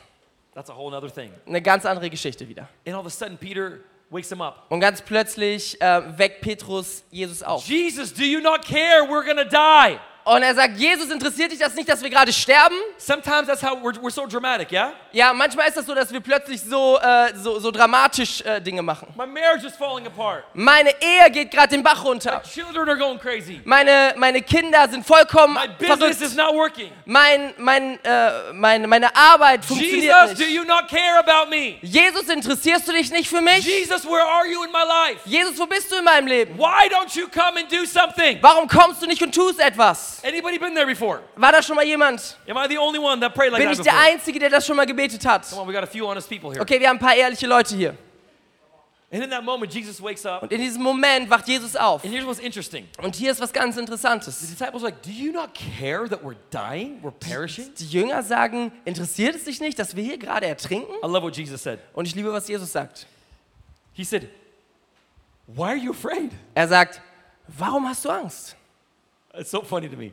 That's 0.54 0.70
a 0.70 0.76
whole 0.76 0.94
other 0.94 1.10
thing. 1.10 1.32
Eine 1.46 1.62
ganz 1.62 1.86
andere 1.86 2.10
Geschichte 2.10 2.46
wieder. 2.50 2.68
And 2.86 2.94
all 2.96 3.00
of 3.00 3.06
a 3.06 3.10
sudden, 3.10 3.38
Peter 3.38 3.80
wakes 4.10 4.30
him 4.30 4.42
up. 4.42 4.66
Und 4.68 4.82
ganz 4.82 5.02
plötzlich 5.02 5.80
äh, 5.80 6.18
weckt 6.18 6.42
Petrus 6.42 7.06
Jesus 7.10 7.42
auf. 7.42 7.66
Jesus, 7.66 8.14
do 8.14 8.24
you 8.24 8.42
not 8.42 8.66
care? 8.66 9.04
We're 9.04 9.24
to 9.38 9.46
die. 9.46 10.00
Und 10.28 10.44
er 10.44 10.54
sagt, 10.54 10.78
Jesus 10.78 11.10
interessiert 11.10 11.54
dich 11.54 11.60
das 11.60 11.74
nicht, 11.74 11.88
dass 11.88 12.02
wir 12.04 12.10
gerade 12.10 12.34
sterben? 12.34 12.76
Sometimes 12.98 13.48
that's 13.48 13.64
how 13.64 13.78
we're, 13.82 13.98
we're 14.02 14.12
so 14.12 14.26
dramatic, 14.28 14.70
yeah? 14.74 14.92
Ja, 15.14 15.32
manchmal 15.32 15.70
ist 15.70 15.78
das 15.78 15.86
so, 15.86 15.96
dass 15.96 16.12
wir 16.12 16.20
plötzlich 16.20 16.60
so, 16.62 17.00
äh, 17.00 17.34
so, 17.34 17.60
so 17.60 17.72
dramatisch 17.72 18.42
äh, 18.42 18.60
Dinge 18.60 18.82
machen. 18.82 19.08
My 19.16 19.26
marriage 19.26 19.66
is 19.66 19.74
falling 19.78 20.06
apart. 20.06 20.44
Meine 20.54 20.90
Ehe 21.00 21.32
geht 21.32 21.50
gerade 21.50 21.70
den 21.70 21.82
Bach 21.82 22.04
runter. 22.04 22.42
Children 22.44 22.90
are 22.90 22.98
going 22.98 23.18
crazy. 23.18 23.62
Meine, 23.64 24.16
meine 24.18 24.42
Kinder 24.42 24.90
sind 24.90 25.06
vollkommen 25.08 25.54
My 25.54 25.70
business 25.80 26.20
is 26.20 26.34
verrückt. 26.34 26.36
not 26.36 26.54
working. 26.54 26.92
Mein, 27.06 27.54
mein, 27.58 27.98
äh, 28.04 28.52
meine, 28.52 28.86
meine 28.86 29.16
Arbeit 29.16 29.64
funktioniert 29.64 30.04
Jesus, 30.04 30.38
do 30.38 30.44
nicht. 30.44 30.54
you 30.54 30.66
not 30.66 30.90
care 30.90 31.20
about 31.20 31.50
me? 31.50 31.78
Jesus, 31.82 32.28
interessierst 32.28 32.86
du 32.86 32.92
dich 32.92 33.10
nicht 33.12 33.30
für 33.30 33.40
mich? 33.40 33.66
Jesus, 33.66 34.04
where 34.04 34.26
are 34.26 34.46
you 34.46 34.62
in 34.66 34.72
my 34.74 34.84
life? 34.84 35.22
Jesus, 35.24 35.58
wo 35.58 35.66
bist 35.66 35.90
du 35.90 35.96
in 35.96 36.04
meinem 36.04 36.28
Leben? 36.28 36.58
Why 36.58 36.90
don't 36.90 37.16
you 37.16 37.30
come 37.30 37.58
and 37.58 37.72
do 37.72 37.86
something? 37.86 38.40
Warum 38.42 38.68
kommst 38.68 39.02
du 39.02 39.08
nicht 39.08 39.24
und 39.24 39.34
tust 39.34 39.62
etwas? 39.62 40.17
Anybody 40.24 40.58
been 40.58 40.74
there 40.74 40.86
before? 40.86 41.22
War 41.36 41.52
da 41.52 41.62
schon 41.62 41.76
mal 41.76 41.86
jemand? 41.86 42.38
Am 42.48 42.58
I 42.58 42.68
the 42.68 42.78
only 42.78 43.00
one 43.00 43.20
that 43.22 43.34
prayed 43.34 43.52
like 43.52 43.62
Bin 43.62 43.70
that 43.70 43.78
ich 43.78 43.84
der 43.84 43.92
before? 43.94 44.12
Einzige, 44.12 44.40
der 44.40 44.50
das 44.50 44.66
schon 44.66 44.76
mal 44.76 44.86
gebetet 44.86 45.26
hat? 45.26 45.48
Come 45.50 45.62
on, 45.62 45.68
we 45.68 45.74
got 45.74 45.84
a 45.84 45.88
few 45.88 46.06
honest 46.06 46.30
people 46.30 46.52
here. 46.52 46.62
Okay, 46.62 46.80
wir 46.80 46.90
haben 46.90 46.98
ein 46.98 47.00
paar 47.00 47.16
ehrliche 47.16 47.48
Leute 47.48 47.76
hier. 47.76 47.96
And 49.10 49.24
in 49.24 49.30
that 49.30 49.44
moment, 49.46 49.74
Jesus 49.74 50.02
wakes 50.02 50.26
up. 50.26 50.44
Und 50.44 50.52
in 50.52 50.60
diesem 50.60 50.84
Moment 50.84 51.30
wacht 51.30 51.48
Jesus 51.48 51.78
auf. 51.78 52.04
And 52.04 52.12
here's 52.14 52.26
what's 52.26 52.40
interesting. 52.40 52.86
Und 53.02 53.16
hier 53.16 53.32
ist 53.32 53.40
was 53.40 53.54
ganz 53.54 53.76
The 53.76 53.82
Interessantes. 53.82 54.38
disciples 54.40 54.84
are 54.84 54.92
like, 54.92 55.02
Do 55.02 55.12
you 55.12 55.32
not 55.32 55.54
care 55.54 56.10
that 56.10 56.22
we're 56.24 56.36
dying? 56.52 57.00
We're 57.02 57.12
perishing? 57.12 57.74
Die 57.76 57.86
Jünger 57.88 58.22
sagen, 58.22 58.74
interessiert 58.84 59.36
es 59.36 59.46
dich 59.46 59.62
nicht, 59.62 59.80
dass 59.80 59.96
wir 59.96 60.04
hier 60.04 60.18
gerade 60.18 60.46
ertrinken? 60.46 60.94
I 61.02 61.08
love 61.08 61.24
what 61.24 61.38
Jesus 61.38 61.64
said. 61.64 61.80
Und 61.94 62.06
ich 62.06 62.16
liebe, 62.16 62.34
was 62.34 62.50
Jesus 62.50 62.70
sagt. 62.70 63.08
He 63.94 64.04
said, 64.04 64.30
Why 65.48 65.70
are 65.70 65.78
you 65.78 65.92
afraid? 65.92 66.32
Er 66.54 66.68
sagt, 66.68 67.02
warum 67.48 67.88
hast 67.88 68.04
du 68.04 68.10
Angst? 68.10 68.58
It's 69.38 69.52
so 69.52 69.62
funny 69.62 69.90
to 69.90 69.98
me. 69.98 70.12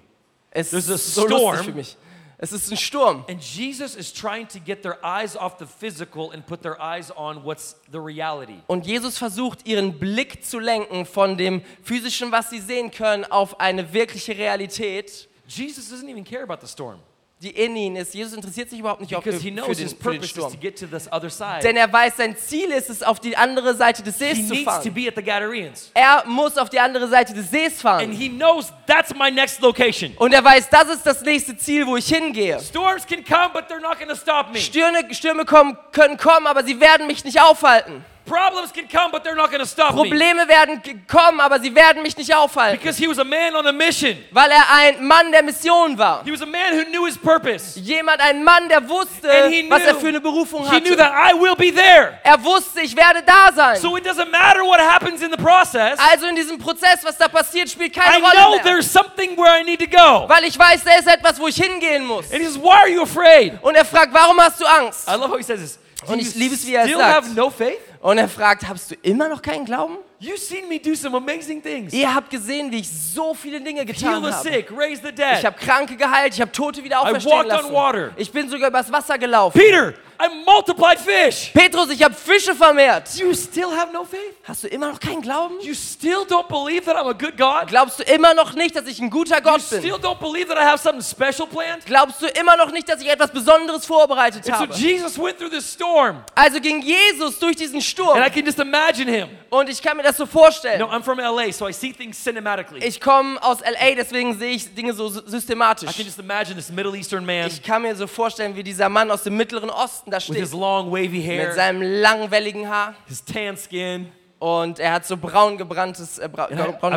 Es 0.50 0.70
There's 0.70 0.90
a 0.90 0.94
ist 0.94 1.14
so 1.14 1.26
storm. 1.26 1.56
lustig 1.56 1.64
für 1.66 1.72
mich. 1.74 1.96
Es 2.36 2.52
ist 2.52 2.70
ein 2.70 2.76
Sturm. 2.76 3.24
And 3.28 3.40
Jesus 3.40 3.94
is 3.94 4.12
trying 4.12 4.46
to 4.48 4.58
get 4.58 4.82
their 4.82 4.98
eyes 5.04 5.36
off 5.36 5.56
the 5.58 5.66
physical 5.66 6.32
and 6.32 6.44
put 6.44 6.62
their 6.62 6.80
eyes 6.80 7.10
on 7.16 7.44
what's 7.44 7.76
the 7.90 7.98
reality. 7.98 8.60
Und 8.66 8.86
Jesus 8.86 9.16
versucht, 9.18 9.66
ihren 9.66 9.98
Blick 9.98 10.44
zu 10.44 10.58
lenken 10.58 11.06
von 11.06 11.36
dem 11.36 11.62
physischen, 11.82 12.32
was 12.32 12.50
sie 12.50 12.60
sehen 12.60 12.90
können, 12.90 13.24
auf 13.24 13.60
eine 13.60 13.92
wirkliche 13.92 14.36
Realität, 14.36 15.28
Jesus 15.46 15.90
doesn't 15.90 16.08
even 16.08 16.24
care 16.24 16.42
about 16.42 16.58
the 16.60 16.70
storm 16.70 16.98
die 17.44 17.50
in 17.50 17.76
ihnen 17.76 17.96
ist. 17.96 18.14
Jesus 18.14 18.32
interessiert 18.32 18.70
sich 18.70 18.78
überhaupt 18.78 19.00
nicht 19.00 19.14
auf, 19.14 19.22
für, 19.22 19.30
because 19.30 19.42
he 19.44 19.50
für, 19.50 19.56
knows 19.62 19.76
den, 19.76 19.84
his 19.84 19.92
für 19.92 19.98
den 19.98 20.02
purpose 20.02 20.24
is 20.24 20.30
Sturm. 20.30 20.52
to 20.52 20.58
get 20.58 20.78
to 20.78 20.86
this 20.86 21.10
other 21.12 21.30
side. 21.30 21.60
Denn 21.62 21.76
er 21.76 21.92
weiß, 21.92 22.16
sein 22.16 22.36
Ziel 22.36 22.70
ist 22.70 22.90
es, 22.90 23.02
auf 23.02 23.20
die 23.20 23.36
andere 23.36 23.74
Seite 23.74 24.02
des 24.02 24.18
He 24.18 24.34
Sees 24.34 24.48
zu 24.48 24.54
needs 24.54 24.64
to 24.64 24.70
fahren. 24.70 25.72
Er 25.94 26.24
muss 26.26 26.56
auf 26.56 26.70
die 26.70 26.80
andere 26.80 27.08
Seite 27.08 27.34
des 27.34 27.50
Sees 27.50 27.72
And 27.72 27.80
fahren. 27.82 28.12
he 28.12 28.28
knows 28.28 28.72
that's 28.86 29.14
my 29.14 29.30
next 29.30 29.60
location. 29.60 30.12
Und 30.16 30.32
er 30.32 30.42
weiß, 30.42 30.68
das 30.70 30.88
ist 30.88 31.06
das 31.06 31.22
nächste 31.22 31.56
Ziel, 31.56 31.86
wo 31.86 31.96
ich 31.96 32.06
hingehe. 32.06 32.58
Come, 32.72 33.50
but 33.52 33.64
they're 33.68 33.80
not 33.80 33.98
going 33.98 34.08
to 34.08 34.16
stop 34.16 34.50
me. 34.52 34.58
Stürme, 34.58 35.12
Stürme 35.12 35.44
kommen, 35.44 35.76
können 35.92 36.16
kommen, 36.16 36.46
aber 36.46 36.64
sie 36.64 36.80
werden 36.80 37.06
mich 37.06 37.24
nicht 37.24 37.40
aufhalten. 37.40 38.04
Problems 38.26 38.72
can 38.72 38.88
come, 38.88 39.10
but 39.12 39.22
they're 39.22 39.34
not 39.36 39.50
going 39.50 39.60
to 39.60 39.66
stop 39.66 39.94
me. 39.94 40.00
Probleme 40.08 40.48
werden 40.48 40.80
kommen, 41.06 41.40
aber 41.40 41.60
sie 41.60 41.74
werden 41.74 42.02
mich 42.02 42.16
nicht 42.16 42.34
aufhalten. 42.34 42.78
Because 42.80 42.96
he 42.96 43.06
was 43.06 43.18
a 43.18 43.24
man 43.24 43.54
on 43.54 43.66
a 43.66 43.72
mission. 43.72 44.16
Weil 44.30 44.50
er 44.50 44.64
ein 44.72 45.06
Mann 45.06 45.30
der 45.30 45.42
Mission 45.42 45.98
war. 45.98 46.22
He 46.24 46.32
was 46.32 46.40
a 46.40 46.46
man 46.46 46.72
who 46.74 46.84
knew 46.86 47.04
his 47.04 47.18
purpose. 47.18 47.78
Jemand, 47.78 48.20
ein 48.20 48.42
Mann, 48.42 48.68
der 48.70 48.88
wusste, 48.88 49.28
he 49.50 49.68
was 49.70 49.82
er 49.82 49.92
knew- 49.92 50.00
für 50.00 50.08
eine 50.08 50.20
Berufung 50.22 50.62
He 50.70 50.80
knew 50.80 50.92
hatte. 50.92 50.96
that 50.96 51.12
I 51.12 51.34
will 51.38 51.54
be 51.54 51.70
there. 51.70 52.18
Er 52.24 52.42
wusste, 52.42 52.80
ich 52.80 52.96
werde 52.96 53.22
da 53.22 53.52
sein. 53.54 53.76
So 53.78 53.94
it 53.98 54.06
doesn't 54.06 54.30
matter 54.30 54.64
what 54.64 54.80
happens 54.80 55.20
in 55.22 55.30
the 55.30 55.36
process. 55.36 55.98
Also 55.98 56.26
in 56.26 56.34
diesem 56.34 56.58
Prozess, 56.58 57.04
was 57.04 57.18
da 57.18 57.28
passiert, 57.28 57.68
spielt 57.68 57.94
I 57.94 58.00
keine 58.00 58.20
know 58.20 58.30
Rolle 58.30 58.56
mehr. 58.56 58.64
there's 58.64 58.90
something 58.90 59.36
where 59.36 59.60
I 59.60 59.62
need 59.64 59.80
to 59.80 59.86
go. 59.86 60.26
Weil 60.28 60.44
ich 60.44 60.58
weiß, 60.58 60.82
da 60.82 60.92
ist 60.98 61.06
etwas, 61.08 61.38
wo 61.38 61.46
ich 61.48 61.56
hingehen 61.56 62.06
muss. 62.06 62.32
And 62.32 62.40
he 62.40 62.46
says, 62.46 62.56
Why 62.58 62.70
are 62.84 62.88
you 62.88 63.02
afraid? 63.02 63.58
Und 63.60 63.74
er 63.74 63.84
fragt, 63.84 64.14
warum 64.14 64.40
hast 64.40 64.58
du 64.60 64.64
Angst? 64.64 65.06
I 65.06 65.12
love 65.16 65.28
how 65.30 65.36
he 65.36 65.42
says 65.42 65.60
this. 65.60 65.78
Und 66.06 66.20
ich 66.20 66.34
liebe 66.34 66.54
es, 66.54 66.66
wie 66.66 66.74
er 66.74 66.86
sagt. 66.88 67.34
no? 67.34 67.52
Und 68.00 68.18
er 68.18 68.28
fragt, 68.28 68.68
hast 68.68 68.90
du 68.90 68.94
immer 69.02 69.28
noch 69.28 69.40
keinen 69.40 69.64
Glauben? 69.64 69.96
You've 70.20 70.38
seen 70.38 70.68
me 70.68 70.78
do 70.78 70.94
some 70.94 71.16
amazing 71.16 71.62
things. 71.62 71.92
Ihr 71.92 72.14
habt 72.14 72.30
gesehen, 72.30 72.70
wie 72.70 72.80
ich 72.80 72.88
so 72.88 73.34
viele 73.34 73.60
Dinge 73.60 73.84
getan 73.84 74.22
habe. 74.22 74.32
sick, 74.42 74.70
Ich 74.70 75.44
habe 75.44 75.58
Kranke 75.58 75.96
geheilt, 75.96 76.34
ich 76.34 76.40
habe 76.40 76.52
Tote 76.52 76.84
wieder 76.84 77.00
auferstehen 77.00 77.46
lassen. 77.46 78.12
Ich 78.16 78.30
bin 78.30 78.48
sogar 78.48 78.68
übers 78.68 78.90
Wasser 78.92 79.18
gelaufen. 79.18 79.58
Peter, 79.58 79.94
I 80.20 80.28
multiplied 80.44 80.98
fish. 80.98 81.50
Petrus, 81.52 81.90
ich 81.90 82.02
habe 82.02 82.14
Fische 82.14 82.54
vermehrt. 82.54 83.14
You 83.16 83.32
still 83.34 83.70
have 83.76 83.92
no 83.92 84.04
faith? 84.04 84.20
Hast 84.44 84.64
du 84.64 84.68
immer 84.68 84.90
noch 84.92 85.00
keinen 85.00 85.22
Glauben? 85.22 85.54
You 85.60 85.74
still 85.74 86.22
don't 86.28 86.48
believe 86.48 86.84
that 86.86 86.96
I'm 86.96 87.08
a 87.08 87.12
good 87.12 87.36
God? 87.36 87.66
Glaubst 87.68 87.98
du 87.98 88.02
immer 88.04 88.34
noch 88.34 88.52
nicht, 88.54 88.76
dass 88.76 88.86
ich 88.86 89.00
ein 89.00 89.10
guter 89.10 89.38
You 89.38 89.42
Gott 89.42 89.68
bin? 89.70 89.80
still 89.80 89.96
don't 89.96 90.18
believe 90.20 90.48
that 90.48 90.56
I 90.58 90.64
have 90.64 90.78
something 90.78 91.02
special 91.02 91.46
planned? 91.48 91.84
Glaubst 91.86 92.22
du 92.22 92.26
immer 92.26 92.56
noch 92.56 92.70
nicht, 92.70 92.88
dass 92.88 93.00
ich 93.00 93.08
etwas 93.10 93.30
Besonderes 93.32 93.84
vorbereitet 93.86 94.46
And 94.48 94.56
so 94.56 94.62
habe? 94.62 94.74
Jesus 94.74 95.18
went 95.18 95.38
through 95.38 95.50
this 95.50 95.72
storm, 95.72 96.22
Also 96.34 96.60
ging 96.60 96.80
Jesus 96.82 97.38
durch 97.38 97.56
diesen 97.56 97.80
Sturm 97.80 98.16
and 98.16 98.26
I 98.26 98.30
can 98.30 98.44
just 98.44 98.58
imagine 98.58 99.10
him. 99.10 99.28
und 99.50 99.68
ich 99.68 99.82
kann 99.82 99.96
mir 99.96 100.02
das 100.02 100.16
so 100.16 100.26
vorstellen. 100.26 100.78
No, 100.80 100.86
I'm 100.88 101.02
from 101.02 101.18
LA, 101.18 101.52
so 101.52 101.68
I 101.68 101.72
see 101.72 101.92
things 101.92 102.22
cinematically. 102.22 102.84
Ich 102.84 103.00
komme 103.00 103.42
aus 103.42 103.58
LA, 103.60 103.94
deswegen 103.96 104.38
sehe 104.38 104.52
ich 104.54 104.74
Dinge 104.74 104.92
so 104.94 105.08
sy- 105.08 105.20
I 105.26 105.30
systematisch. 105.30 105.94
can 105.96 106.04
just 106.04 106.18
imagine 106.18 106.54
this 106.56 106.70
Middle 106.70 106.96
Eastern 106.96 107.24
man 107.24 107.46
Ich 107.46 107.62
kann 107.62 107.82
mir 107.82 107.94
so 107.96 108.06
vorstellen, 108.06 108.54
wie 108.56 108.62
dieser 108.62 108.88
Mann 108.88 109.10
aus 109.10 109.22
dem 109.22 109.36
Mittleren 109.36 109.70
Osten 109.70 110.10
da 110.14 110.28
with 110.28 110.38
his 110.38 110.48
steht, 110.48 110.60
long 110.60 110.90
wavy 110.90 111.18
mit 111.18 111.26
hair, 111.26 111.52
seinem 111.52 111.82
langwelligen 111.82 112.68
Haar 112.68 112.94
his 113.06 113.24
tan 113.24 113.56
skin. 113.56 114.12
und 114.38 114.78
er 114.78 114.92
hat 114.92 115.06
so 115.06 115.16
braun 115.16 115.56
gebranntes, 115.56 116.18
äh, 116.18 116.28
bra 116.28 116.46
braun 116.46 116.92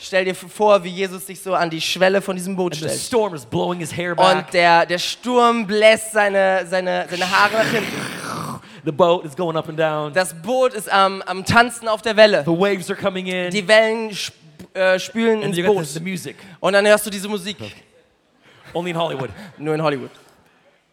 Stell 0.00 0.24
dir 0.24 0.34
vor, 0.34 0.84
wie 0.84 0.88
Jesus 0.90 1.26
sich 1.26 1.40
so 1.40 1.54
an 1.54 1.70
die 1.70 1.80
Schwelle 1.80 2.20
von 2.20 2.36
diesem 2.36 2.54
Boot 2.56 2.72
and 2.74 2.82
the 2.82 2.88
stellt. 2.88 3.00
storm 3.00 3.34
is 3.34 3.46
blowing 3.46 3.80
his 3.80 3.96
hair 3.96 4.14
back. 4.14 4.36
Und 4.36 4.52
der, 4.52 4.84
der 4.86 4.98
Sturm 4.98 5.66
bläst 5.66 6.12
seine, 6.12 6.66
seine, 6.66 7.06
seine 7.08 7.30
Haare 7.30 7.54
nach 7.54 7.70
hinten. 7.70 8.60
The 8.84 8.92
boat 8.92 9.24
is 9.24 9.34
going 9.34 9.56
up 9.56 9.66
and 9.68 9.78
down. 9.78 10.12
Das 10.12 10.34
Boot 10.34 10.74
ist 10.74 10.92
am, 10.92 11.22
am 11.22 11.44
Tanzen 11.44 11.88
auf 11.88 12.02
der 12.02 12.16
Welle. 12.16 12.44
The 12.44 12.50
waves 12.50 12.90
are 12.90 13.00
coming 13.00 13.26
in, 13.26 13.50
Die 13.50 13.66
Wellen 13.66 14.10
sp 14.12 14.36
äh, 14.74 14.98
spülen 14.98 15.42
and 15.42 15.56
ins 15.56 15.66
Boot. 15.66 16.34
Und 16.60 16.72
dann 16.74 16.86
hörst 16.86 17.06
du 17.06 17.10
diese 17.10 17.28
Musik. 17.28 17.56
Only 18.74 18.90
in 18.90 18.98
Hollywood. 18.98 19.30
Nur 19.56 19.74
in 19.74 19.82
Hollywood. 19.82 20.10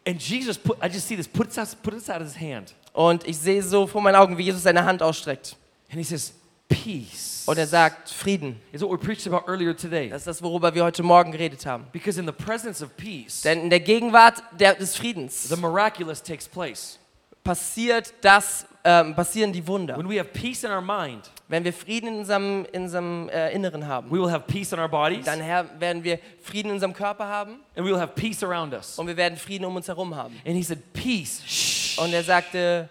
And 0.05 0.19
Jesus 0.19 0.57
put, 0.57 0.77
I 0.83 0.87
just 0.87 1.07
see 1.07 1.15
this, 1.15 1.27
puts 1.27 1.57
out, 1.57 1.67
put 1.83 1.93
this 1.93 2.09
out 2.09 2.21
of 2.21 2.27
his 2.27 2.39
hand. 2.39 2.73
Und 2.93 3.25
ich 3.27 3.37
sehe 3.37 3.61
so 3.61 3.87
vor 3.87 4.01
meinen 4.01 4.15
Augen, 4.15 4.37
wie 4.37 4.43
Jesus 4.43 4.63
seine 4.63 4.83
Hand 4.83 5.01
ausstreckt. 5.01 5.55
And 5.89 5.97
he 5.97 6.03
says, 6.03 6.33
Peace. 6.67 7.43
Und 7.45 7.57
er 7.57 7.67
sagt, 7.67 8.09
Frieden. 8.09 8.59
Is 8.71 8.81
what 8.81 8.91
we 8.91 8.97
preached 8.97 9.27
about 9.27 9.49
earlier 9.49 9.75
today. 9.75 10.09
Das 10.09 10.21
ist 10.21 10.27
das, 10.27 10.41
worüber 10.41 10.73
wir 10.73 10.83
heute 10.83 11.03
Morgen 11.03 11.31
geredet 11.31 11.65
haben. 11.65 11.85
Because 11.91 12.19
in 12.19 12.25
the 12.25 12.31
presence 12.31 12.81
of 12.81 12.95
peace, 12.95 13.41
Denn 13.41 13.61
in 13.61 13.69
der 13.69 13.81
Gegenwart 13.81 14.41
der, 14.57 14.75
des 14.75 14.95
Friedens 14.95 15.49
the 15.49 15.57
miraculous 15.57 16.23
takes 16.23 16.47
place. 16.47 16.97
passiert 17.43 18.13
das, 18.21 18.65
ähm, 18.83 19.15
passieren 19.15 19.51
die 19.53 19.65
Wunder. 19.67 19.97
When 19.97 20.09
we 20.09 20.17
have 20.19 20.29
peace 20.31 20.63
in 20.63 20.71
our 20.71 20.81
mind, 20.81 21.29
Wenn 21.47 21.63
wir 21.63 21.73
Frieden 21.73 22.07
in 22.07 22.19
unserem, 22.19 22.65
in 22.71 22.83
unserem 22.83 23.29
äh, 23.29 23.51
Inneren 23.53 23.85
haben, 23.85 24.09
we 24.09 24.19
will 24.19 24.31
have 24.31 24.45
peace 24.47 24.71
in 24.71 24.79
our 24.79 24.87
bodies, 24.87 25.25
dann 25.25 25.39
werden 25.79 26.03
wir 26.03 26.17
Frieden 26.41 26.69
in 26.69 26.75
unserem 26.75 26.93
Körper 26.93 27.27
haben 27.27 27.59
and 27.75 27.85
we 27.85 27.91
will 27.91 27.99
have 27.99 28.13
peace 28.15 28.41
around 28.43 28.73
us. 28.73 28.97
und 28.97 29.07
wir 29.07 29.17
werden 29.17 29.37
Frieden 29.37 29.65
um 29.65 29.75
uns 29.75 29.87
herum 29.87 30.15
haben. 30.15 30.35
And 30.45 30.55
he 30.55 30.63
said, 30.63 30.79
Peace, 30.93 31.43
shh, 31.45 31.99
Und 31.99 32.13
er 32.13 32.23
sagte, 32.23 32.89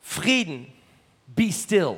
Frieden, 0.00 0.66
be 1.26 1.50
still. 1.52 1.96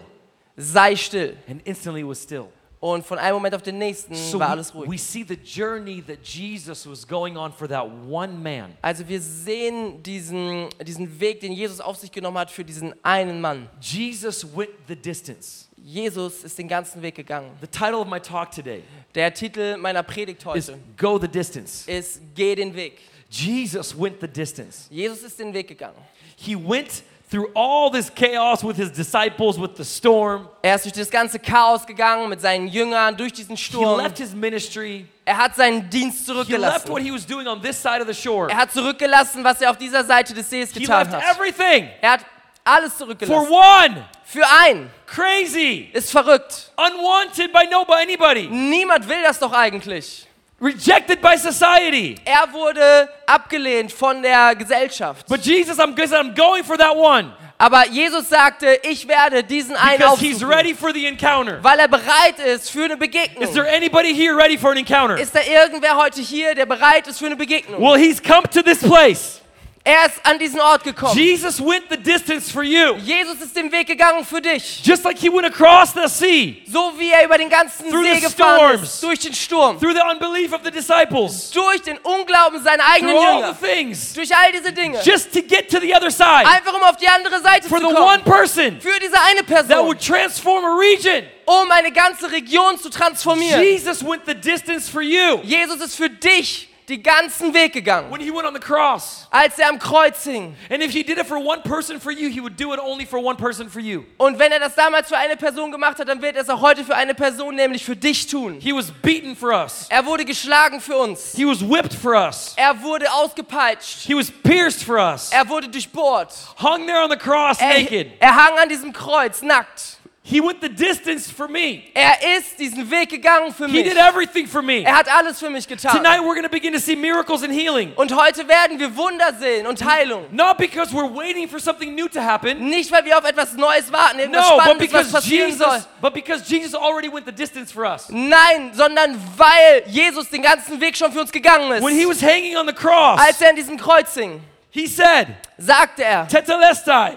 sei 0.57 0.94
still. 0.96 1.37
And 1.48 1.61
instantly 1.66 2.02
was 2.07 2.22
still. 2.22 2.48
Und 2.79 3.07
von 3.07 3.19
einem 3.19 3.35
Moment 3.35 3.55
auf 3.55 3.62
den 3.62 3.79
nächsten 3.79 4.15
So 4.15 4.39
war 4.39 4.51
alles 4.51 4.75
we, 4.75 4.81
we 4.81 4.87
ruhig. 4.87 5.03
see 5.03 5.25
the 5.27 5.35
journey 5.35 6.03
that 6.03 6.19
Jesus 6.23 6.87
was 6.89 7.07
going 7.07 7.37
on 7.37 7.53
for 7.53 7.67
that 7.69 7.87
one 8.09 8.35
man. 8.35 8.77
Also 8.83 9.07
wir 9.09 9.21
sehen 9.21 10.03
diesen, 10.03 10.69
diesen 10.87 11.19
Weg, 11.19 11.41
den 11.41 11.53
Jesus 11.53 11.81
auf 11.81 11.97
sich 11.97 12.12
genommen 12.12 12.37
hat 12.39 12.51
für 12.51 12.65
diesen 12.65 12.95
einen 13.03 13.41
Mann. 13.41 13.69
Jesus 13.81 14.47
went 14.55 14.71
the 14.89 14.97
distance. 14.97 15.67
Jesus 15.79 16.45
ist 16.45 16.59
den 16.59 16.69
ganzen 16.69 17.01
Weg 17.01 17.15
gegangen. 17.15 17.51
The 17.61 17.67
title 17.67 17.97
of 17.99 18.09
my 18.09 18.21
talk 18.21 18.51
today 18.51 18.83
Der 19.15 19.33
Titel 19.33 19.77
meiner 19.77 20.03
Predigt 20.03 20.41
is 20.55 20.69
heute 20.69 20.79
Go 20.99 21.19
the 21.19 21.29
Distance. 21.29 21.91
ist 21.91 22.21
Geh 22.35 22.55
den 22.55 22.75
Weg. 22.75 22.99
Jesus 23.31 23.99
went 23.99 24.21
the 24.21 24.29
distance. 24.29 24.87
Jesus 24.91 25.23
ist 25.23 25.39
den 25.39 25.53
Weg 25.55 25.69
gegangen. 25.69 25.97
He 26.37 26.57
went 26.57 27.03
through 27.31 27.49
all 27.55 27.91
this 27.91 28.09
chaos 28.15 28.62
with 28.62 28.77
his 28.77 28.91
disciples, 28.93 29.59
with 29.61 29.77
the 29.77 29.85
storm. 29.85 30.49
Er 30.62 30.77
ist 30.77 30.85
durch 30.85 30.95
das 30.95 31.11
ganze 31.11 31.39
Chaos 31.39 31.85
gegangen 31.87 32.29
mit 32.29 32.41
seinen 32.41 32.69
Jüngern, 32.69 33.17
durch 33.17 33.33
diesen 33.33 33.57
He 33.57 33.62
Sturm. 33.65 34.01
left 34.01 34.19
his 34.19 34.33
ministry. 34.35 35.07
Er 35.25 35.37
hat 35.39 35.57
seinen 35.57 35.91
Dienst 35.91 36.27
He 36.27 36.33
left 36.33 36.49
zurückgelassen. 36.49 36.89
what 36.91 37.03
he 37.03 37.11
was 37.12 37.27
doing 37.27 37.47
on 37.49 37.61
this 37.61 37.81
side 37.81 38.01
of 38.01 38.07
the 38.07 38.15
shore. 38.15 38.49
Er 38.51 38.57
hat 38.57 38.73
zurückgelassen, 38.73 39.43
was 39.43 39.61
er 39.61 39.71
auf 39.71 39.77
dieser 39.79 40.05
Seite 40.05 40.33
des 40.35 40.49
Sees 40.49 40.71
He 40.73 40.81
getan 40.81 41.11
left 41.11 41.17
hat. 41.27 41.37
everything 41.37 41.89
Er 42.01 42.12
hat 42.12 42.21
alles 42.65 42.93
for 42.93 43.07
zurückgelassen. 43.07 43.49
one. 43.51 44.05
Für 44.25 44.45
einen. 44.65 44.91
Crazy. 45.07 45.89
Ist 45.93 46.11
verrückt. 46.11 46.73
Unwanted 46.77 47.53
by 47.53 47.65
nobody, 47.71 48.03
anybody. 48.03 48.49
Niemand 48.49 49.09
will 49.09 49.23
das 49.23 49.39
doch 49.39 49.53
eigentlich. 49.53 50.26
Rejected 50.61 51.21
by 51.21 51.37
society. 51.37 52.16
Er 52.25 52.51
wurde 52.51 53.09
abgelehnt 53.27 53.92
von 53.92 54.23
der 54.23 54.55
Gesellschaft. 54.55 55.27
But 55.29 55.45
Jesus, 55.45 55.79
I'm, 55.79 55.95
I'm 55.95 56.35
going 56.35 56.64
for 56.64 56.79
that 56.79 56.97
one. 56.97 57.33
Aber 57.59 57.87
Jesus 57.88 58.29
sagte, 58.29 58.81
ich 58.83 59.07
werde 59.09 59.42
diesen 59.42 59.77
einen 59.77 59.99
because 59.99 60.21
he's 60.21 60.42
aufsuchen, 60.42 60.49
ready 60.49 60.75
for 60.75 60.92
the 60.92 61.07
encounter. 61.07 61.59
weil 61.62 61.79
er 61.79 61.88
bereit 61.88 62.38
ist 62.38 62.71
für 62.71 62.85
eine 62.85 62.97
Begegnung. 62.97 63.42
Is 63.42 63.53
there 63.53 63.66
anybody 63.66 64.14
here 64.14 64.35
ready 64.37 64.59
for 64.59 64.71
an 64.71 64.79
encounter? 64.79 65.19
Ist 65.19 65.35
da 65.35 65.40
irgendwer 65.40 65.97
heute 65.97 66.21
hier, 66.21 66.55
der 66.55 66.66
bereit 66.66 67.07
ist 67.07 67.19
für 67.19 67.27
eine 67.27 67.37
Begegnung? 67.37 67.81
Well, 67.81 67.99
he's 67.99 68.23
come 68.23 68.42
to 68.49 68.62
this 68.62 68.79
place. 68.79 69.40
Er 69.88 70.07
ist 70.07 70.16
an 70.25 70.37
diesen 70.37 70.59
Ort 70.61 70.83
gekommen. 70.83 71.16
Jesus 71.16 71.61
went 71.64 71.85
the 71.88 71.96
distance 71.96 72.51
for 72.51 72.64
you. 72.64 72.96
Jesus 72.96 73.40
ist 73.40 73.55
den 73.55 73.70
Weg 73.70 73.87
gegangen 73.87 74.25
für 74.25 74.40
dich. 74.40 74.81
Just 74.85 75.05
like 75.05 75.16
he 75.16 75.29
went 75.33 75.46
across 75.46 75.92
the 75.94 76.09
sea 76.09 76.57
So 76.66 76.92
wie 76.99 77.11
er 77.12 77.25
über 77.25 77.38
den 77.38 77.49
ganzen 77.49 77.88
Through 77.88 78.03
See 78.05 78.14
the 78.16 78.20
gefahren 78.22 78.59
storms. 78.79 78.83
ist, 78.83 79.03
durch 79.05 79.18
den 79.20 79.33
Sturm, 79.33 79.79
through 79.79 79.94
the 79.94 80.03
unbelief 80.11 80.53
of 80.53 80.62
the 80.64 80.72
disciples, 80.72 81.53
durch 81.53 81.81
den 81.83 81.99
Unglauben 81.99 82.61
seiner 82.64 82.83
eigenen 82.85 83.14
through 83.14 83.25
all 83.25 83.35
Jünger, 83.42 83.57
the 83.61 83.66
things, 83.66 84.12
durch 84.14 84.35
all 84.37 84.51
diese 84.51 84.72
Dinge. 84.72 84.99
just 85.05 85.33
to 85.33 85.40
get 85.40 85.70
to 85.70 85.79
the 85.79 85.94
other 85.94 86.11
side 86.11 86.44
Einfach 86.46 86.75
um 86.75 86.83
auf 86.83 86.96
die 86.96 87.07
andere 87.09 87.40
Seite 87.40 87.68
for 87.68 87.79
zu 87.81 87.87
the 87.88 87.94
kommen. 87.94 88.09
one 88.09 88.22
person 88.25 88.81
Für 88.81 88.99
diese 88.99 89.14
eine 89.22 89.44
that 89.44 89.46
Person, 89.46 89.87
would 89.87 90.05
transform 90.05 90.64
a 90.64 90.77
region. 90.77 91.22
um 91.44 91.70
eine 91.70 91.92
ganze 91.92 92.29
Region 92.33 92.77
zu 92.77 92.90
transformieren. 92.90 93.62
Jesus 93.62 94.05
went 94.05 94.22
the 94.27 94.35
distance 94.35 94.90
for 94.90 95.01
you 95.01 95.38
Jesus 95.44 95.81
ist 95.81 95.94
für 95.94 96.11
dich 96.11 96.70
den 96.88 97.03
ganzen 97.03 97.53
Weg 97.53 97.72
gegangen, 97.72 98.11
when 98.12 98.20
he 98.20 98.31
went 98.31 98.46
on 98.46 98.55
the 98.55 98.61
cross. 98.61 99.27
als 99.31 99.59
er 99.59 99.68
am 99.68 99.79
Kreuz 99.79 100.22
hing. 100.25 100.55
And 100.70 100.83
if 100.83 100.92
he 100.92 101.03
did 101.03 101.18
it 101.18 101.27
for 101.27 101.37
one 101.38 101.61
person 101.62 102.01
for 102.01 102.12
you, 102.12 102.29
he 102.29 102.40
would 102.40 102.57
do 102.57 102.72
it 102.72 102.79
only 102.81 103.05
for 103.05 103.18
one 103.18 103.37
person 103.37 103.68
for 103.68 103.81
you. 103.81 104.05
Und 104.18 104.38
wenn 104.38 104.53
er 104.53 104.61
das 104.61 104.75
damals 104.77 105.09
für 105.09 105.16
eine 105.16 105.37
Person 105.37 105.72
gemacht 105.72 105.99
hat, 105.99 106.09
dann 106.09 106.22
wird 106.22 106.37
er 106.37 106.42
es 106.42 106.49
auch 106.49 106.61
heute 106.61 106.85
für 106.85 106.94
eine 106.94 107.14
Person, 107.14 107.57
nämlich 107.57 107.85
für 107.85 107.96
dich 107.96 108.27
tun. 108.29 108.59
He 108.61 108.72
was 108.72 108.90
beaten 109.03 109.35
for 109.35 109.51
us. 109.51 109.87
Er 109.88 110.07
wurde 110.07 110.25
geschlagen 110.25 110.81
für 110.81 110.96
uns. 110.96 111.33
He 111.35 111.44
was 111.44 111.61
whipped 111.61 111.92
for 111.92 112.12
us. 112.14 112.55
Er 112.57 112.81
wurde 112.83 113.12
ausgepeitscht. 113.12 114.07
He 114.07 114.14
was 114.14 114.31
pierced 114.31 114.85
for 114.85 114.96
us. 114.99 115.31
Er 115.33 115.49
wurde 115.49 115.68
durchbohrt. 115.68 116.33
Hung 116.62 116.87
there 116.87 117.03
on 117.03 117.11
the 117.11 117.16
cross 117.16 117.59
Er, 117.61 117.81
naked. 117.81 118.12
er 118.20 118.35
hang 118.37 118.59
an 118.59 118.68
diesem 118.68 118.92
Kreuz, 118.92 119.42
nackt. 119.42 119.99
He 120.29 120.41
went 120.41 120.61
the 120.61 120.69
distance 120.69 121.31
for 121.31 121.47
me. 121.47 121.85
Er 121.95 122.37
ist 122.37 122.59
diesen 122.59 122.91
Weg 122.91 123.11
gegangen 123.11 123.55
für 123.55 123.69
He 123.69 123.73
mich. 123.75 123.85
did 123.85 123.97
everything 123.97 124.49
for 124.49 124.61
me. 124.61 124.83
Er 124.83 124.97
hat 124.97 125.09
alles 125.09 125.39
für 125.39 125.49
mich 125.49 125.69
getan. 125.69 125.93
Tonight 125.93 126.19
we're 126.19 126.35
going 126.35 126.43
to 126.43 126.49
begin 126.49 126.73
to 126.73 126.81
see 126.81 126.97
miracles 126.97 127.45
and 127.45 127.53
healing. 127.53 127.93
Und 127.95 128.12
heute 128.12 128.49
werden 128.49 128.77
wir 128.81 128.97
Wunder 128.97 129.33
sehen 129.39 129.69
und 129.69 129.85
Heilung. 129.85 130.27
Not 130.33 130.59
because 130.59 130.93
we're 130.93 131.09
waiting 131.15 131.49
for 131.49 131.61
something 131.61 131.95
new 131.95 132.09
to 132.09 132.21
happen. 132.21 132.69
Nicht, 132.69 132.91
weil 132.91 133.05
wir 133.05 133.17
auf 133.17 133.25
etwas 133.25 133.53
Neues 133.53 133.93
warten, 133.93 134.19
irgendwas 134.19 134.49
No, 134.49 134.57
but 134.57 134.65
Spannendes, 134.65 134.93
was 134.93 135.12
passieren 135.12 135.53
soll. 135.57 135.69
Jesus, 135.75 135.89
but 136.01 136.12
because 136.12 136.43
Jesus 136.53 136.75
already 136.75 137.09
went 137.09 137.25
the 137.25 137.33
distance 137.33 137.73
for 137.73 137.85
us. 137.85 138.09
Nein, 138.11 138.73
sondern 138.75 139.17
weil 139.37 139.85
Jesus 139.87 140.29
den 140.29 140.43
ganzen 140.43 140.81
Weg 140.81 140.97
schon 140.97 141.12
für 141.12 141.21
uns 141.21 141.31
gegangen 141.31 141.71
ist. 141.71 141.85
When 141.85 141.95
he 141.97 142.05
was 142.05 142.21
hanging 142.21 142.57
on 142.57 142.67
the 142.67 142.75
cross, 142.75 143.21
Als 143.21 143.41
er 143.41 143.51
an 143.51 143.55
diesem 143.57 143.77
Kreuz 143.77 144.12
hing, 144.15 144.41
he 144.71 144.89
said, 144.89 145.29
sagte 145.57 146.03
er, 146.03 146.27
Tetelestai. 146.27 147.17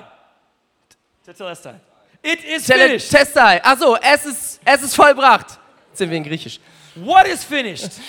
Tetelestai. 1.26 1.80
It 2.22 2.44
is 2.44 2.66
Tele- 2.66 2.84
finished. 2.88 3.10
Testai, 3.12 3.62
achso, 3.64 3.96
es 4.02 4.26
ist, 4.26 4.60
es 4.66 4.84
ist 4.84 4.96
vollbracht. 4.96 5.58
Jetzt 5.90 5.98
sind 6.00 6.10
wir 6.10 6.18
in 6.18 6.24
Griechisch. 6.24 6.60
What 6.96 7.28
is 7.28 7.44
finished? 7.44 7.92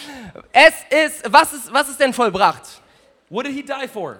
Es 0.53 0.75
ist, 0.90 1.33
was 1.33 1.53
ist, 1.53 1.73
was 1.73 1.88
ist 1.88 1.99
denn 2.01 2.12
vollbracht? 2.12 2.62
What 3.29 3.46
did 3.46 3.55
he 3.55 3.62
die 3.62 3.88
for? 3.88 4.18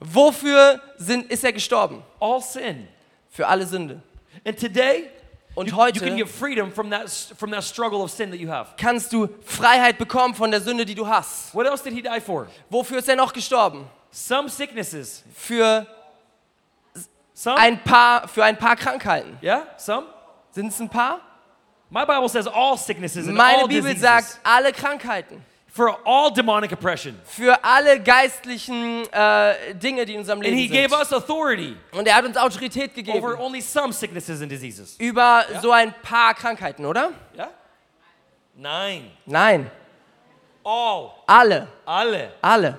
Wofür 0.00 0.80
sind, 0.96 1.30
ist 1.30 1.44
er 1.44 1.52
gestorben? 1.52 2.02
All 2.18 2.40
sin. 2.42 2.88
Für 3.30 3.46
alle 3.46 3.66
Sünde. 3.66 4.02
And 4.44 4.58
today, 4.58 5.10
Und 5.54 5.66
you, 5.66 5.72
you 5.72 5.76
heute 5.78 6.00
can 6.00 6.16
get 6.16 6.28
freedom 6.28 6.72
from 6.72 6.90
that, 6.90 7.10
from 7.38 7.50
that 7.50 7.62
struggle 7.62 8.00
of 8.02 8.10
sin 8.10 8.30
that 8.30 8.40
you 8.40 8.48
have. 8.50 8.70
kannst 8.78 9.12
du 9.12 9.28
Freiheit 9.44 9.98
bekommen 9.98 10.34
von 10.34 10.50
der 10.50 10.60
Sünde, 10.60 10.84
die 10.86 10.94
du 10.94 11.06
hast. 11.06 11.54
What 11.54 11.66
else 11.66 11.82
did 11.84 11.92
he 11.92 12.02
die 12.02 12.20
for? 12.20 12.46
Wofür 12.70 12.98
ist 12.98 13.08
er 13.08 13.16
noch 13.16 13.32
gestorben? 13.32 13.86
Some 14.10 14.48
sicknesses. 14.48 15.22
Für 15.34 15.86
Some? 17.42 17.56
ein 17.58 17.82
paar, 17.82 18.28
für 18.28 18.44
ein 18.44 18.56
paar 18.58 18.76
Krankheiten. 18.76 19.38
yeah? 19.42 19.66
Some? 19.78 20.06
Sind 20.50 20.68
es 20.68 20.78
ein 20.80 20.88
paar? 20.90 21.20
My 21.88 22.04
Bible 22.04 22.28
says 22.28 22.46
all 22.46 22.76
sicknesses 22.76 23.26
and 23.26 23.34
Meine 23.36 23.62
all 23.62 23.68
Bibel 23.68 23.92
diseases. 23.94 24.02
sagt 24.02 24.40
alle 24.44 24.72
Krankheiten. 24.72 25.42
for 25.72 25.98
all 26.04 26.30
demonic 26.32 26.70
oppression. 26.72 27.18
Für 27.24 27.64
alle 27.64 27.98
geistlichen 28.00 29.04
äh, 29.12 29.74
Dinge, 29.74 30.04
die 30.04 30.14
in 30.14 30.20
unserem 30.20 30.40
And 30.40 30.48
he 30.48 30.66
Leben 30.68 30.74
gave 30.74 30.90
sind. 30.90 31.00
us 31.00 31.12
authority 31.12 31.76
Und 31.92 32.06
er 32.06 32.16
hat 32.16 32.24
uns 32.26 32.36
Autorität 32.36 32.90
over 32.90 32.94
gegeben 33.02 33.26
only 33.40 33.60
some 33.62 33.92
sicknesses 33.92 34.42
and 34.42 34.50
diseases. 34.50 34.96
über 34.98 35.44
so 35.62 35.70
ein 35.72 35.94
paar 36.02 36.34
Krankheiten, 36.34 36.84
oder? 36.84 37.12
Yeah? 37.34 37.50
Nine. 38.54 39.10
Nein, 39.24 39.70
All. 40.64 41.10
alle, 41.26 41.68
Alle. 41.86 42.32
alle, 42.42 42.78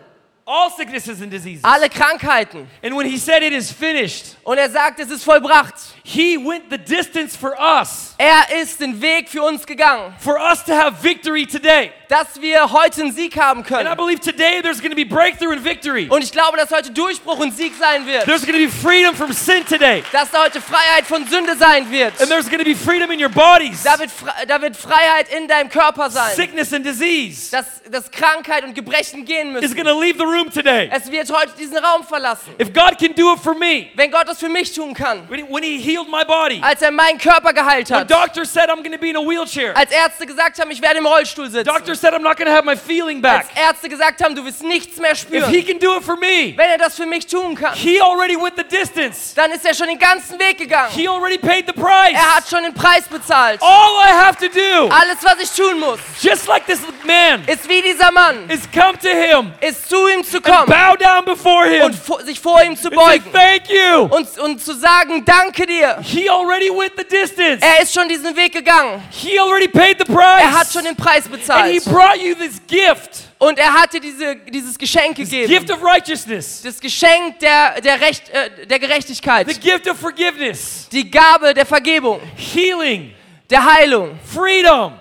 All 0.53 0.69
sicknesses 0.69 1.21
and 1.21 1.31
diseases. 1.31 1.63
alle 1.63 1.87
Krankheiten. 1.89 2.67
And 2.83 2.93
when 2.93 3.05
he 3.09 3.17
said 3.17 3.41
it 3.41 3.53
is 3.53 3.71
finished, 3.71 4.35
Und 4.43 4.57
er 4.57 4.69
sagt, 4.69 4.99
es 4.99 5.09
ist 5.09 5.23
vollbracht. 5.23 5.75
He 6.03 6.37
went 6.37 6.69
the 6.69 6.77
distance 6.77 7.35
for 7.37 7.53
us, 7.59 8.15
Er 8.17 8.61
ist 8.61 8.79
den 8.79 9.01
Weg 9.01 9.29
für 9.29 9.41
uns 9.43 9.65
gegangen, 9.65 10.13
for 10.19 10.37
us 10.39 10.63
to 10.65 10.73
have 10.73 11.01
victory 11.01 11.45
today. 11.45 11.91
dass 12.07 12.39
wir 12.41 12.71
heute 12.71 13.01
einen 13.01 13.11
Sieg 13.13 13.37
haben 13.39 13.59
And 13.61 13.67
I 13.71 13.73
können. 13.73 13.95
believe 13.97 14.19
today 14.19 14.61
there's 14.61 14.79
going 14.81 14.89
to 14.91 14.95
be 14.95 15.05
breakthrough 15.05 15.51
and 15.53 15.63
victory. 15.63 16.07
Und 16.09 16.21
ich 16.23 16.31
glaube, 16.31 16.57
dass 16.57 16.69
heute 16.71 16.91
Durchbruch 16.91 17.39
und 17.39 17.55
Sieg 17.55 17.73
sein 17.79 18.05
wird. 18.05 18.25
There's 18.25 18.45
going 18.45 18.53
to 18.59 18.65
be 18.65 18.69
freedom 18.69 19.15
from 19.15 19.31
sin 19.31 19.65
today. 19.65 20.03
Dass 20.11 20.29
da 20.31 20.43
heute 20.43 20.59
Freiheit 20.61 21.05
von 21.05 21.25
Sünde 21.27 21.55
sein 21.55 21.89
wird. 21.89 22.19
And 22.19 22.29
there's 22.29 22.47
going 22.49 22.59
to 22.59 22.65
be 22.65 22.75
freedom 22.75 23.11
in 23.11 23.21
your 23.23 23.29
bodies. 23.29 23.81
Da 23.83 23.97
wird, 23.97 24.09
da 24.47 24.61
wird 24.61 24.75
Freiheit 24.75 25.27
in 25.35 25.47
deinem 25.47 25.69
Körper 25.69 26.09
sein. 26.09 26.35
Sickness 26.35 26.73
and 26.73 26.85
disease 26.85 27.49
Dass, 27.51 27.81
dass 27.89 28.11
Krankheit 28.11 28.63
und 28.65 28.75
Gebrechen 28.75 29.23
gehen 29.25 29.55
is 29.55 29.61
müssen. 29.61 29.75
going 29.75 29.87
to 29.87 29.99
leave 29.99 30.17
the 30.17 30.25
room 30.25 30.51
today. 30.51 30.89
Es 30.91 31.09
wird 31.09 31.31
heute 31.31 31.53
diesen 31.57 31.77
Raum 31.77 32.03
verlassen. 32.03 32.53
If 32.59 32.73
God 32.73 32.97
can 32.99 33.13
do 33.15 33.33
it 33.33 33.39
for 33.39 33.55
me, 33.55 33.87
Wenn 33.95 34.11
Gott 34.11 34.27
das 34.27 34.39
für 34.39 34.49
mich 34.49 34.73
tun 34.73 34.93
kann, 34.93 35.29
when 35.29 35.39
he, 35.39 35.45
when 35.49 35.63
he 35.63 35.77
healed 35.91 36.09
my 36.09 36.23
body, 36.23 36.61
als 36.61 36.81
er 36.81 36.91
meinen 36.91 37.17
Körper 37.17 37.53
geheilt 37.53 37.89
when 37.89 37.99
hat, 37.99 38.09
doctor 38.11 38.45
said 38.45 38.69
I'm 38.69 38.81
going 38.83 38.91
to 38.93 38.97
be 38.97 39.09
in 39.09 39.17
a 39.17 39.21
wheelchair, 39.21 39.75
als 39.75 39.91
Ärzte 39.91 40.25
gesagt 40.25 40.59
haben, 40.59 40.71
ich 40.71 40.81
werde 40.81 40.99
im 40.99 41.05
Rollstuhl 41.05 41.49
sitzen, 41.49 41.65
doctor 41.65 41.95
said 41.95 42.13
I'm 42.13 42.21
not 42.21 42.37
going 42.37 42.47
to 42.47 42.53
have 42.53 42.65
my 42.65 42.75
feeling 42.75 43.23
als 43.23 43.47
back. 43.47 43.57
Ärzte 43.57 43.89
gesagt 43.89 44.23
haben, 44.23 44.35
du 44.35 44.45
wirst 44.45 44.63
nichts 44.63 44.97
mehr 44.99 45.11
If 45.11 45.19
spüren, 45.19 45.49
he 45.51 45.63
can 45.63 45.79
do 45.79 45.97
it 45.97 46.03
for 46.03 46.15
me, 46.15 46.53
wenn 46.55 46.69
er 46.69 46.77
das 46.77 46.95
für 46.95 47.05
mich 47.05 47.27
tun 47.27 47.55
kann, 47.55 47.73
he 47.75 47.99
already 48.01 48.35
went 48.35 48.55
the 48.57 48.63
distance. 48.63 49.33
dann 49.35 49.51
ist 49.51 49.65
er 49.65 49.73
schon 49.73 49.87
den 49.87 49.99
ganzen 49.99 50.39
Weg 50.39 50.57
gegangen. 50.57 50.91
He 50.91 51.07
already 51.07 51.37
paid 51.37 51.65
the 51.67 51.73
price. 51.73 52.13
Er 52.13 52.35
hat 52.35 52.47
schon 52.49 52.63
den 52.63 52.73
Preis 52.73 53.03
bezahlt. 53.07 53.61
All 53.61 54.07
I 54.07 54.11
have 54.11 54.37
to 54.37 54.47
do, 54.47 54.89
Alles, 54.89 55.17
was 55.23 55.35
ich 55.41 55.51
tun 55.51 55.79
muss, 55.79 55.99
just 56.21 56.47
like 56.47 56.65
this 56.65 56.79
man, 57.05 57.43
ist 57.47 57.67
wie 57.67 57.81
dieser 57.81 58.11
Mann, 58.11 58.49
is 58.49 58.61
come 58.71 58.97
to 58.97 59.09
him 59.09 59.53
ist 59.59 59.89
zu 59.89 60.07
ihm 60.07 60.23
zu 60.23 60.37
and 60.37 60.45
kommen 60.45 60.67
bow 60.67 60.95
down 60.95 61.25
before 61.25 61.67
him 61.67 61.83
und 61.83 62.25
sich 62.25 62.39
vor 62.39 62.61
ihm 62.63 62.75
zu 62.75 62.87
and 62.87 62.99
say, 62.99 63.19
beugen 63.19 63.31
thank 63.33 63.69
you. 63.69 64.03
und, 64.03 64.37
und 64.39 64.63
zu 64.63 64.73
sagen, 64.73 65.23
danke 65.25 65.65
dir. 65.65 65.80
He 66.03 66.29
already 66.29 66.69
went 66.69 66.93
the 66.97 67.03
distance. 67.03 67.59
Er 67.65 67.81
ist 67.81 67.93
schon 67.93 68.07
diesen 68.07 68.35
Weg 68.35 68.53
gegangen. 68.53 69.01
He 69.11 69.39
already 69.39 69.67
paid 69.67 69.97
the 69.99 70.11
Er 70.13 70.51
hat 70.51 70.59
price. 70.61 70.73
schon 70.73 70.83
den 70.83 70.95
Preis 70.95 71.25
And 71.25 71.35
he 71.35 71.79
bezahlt. 71.79 71.85
brought 71.85 72.17
you 72.21 72.35
this 72.35 72.59
gift, 72.67 73.23
Und 73.39 73.57
er 73.57 73.73
hat 73.73 73.91
dir 73.93 73.99
diese, 73.99 74.35
dieses 74.35 74.77
Geschenk 74.77 75.15
gegeben. 75.17 75.47
gift 75.47 75.71
of 75.71 75.83
righteousness, 75.83 76.61
Das 76.63 76.79
Geschenk 76.79 77.39
der, 77.39 77.81
der, 77.81 77.99
Recht, 77.99 78.29
äh, 78.29 78.65
der 78.67 78.79
Gerechtigkeit. 78.79 79.49
the 79.49 79.59
gift 79.59 79.87
of 79.89 79.97
forgiveness, 79.99 80.87
Die 80.91 81.09
Gabe 81.09 81.53
der 81.53 81.65
Vergebung, 81.65 82.19
healing, 82.35 83.13
der 83.49 83.63
Heilung, 83.65 84.19
freedom. 84.23 84.93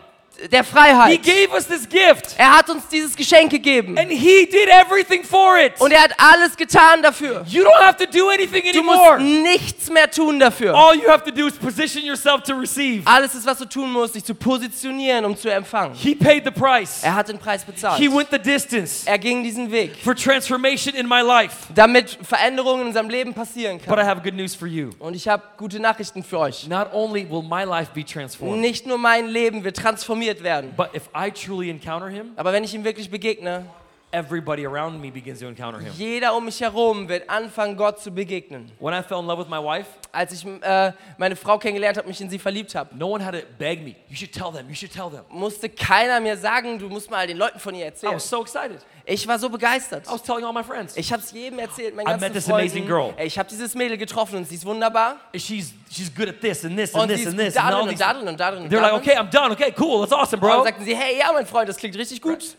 Der 0.51 0.63
He 0.65 0.71
Freiheit. 0.71 1.23
gave 1.23 1.51
us 1.53 1.67
this 1.67 1.89
gift. 1.89 2.35
Er 2.39 2.57
hat 2.57 2.69
uns 2.71 2.87
dieses 2.89 3.15
Geschenk 3.17 3.51
gegeben. 3.51 3.99
And 3.99 4.11
he 4.11 4.47
did 4.47 4.69
everything 4.69 5.23
for 5.25 5.59
it. 5.59 5.73
Und 5.81 5.93
er 5.93 6.03
hat 6.03 6.13
alles 6.19 6.57
getan 6.57 7.03
dafür. 7.03 7.45
You 7.47 7.63
don't 7.65 7.81
have 7.83 7.97
to 8.05 8.07
do 8.11 8.29
anything 8.29 8.63
Du 8.73 8.83
musst 8.83 8.99
anymore. 8.99 9.21
nichts 9.21 9.91
mehr 9.91 10.11
tun 10.11 10.39
dafür. 10.39 10.75
All 10.75 10.95
you 10.97 11.09
have 11.09 11.25
to 11.25 11.31
do 11.31 11.47
is 11.47 11.55
position 11.55 12.05
yourself 12.05 12.43
to 12.45 12.55
receive. 12.55 13.03
Alles 13.07 13.35
ist, 13.35 13.47
was 13.47 13.59
du 13.59 13.65
tun 13.67 13.91
musst, 13.93 14.15
dich 14.15 14.25
zu 14.25 14.35
positionieren, 14.35 15.25
um 15.25 15.37
zu 15.37 15.49
empfangen. 15.51 15.95
He 15.95 16.15
paid 16.15 16.45
the 16.45 16.51
price. 16.51 17.03
Er 17.03 17.15
hat 17.15 17.29
den 17.29 17.39
Preis 17.39 17.65
bezahlt. 17.65 17.99
He 18.01 18.09
went 18.11 18.29
the 18.31 18.39
distance 18.39 19.03
Er 19.07 19.19
ging 19.19 19.43
diesen 19.43 19.71
Weg, 19.71 19.97
for 20.03 20.15
transformation 20.15 20.95
in 20.95 21.07
my 21.09 21.21
life. 21.21 21.57
damit 21.75 22.19
Veränderungen 22.23 22.83
in 22.83 22.87
unserem 22.89 23.09
Leben 23.11 23.35
passieren 23.35 23.79
But 23.87 23.99
I 23.99 24.03
have 24.03 24.21
good 24.23 24.35
news 24.35 24.55
for 24.55 24.69
you. 24.69 24.91
Und 24.99 25.15
ich 25.15 25.27
habe 25.29 25.43
gute 25.57 25.81
Nachrichten 25.81 26.23
für 26.23 26.39
euch. 26.39 26.67
Not 26.69 26.89
only 26.93 27.29
will 27.29 27.43
my 27.43 27.65
life 27.65 27.91
be 27.95 28.05
transformed, 28.05 28.61
Nicht 28.61 28.87
nur 28.87 28.99
mein 28.99 29.27
Leben 29.29 29.65
wird 29.65 29.77
transformiert 29.77 30.30
werden, 30.43 30.73
but 30.77 30.95
if 30.95 31.09
I 31.15 31.31
truly 31.31 31.71
encounter 31.71 32.09
him, 32.09 32.33
aber 32.37 32.53
wenn 32.53 32.65
ich 32.65 32.75
ihm 32.75 32.85
wirklich 32.85 33.11
begegne, 33.11 33.67
everybody 34.13 34.65
around 34.67 35.01
me 35.01 35.11
begins 35.11 35.39
to 35.41 35.47
encounter 35.47 35.79
him. 35.79 35.93
jeder 35.97 36.35
um 36.35 36.45
mich 36.45 36.61
herum 36.61 37.09
wird 37.09 37.29
anfangen, 37.31 37.77
Gott 37.77 38.01
zu 38.01 38.11
begegnen. 38.11 38.71
When 38.81 38.93
I 38.95 39.03
fell 39.03 39.21
in 39.21 39.27
love 39.27 39.39
with 39.39 39.49
my 39.49 39.59
wife, 39.63 39.87
Als 40.13 40.33
ich 40.33 40.45
äh, 40.45 40.93
meine 41.19 41.37
Frau 41.37 41.57
kennengelernt 41.59 41.97
habe, 41.97 42.09
mich 42.09 42.21
in 42.21 42.29
sie 42.29 42.39
verliebt 42.39 42.75
habe, 42.75 42.97
no 42.97 43.09
one 43.09 43.25
had 43.25 43.33
to 43.35 43.41
beg 43.59 43.83
me. 43.85 43.95
You 44.09 44.17
should 44.17 44.33
tell 44.33 44.51
them. 44.53 44.69
You 44.69 44.75
should 44.75 44.93
tell 44.93 45.09
them. 45.11 45.25
musste 45.31 45.69
keiner 45.69 46.19
mir 46.21 46.37
sagen, 46.37 46.79
du 46.79 46.89
musst 46.89 47.11
mal 47.11 47.27
den 47.27 47.37
Leuten 47.37 47.61
von 47.61 47.75
ihr 47.75 47.83
I 47.85 47.89
erzählen. 47.89 48.15
was 48.15 48.29
so 48.29 48.43
excited. 48.43 48.79
Ich 49.07 49.27
war 49.29 49.39
so 49.39 49.49
begeistert. 49.49 50.07
I 50.09 50.13
was 50.13 50.23
telling 50.23 50.45
all 50.45 50.53
my 50.53 50.65
friends. 50.65 50.97
Ich 50.97 51.13
habe 51.13 51.23
es 51.23 51.31
jedem 51.31 51.59
erzählt, 51.61 51.95
meinen 51.95 52.07
I 52.07 52.11
ganzen 52.11 52.25
met 52.25 52.33
this 52.35 52.45
Freunden. 52.47 52.61
amazing 52.63 52.87
girl. 52.87 53.15
Ich 53.25 53.39
habe 53.39 53.49
dieses 53.49 53.75
Mädel 53.77 53.97
getroffen 53.97 54.37
und 54.39 54.49
sie 54.49 54.57
ist 54.57 54.67
wunderbar. 54.67 55.17
She's 55.35 55.73
she's 55.91 56.13
good 56.13 56.29
at 56.29 56.41
this 56.41 56.65
and 56.65 56.77
this 56.77 56.93
and 56.95 57.05
Und 57.05 57.09
sie 57.11 57.15
this 57.17 57.27
ist 57.27 57.29
and 57.33 57.39
this 57.41 57.57
and 57.57 57.67
all 57.67 57.73
darin 57.73 57.89
und 57.89 58.01
darin 58.01 58.29
und 58.29 58.41
darin 58.41 58.63
und 58.65 58.73
They're 58.73 58.81
like, 58.81 58.91
darin. 58.91 59.09
okay, 59.09 59.17
I'm 59.17 59.31
done. 59.31 59.53
Okay, 59.53 59.73
cool. 59.79 60.01
That's 60.01 60.13
awesome, 60.13 60.43
Und 60.43 60.49
dann 60.49 60.57
bro. 60.59 60.65
sagten 60.65 60.85
sie, 60.85 60.97
hey, 60.97 61.19
ja, 61.19 61.31
mein 61.33 61.47
Freund, 61.47 61.69
das 61.69 61.77
klingt 61.77 61.97
richtig 61.97 62.21
gut. 62.21 62.57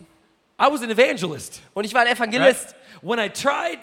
I 0.62 0.72
was 0.72 0.84
an 0.84 0.92
evangelist. 0.92 1.60
Und 1.74 1.86
ich 1.86 1.94
war 1.94 2.02
ein 2.02 2.08
right? 2.08 2.18
Evangelist. 2.18 2.76
When 3.02 3.20
I 3.20 3.30
tried 3.30 3.80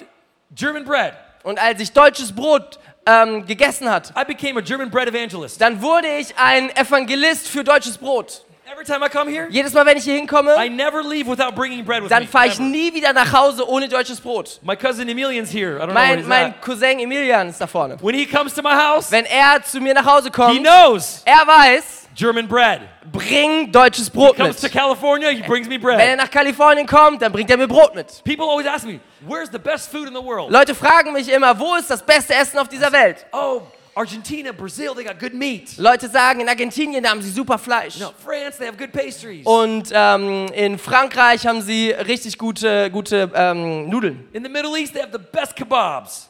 German 0.54 0.84
bread, 0.84 1.14
Und 1.42 1.58
als 1.58 1.80
ich 1.80 1.92
deutsches 1.92 2.32
Brot 2.32 2.78
ähm, 3.06 3.44
gegessen 3.46 3.90
hat, 3.90 4.12
I 4.16 4.24
became 4.24 4.58
a 4.58 4.62
German 4.62 4.90
bread 4.90 5.08
evangelist. 5.08 5.60
dann 5.60 5.80
wurde 5.82 6.06
ich 6.18 6.34
ein 6.36 6.70
Evangelist 6.76 7.48
für 7.48 7.64
deutsches 7.64 7.98
Brot. 7.98 8.44
Every 8.70 8.84
time 8.84 9.02
I 9.04 9.08
come 9.08 9.30
here, 9.30 9.48
Jedes 9.50 9.72
Mal, 9.72 9.86
wenn 9.86 9.96
ich 9.96 10.04
hier 10.04 10.14
hinkomme, 10.14 10.54
I 10.62 10.68
never 10.68 11.02
leave 11.02 11.26
without 11.26 11.52
bringing 11.54 11.84
bread 11.84 12.02
with 12.02 12.10
dann 12.10 12.28
fahre 12.28 12.48
ich 12.48 12.58
Never. 12.58 12.70
nie 12.70 12.92
wieder 12.94 13.14
nach 13.14 13.32
Hause 13.32 13.66
ohne 13.66 13.88
deutsches 13.88 14.20
Brot. 14.20 14.60
My 14.62 14.76
cousin 14.76 15.08
Emilian's 15.08 15.50
here. 15.50 15.78
I 15.78 15.80
don't 15.80 15.86
know 15.86 15.94
where 15.94 16.06
Mein, 16.06 16.18
he's 16.18 16.26
mein 16.28 16.46
at. 16.50 16.60
Cousin 16.62 16.98
Emilian 17.00 17.48
ist 17.48 17.60
da 17.60 17.66
vorne. 17.66 17.96
When 18.02 18.14
he 18.14 18.26
comes 18.26 18.52
to 18.54 18.62
my 18.62 18.74
house, 18.74 19.10
Wenn 19.10 19.24
er 19.24 19.62
zu 19.64 19.80
mir 19.80 19.94
nach 19.94 20.04
Hause 20.04 20.24
he 20.26 20.30
kommt, 20.30 20.60
knows 20.62 21.22
er 21.24 21.46
weiß, 21.46 22.07
German 22.18 22.48
bread. 22.48 22.80
bring 23.12 23.70
deutsches 23.70 24.10
Brot 24.10 24.36
Comes 24.36 24.56
to 24.56 24.66
mit. 24.66 24.72
California, 24.72 25.30
he 25.30 25.40
brings 25.42 25.68
me 25.68 25.78
Wenn 25.78 26.00
er 26.00 26.16
bread. 26.16 26.18
nach 26.18 26.30
Kalifornien 26.30 26.84
kommt, 26.84 27.22
dann 27.22 27.30
bringt 27.30 27.48
er 27.48 27.56
mir 27.56 27.68
Brot 27.68 27.94
mit. 27.94 28.22
People 28.24 28.46
always 28.46 28.66
ask 28.66 28.84
me, 28.84 28.98
where's 29.20 29.48
the 29.50 29.58
best 29.58 29.88
food 29.92 30.08
in 30.08 30.14
the 30.14 30.20
world? 30.20 30.50
Leute 30.50 30.74
fragen 30.74 31.12
mich 31.12 31.28
immer, 31.28 31.56
wo 31.56 31.76
ist 31.76 31.88
das 31.88 32.02
beste 32.02 32.34
Essen 32.34 32.58
auf 32.58 32.66
dieser 32.68 32.90
Welt? 32.90 33.24
Oh, 33.32 33.62
Argentina, 33.94 34.50
Brazil, 34.50 34.94
they 34.94 35.04
got 35.04 35.20
good 35.20 35.32
meat. 35.32 35.76
Leute 35.78 36.08
sagen, 36.08 36.40
in 36.40 36.48
Argentinien 36.48 37.04
da 37.04 37.10
haben 37.10 37.22
sie 37.22 37.30
super 37.30 37.56
Fleisch. 37.56 37.98
No, 38.00 38.12
France, 38.24 38.58
they 38.58 38.66
have 38.66 38.76
good 38.76 38.92
pastries. 38.92 39.46
Und 39.46 39.90
ähm, 39.92 40.46
in 40.54 40.76
Frankreich 40.78 41.46
haben 41.46 41.62
sie 41.62 41.90
richtig 41.90 42.36
gute, 42.36 42.90
gute 42.90 43.30
ähm, 43.34 43.88
Nudeln. 43.88 44.28
In 44.32 44.44
the 44.44 44.50
Middle 44.50 44.76
East, 44.76 44.92
they 44.92 45.02
have 45.02 45.12
the 45.12 45.18
best 45.18 45.54
kebabs. 45.54 46.27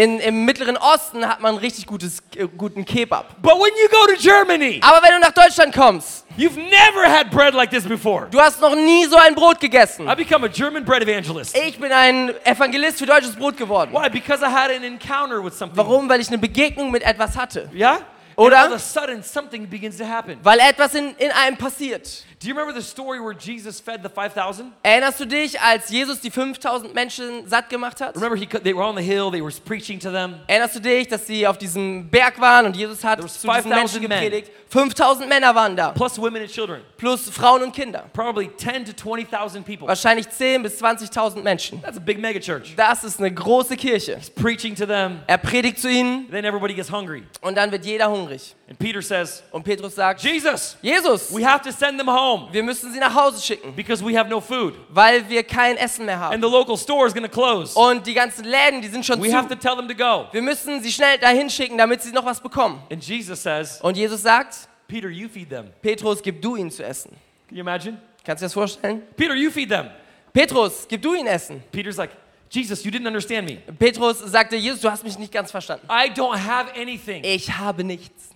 In, 0.00 0.18
Im 0.18 0.46
Mittleren 0.46 0.78
Osten 0.78 1.28
hat 1.28 1.42
man 1.42 1.56
richtig 1.58 1.84
gutes, 1.84 2.22
äh, 2.34 2.46
guten 2.56 2.86
Kebab. 2.86 3.36
But 3.42 3.52
when 3.56 3.70
you 3.82 3.86
go 3.90 4.06
to 4.06 4.18
Germany, 4.18 4.80
Aber 4.82 5.06
wenn 5.06 5.12
du 5.12 5.18
nach 5.20 5.34
Deutschland 5.34 5.74
kommst, 5.74 6.24
you've 6.38 6.56
never 6.56 7.06
had 7.06 7.30
bread 7.30 7.52
like 7.52 7.68
this 7.70 7.84
before. 7.84 8.26
du 8.30 8.40
hast 8.40 8.62
noch 8.62 8.74
nie 8.74 9.04
so 9.04 9.16
ein 9.16 9.34
Brot 9.34 9.60
gegessen. 9.60 10.08
I 10.08 10.14
become 10.14 10.46
a 10.46 10.48
German 10.48 10.86
bread 10.86 11.02
evangelist. 11.02 11.54
Ich 11.54 11.78
bin 11.78 11.92
ein 11.92 12.32
Evangelist 12.44 12.98
für 12.98 13.04
deutsches 13.04 13.36
Brot 13.36 13.58
geworden. 13.58 13.90
Why? 13.92 14.08
Because 14.08 14.42
I 14.42 14.48
had 14.48 14.70
an 14.70 14.84
encounter 14.84 15.44
with 15.44 15.52
something. 15.52 15.76
Warum? 15.76 16.08
Weil 16.08 16.22
ich 16.22 16.28
eine 16.28 16.38
Begegnung 16.38 16.90
mit 16.90 17.02
etwas 17.02 17.36
hatte. 17.36 17.68
Yeah? 17.74 17.98
Oder? 18.40 18.56
And 18.56 18.68
all 18.68 18.74
of 18.74 18.80
a 18.80 18.82
sudden, 18.82 19.22
something 19.22 19.68
begins 19.68 19.98
to 19.98 20.04
happen. 20.04 20.38
Weil 20.42 20.60
etwas 20.60 20.94
in, 20.94 21.14
in 21.18 21.30
einem 21.30 21.58
passiert. 21.58 22.24
Do 22.40 22.48
you 22.48 22.54
remember 22.54 22.72
the 22.72 22.82
story 22.82 23.20
where 23.20 23.34
Jesus 23.34 23.78
fed 23.80 24.02
the 24.02 24.08
5,000? 24.08 24.72
Erinnerst 24.82 25.20
du 25.20 25.26
dich, 25.26 25.60
als 25.60 25.90
Jesus 25.90 26.20
die 26.20 26.30
5000 26.30 26.94
Menschen 26.94 27.46
satt 27.46 27.68
gemacht 27.68 28.00
hat? 28.00 28.16
Remember, 28.16 28.36
he, 28.36 28.46
they 28.46 28.74
were 28.74 28.86
on 28.86 28.96
the 28.96 29.02
hill, 29.02 29.30
they 29.30 29.42
were 29.42 29.52
preaching 29.66 30.00
to 30.00 30.10
them. 30.10 30.40
Erinnerst 30.46 30.76
du 30.76 30.80
dich, 30.80 31.06
dass 31.06 31.26
sie 31.26 31.46
auf 31.46 31.58
diesem 31.58 32.08
Berg 32.08 32.40
waren 32.40 32.64
und 32.64 32.76
Jesus 32.76 33.04
hat 33.04 33.20
zu 33.20 33.26
diesen 33.26 33.50
5,000 33.50 33.68
Menschen 33.68 34.08
men. 34.08 34.42
Gepredigt? 34.70 34.96
5000 34.96 35.28
Männer 35.28 35.54
waren 35.54 35.76
da, 35.76 35.90
plus 35.92 36.18
women 36.18 36.42
and 36.42 36.50
children. 36.50 36.80
plus 36.96 37.28
Frauen 37.28 37.62
und 37.62 37.72
Kinder. 37.74 38.04
Probably 38.12 38.50
10 38.56 38.84
to 38.86 38.92
20,000 38.92 39.64
people. 39.64 39.88
Wahrscheinlich 39.88 40.26
10.000 40.26 40.62
bis 40.62 40.82
20.000 40.82 41.42
Menschen. 41.42 41.82
That's 41.82 41.96
a 41.96 42.00
big 42.00 42.18
mega 42.18 42.38
church. 42.40 42.74
Das 42.76 43.04
ist 43.04 43.18
eine 43.18 43.32
große 43.32 43.76
Kirche. 43.76 44.18
Preaching 44.36 44.74
to 44.74 44.86
them, 44.86 45.20
Er 45.26 45.38
predigt 45.38 45.78
zu 45.80 45.88
ihnen 45.90 46.30
then 46.30 46.44
everybody 46.44 46.74
gets 46.74 46.90
hungry. 46.90 47.24
und 47.40 47.56
dann 47.56 47.70
wird 47.72 47.84
jeder 47.84 48.10
hungrig. 48.10 48.54
And 48.68 48.78
Peter 48.78 49.02
says, 49.02 49.42
Und 49.50 49.64
Petrus 49.64 49.96
sagt, 49.96 50.22
Jesus, 50.22 50.76
Jesus, 50.80 51.34
we 51.34 51.44
have 51.44 51.60
to 51.62 51.72
send 51.72 51.98
them 51.98 52.08
home 52.08 52.48
wir 52.52 52.62
müssen 52.62 52.92
sie 52.92 53.00
nach 53.00 53.12
Hause 53.14 53.42
schicken, 53.44 53.74
because 53.74 54.04
we 54.04 54.16
have 54.16 54.28
no 54.30 54.40
food. 54.40 54.74
weil 54.90 55.28
wir 55.28 55.42
kein 55.42 55.76
Essen 55.76 56.06
mehr 56.06 56.20
haben. 56.20 56.34
And 56.34 56.44
the 56.44 56.50
local 56.50 56.76
store 56.76 57.06
is 57.08 57.12
going 57.12 57.28
to 57.28 57.30
close. 57.30 57.76
Und 57.76 58.06
die 58.06 58.14
ganzen 58.14 58.44
Läden, 58.44 58.80
die 58.80 58.88
sind 58.88 59.04
schon 59.04 59.20
We 59.22 59.34
have 59.34 59.48
to 59.48 59.54
zu. 59.54 59.60
tell 59.60 59.74
them 59.76 59.88
to 59.88 59.94
go. 59.94 60.26
Wir 60.30 60.42
müssen 60.42 60.80
sie 60.82 60.92
schnell 60.92 61.18
dahin 61.18 61.50
schicken, 61.50 61.76
damit 61.78 62.02
sie 62.02 62.12
noch 62.12 62.24
was 62.24 62.40
bekommen. 62.40 62.80
And 62.92 63.02
Jesus 63.02 63.42
says, 63.42 63.80
Und 63.82 63.96
Jesus 63.96 64.22
sagt, 64.22 64.59
Peter, 64.90 65.08
you 65.10 65.28
feed 65.28 65.48
them. 65.48 65.68
Petrus, 65.82 66.20
gib 66.22 66.42
du 66.42 66.56
ihnen 66.56 66.70
zu 66.70 66.84
essen. 66.84 67.10
Can 67.48 67.56
you 67.56 67.60
imagine? 67.62 67.98
Kannst 68.24 68.42
du 68.42 68.44
dir 68.44 68.46
das 68.46 68.52
vorstellen? 68.54 69.02
Peter, 69.16 69.34
you 69.34 69.50
feed 69.50 69.68
them. 69.70 69.86
Petrus, 70.32 70.86
gib 70.88 71.02
du 71.02 71.14
ihnen 71.14 71.26
Essen. 71.26 71.62
Peter's 71.72 71.96
like, 71.96 72.10
Jesus, 72.50 72.84
you 72.84 72.90
didn't 72.90 73.06
understand 73.06 73.48
me. 73.48 73.58
Petrus 73.78 74.18
sagte, 74.18 74.56
Jesus, 74.56 74.80
du 74.80 74.90
hast 74.90 75.02
mich 75.04 75.18
nicht 75.18 75.32
ganz 75.32 75.50
verstanden. 75.50 75.86
I 75.88 76.10
don't 76.10 76.36
have 76.36 76.72
anything. 76.78 77.24
Ich 77.24 77.50
habe 77.56 77.82
nichts. 77.84 78.30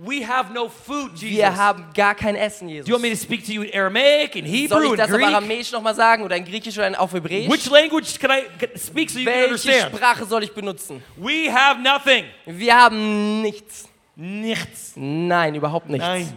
We 0.00 0.24
have 0.24 0.52
no 0.52 0.68
food, 0.68 1.16
Jesus. 1.18 1.36
Wir 1.38 1.56
haben 1.56 1.86
gar 1.92 2.14
kein 2.14 2.36
Essen, 2.36 2.68
Do 2.68 2.74
you 2.74 2.84
want 2.92 3.02
me 3.02 3.08
Jesus. 3.08 3.22
to 3.22 3.26
speak 3.26 3.44
to 3.46 3.52
you 3.52 3.62
in 3.62 3.74
Aramaic, 3.74 4.36
in 4.36 4.44
Soll 4.46 4.54
Hebrew, 4.54 4.84
ich 4.84 4.90
in 4.92 4.96
das 4.96 5.10
auf 5.10 5.16
Greek? 5.16 5.26
Aramäisch 5.26 5.72
nochmal 5.72 5.94
sagen 5.96 6.22
oder 6.22 6.36
in 6.36 6.44
Griechisch 6.44 6.78
oder 6.78 7.00
auf 7.00 7.12
Hebräisch? 7.12 7.50
Which 7.50 7.68
language 7.68 8.16
can 8.20 8.30
I 8.30 8.78
speak 8.78 9.10
so 9.10 9.18
you 9.18 9.24
can 9.24 9.34
Welche 9.34 9.48
understand? 9.48 9.96
Sprache 9.96 10.24
soll 10.24 10.44
ich 10.44 10.52
benutzen? 10.52 11.02
We 11.16 11.52
have 11.52 11.80
nothing. 11.82 12.26
Wir 12.46 12.76
haben 12.76 13.42
nichts. 13.42 13.87
Nichts. 14.20 14.94
Nein, 14.96 15.54
überhaupt 15.54 15.88
nichts. 15.88 16.04
Nein. 16.04 16.36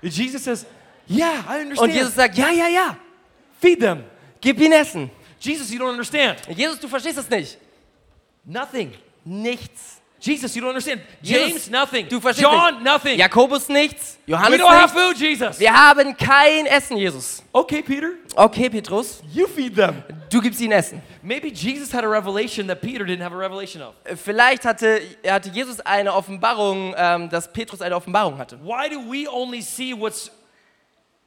Jesus 0.00 0.44
says, 0.44 0.64
Yeah, 1.08 1.44
I 1.48 1.62
understand. 1.62 1.78
Und 1.80 1.90
Jesus 1.90 2.14
sagt, 2.14 2.38
ja, 2.38 2.50
ja, 2.50 2.68
ja, 2.68 2.96
feed 3.60 3.80
them. 3.80 4.04
gib 4.40 4.60
ihnen 4.60 4.72
Essen. 4.72 5.10
Jesus, 5.40 5.70
you 5.70 5.80
don't 5.80 5.90
understand. 5.90 6.38
Jesus, 6.48 6.78
du 6.78 6.86
verstehst 6.86 7.18
das 7.18 7.28
nicht. 7.28 7.58
Nothing. 8.44 8.92
Nichts. 9.24 9.95
Jesus, 10.26 10.54
you 10.56 10.60
don't 10.62 10.70
understand. 10.70 11.00
James, 11.22 11.70
nothing. 11.70 12.08
du 12.08 12.20
verstehst 12.20 12.42
John, 12.50 12.74
nicht. 12.74 12.84
nothing. 12.84 13.18
Jakobus 13.18 13.68
nichts. 13.68 14.18
we 14.26 14.32
Johannes 14.32 14.60
don't 14.60 14.68
have 14.70 14.92
nichts. 14.94 15.08
food, 15.08 15.16
Jesus. 15.18 15.60
Wir 15.60 15.72
haben 15.72 16.16
kein 16.16 16.66
Essen, 16.66 16.96
Jesus. 16.96 17.42
Okay, 17.52 17.80
Peter, 17.82 18.10
Okay, 18.34 18.68
Petrus, 18.68 19.22
you 19.32 19.46
feed 19.46 19.76
them. 19.76 20.02
du 20.30 20.40
gibst 20.40 20.60
ihnen 20.60 20.72
Essen. 20.72 21.00
Maybe 21.22 21.48
Jesus 21.48 21.92
had 21.92 22.04
a 22.04 22.08
revelation 22.08 22.66
that 22.66 22.80
Peter 22.82 23.04
didn't 23.04 23.22
have 23.22 23.32
a 23.32 23.38
revelation 23.38 23.82
of. 23.82 23.94
Vielleicht 24.20 24.64
hatte, 24.64 25.00
hatte 25.26 25.48
Jesus 25.50 25.80
eine 25.80 26.12
Offenbarung, 26.12 26.92
ähm, 26.96 27.30
dass 27.30 27.50
Petrus 27.52 27.80
eine 27.80 27.94
Offenbarung 27.96 28.36
hatte. 28.36 28.58
Why 28.62 28.88
do 28.90 28.98
we 29.10 29.26
only 29.30 29.62
see 29.62 29.94
what's 29.94 30.30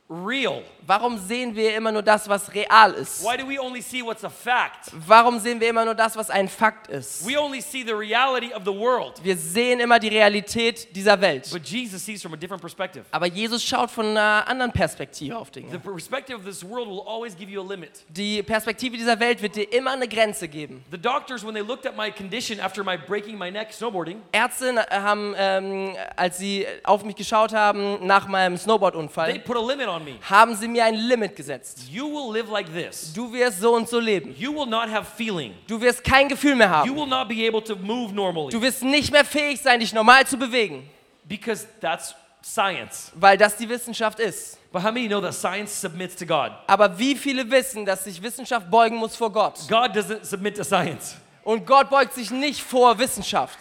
real? 0.10 0.64
Warum 0.88 1.20
sehen 1.20 1.56
wir 1.56 1.76
immer 1.76 1.92
nur 1.92 2.02
das, 2.02 2.28
was 2.28 2.52
real 2.52 2.94
ist? 2.96 3.24
Why 3.24 3.38
do 3.38 3.48
we 3.48 3.60
only 3.62 3.80
see 3.80 4.02
what's 4.02 4.24
a 4.24 4.30
fact? 4.30 4.90
Warum 5.08 5.38
sehen 5.40 5.60
wir 5.60 5.70
immer 5.70 5.86
nur 5.86 5.94
das, 5.94 6.16
was 6.18 6.32
ein 6.32 6.50
Fakt 6.50 6.88
ist? 6.88 7.28
We 7.28 7.40
only 7.40 7.62
see 7.62 7.84
the 7.84 7.94
reality 7.94 8.52
of 8.52 8.64
the 8.66 8.74
world. 8.74 9.24
Wir 9.24 9.38
sehen 9.38 9.80
immer 9.80 10.00
die 10.00 10.08
Realität 10.08 10.96
dieser 10.96 11.22
Welt. 11.22 11.48
But 11.52 11.64
Jesus 11.68 12.04
sees 12.04 12.24
from 12.24 12.34
a 12.34 12.38
different 12.38 12.60
perspective. 12.62 13.06
Aber 13.12 13.28
Jesus 13.28 13.64
schaut 13.64 13.92
von 13.92 14.08
einer 14.08 14.48
anderen 14.48 14.72
Perspektive 14.72 15.38
auf 15.38 15.50
The 15.54 15.62
Dinge. 15.62 15.80
perspective 15.80 16.36
of 16.38 16.44
this 16.44 16.64
world 16.68 16.88
will 16.88 17.04
always 17.06 17.38
give 17.38 17.52
you 17.52 17.62
a 17.62 17.68
limit. 17.68 18.04
Die 18.10 18.42
Perspektive 18.42 18.98
dieser 18.98 19.20
Welt 19.20 19.44
wird 19.44 19.56
dir 19.58 19.72
immer 19.72 19.92
eine 19.92 20.08
Grenze 20.08 20.48
geben. 20.48 20.84
The 20.90 20.98
doctors, 20.98 21.46
when 21.46 21.54
they 21.54 21.64
looked 21.64 21.86
at 21.86 21.96
my 21.96 22.10
condition 22.12 22.60
after 22.60 22.84
my 22.84 22.98
breaking 22.98 23.38
my 23.38 23.52
neck 23.52 23.72
snowboarding, 23.72 24.24
Ärzte 24.32 24.76
haben, 24.90 25.36
ähm, 25.38 25.96
als 26.16 26.40
sie 26.40 26.66
auf 26.84 27.04
mich 27.04 27.16
geschaut 27.16 27.54
haben 27.54 28.08
nach 28.08 28.28
meinem 28.28 28.56
they 28.56 28.64
Snowboard-Unfall, 28.64 29.38
put 29.40 29.56
a 29.56 29.62
limit 29.62 29.88
on. 29.88 29.99
Haben 30.30 30.56
sie 30.56 30.68
mir 30.68 30.86
ein 30.86 30.96
Limit 30.96 31.36
gesetzt. 31.36 31.80
You 31.90 32.06
will 32.06 32.34
live 32.34 32.50
like 32.50 32.68
this. 32.74 33.14
Du 33.14 33.32
wirst 33.34 33.60
so 33.62 33.74
und 33.76 33.88
so 33.90 34.00
leben. 34.00 34.34
You 34.38 34.54
will 34.54 34.66
not 34.68 34.90
have 34.92 35.06
feeling. 35.18 35.54
Du 35.68 35.80
wirst 35.82 36.04
kein 36.04 36.28
Gefühl 36.30 36.56
mehr 36.56 36.68
You 36.68 36.74
haben. 36.74 36.96
will 36.96 37.08
not 37.08 37.28
be 37.28 37.48
able 37.48 37.64
to 37.64 37.76
move 37.76 38.14
normally 38.14 38.52
Du 38.52 38.62
wirst 38.62 38.84
nicht 38.84 39.12
mehr 39.12 39.26
fähig 39.26 39.62
sein, 39.62 39.80
dich 39.80 39.94
normal 39.94 40.26
zu 40.28 40.38
bewegen, 40.38 40.90
because 41.26 41.68
that's 41.82 42.16
science. 42.42 43.12
weil 43.16 43.38
das 43.38 43.56
die 43.58 43.68
Wissenschaft 43.68 44.20
ist. 44.20 44.58
But 44.72 44.84
how 44.84 44.92
many 44.92 45.08
know 45.08 45.20
that 45.22 45.34
science 45.34 45.82
submits 45.82 46.16
to 46.18 46.26
God? 46.26 46.52
Aber 46.68 46.98
wie 47.00 47.16
viele 47.16 47.50
wissen, 47.50 47.86
dass 47.86 48.04
sich 48.04 48.22
Wissenschaft 48.22 48.70
beugen 48.70 48.98
muss 48.98 49.16
vor 49.16 49.32
Gott? 49.32 49.56
God 49.68 49.92
doesn't 49.96 50.24
submit 50.24 50.56
to 50.58 50.64
science. 50.64 51.16
Und 51.44 51.66
Gott 51.66 51.90
beugt 51.90 52.14
sich 52.14 52.30
nicht 52.30 52.62
vor 52.62 52.98
Wissenschaft. 53.00 53.58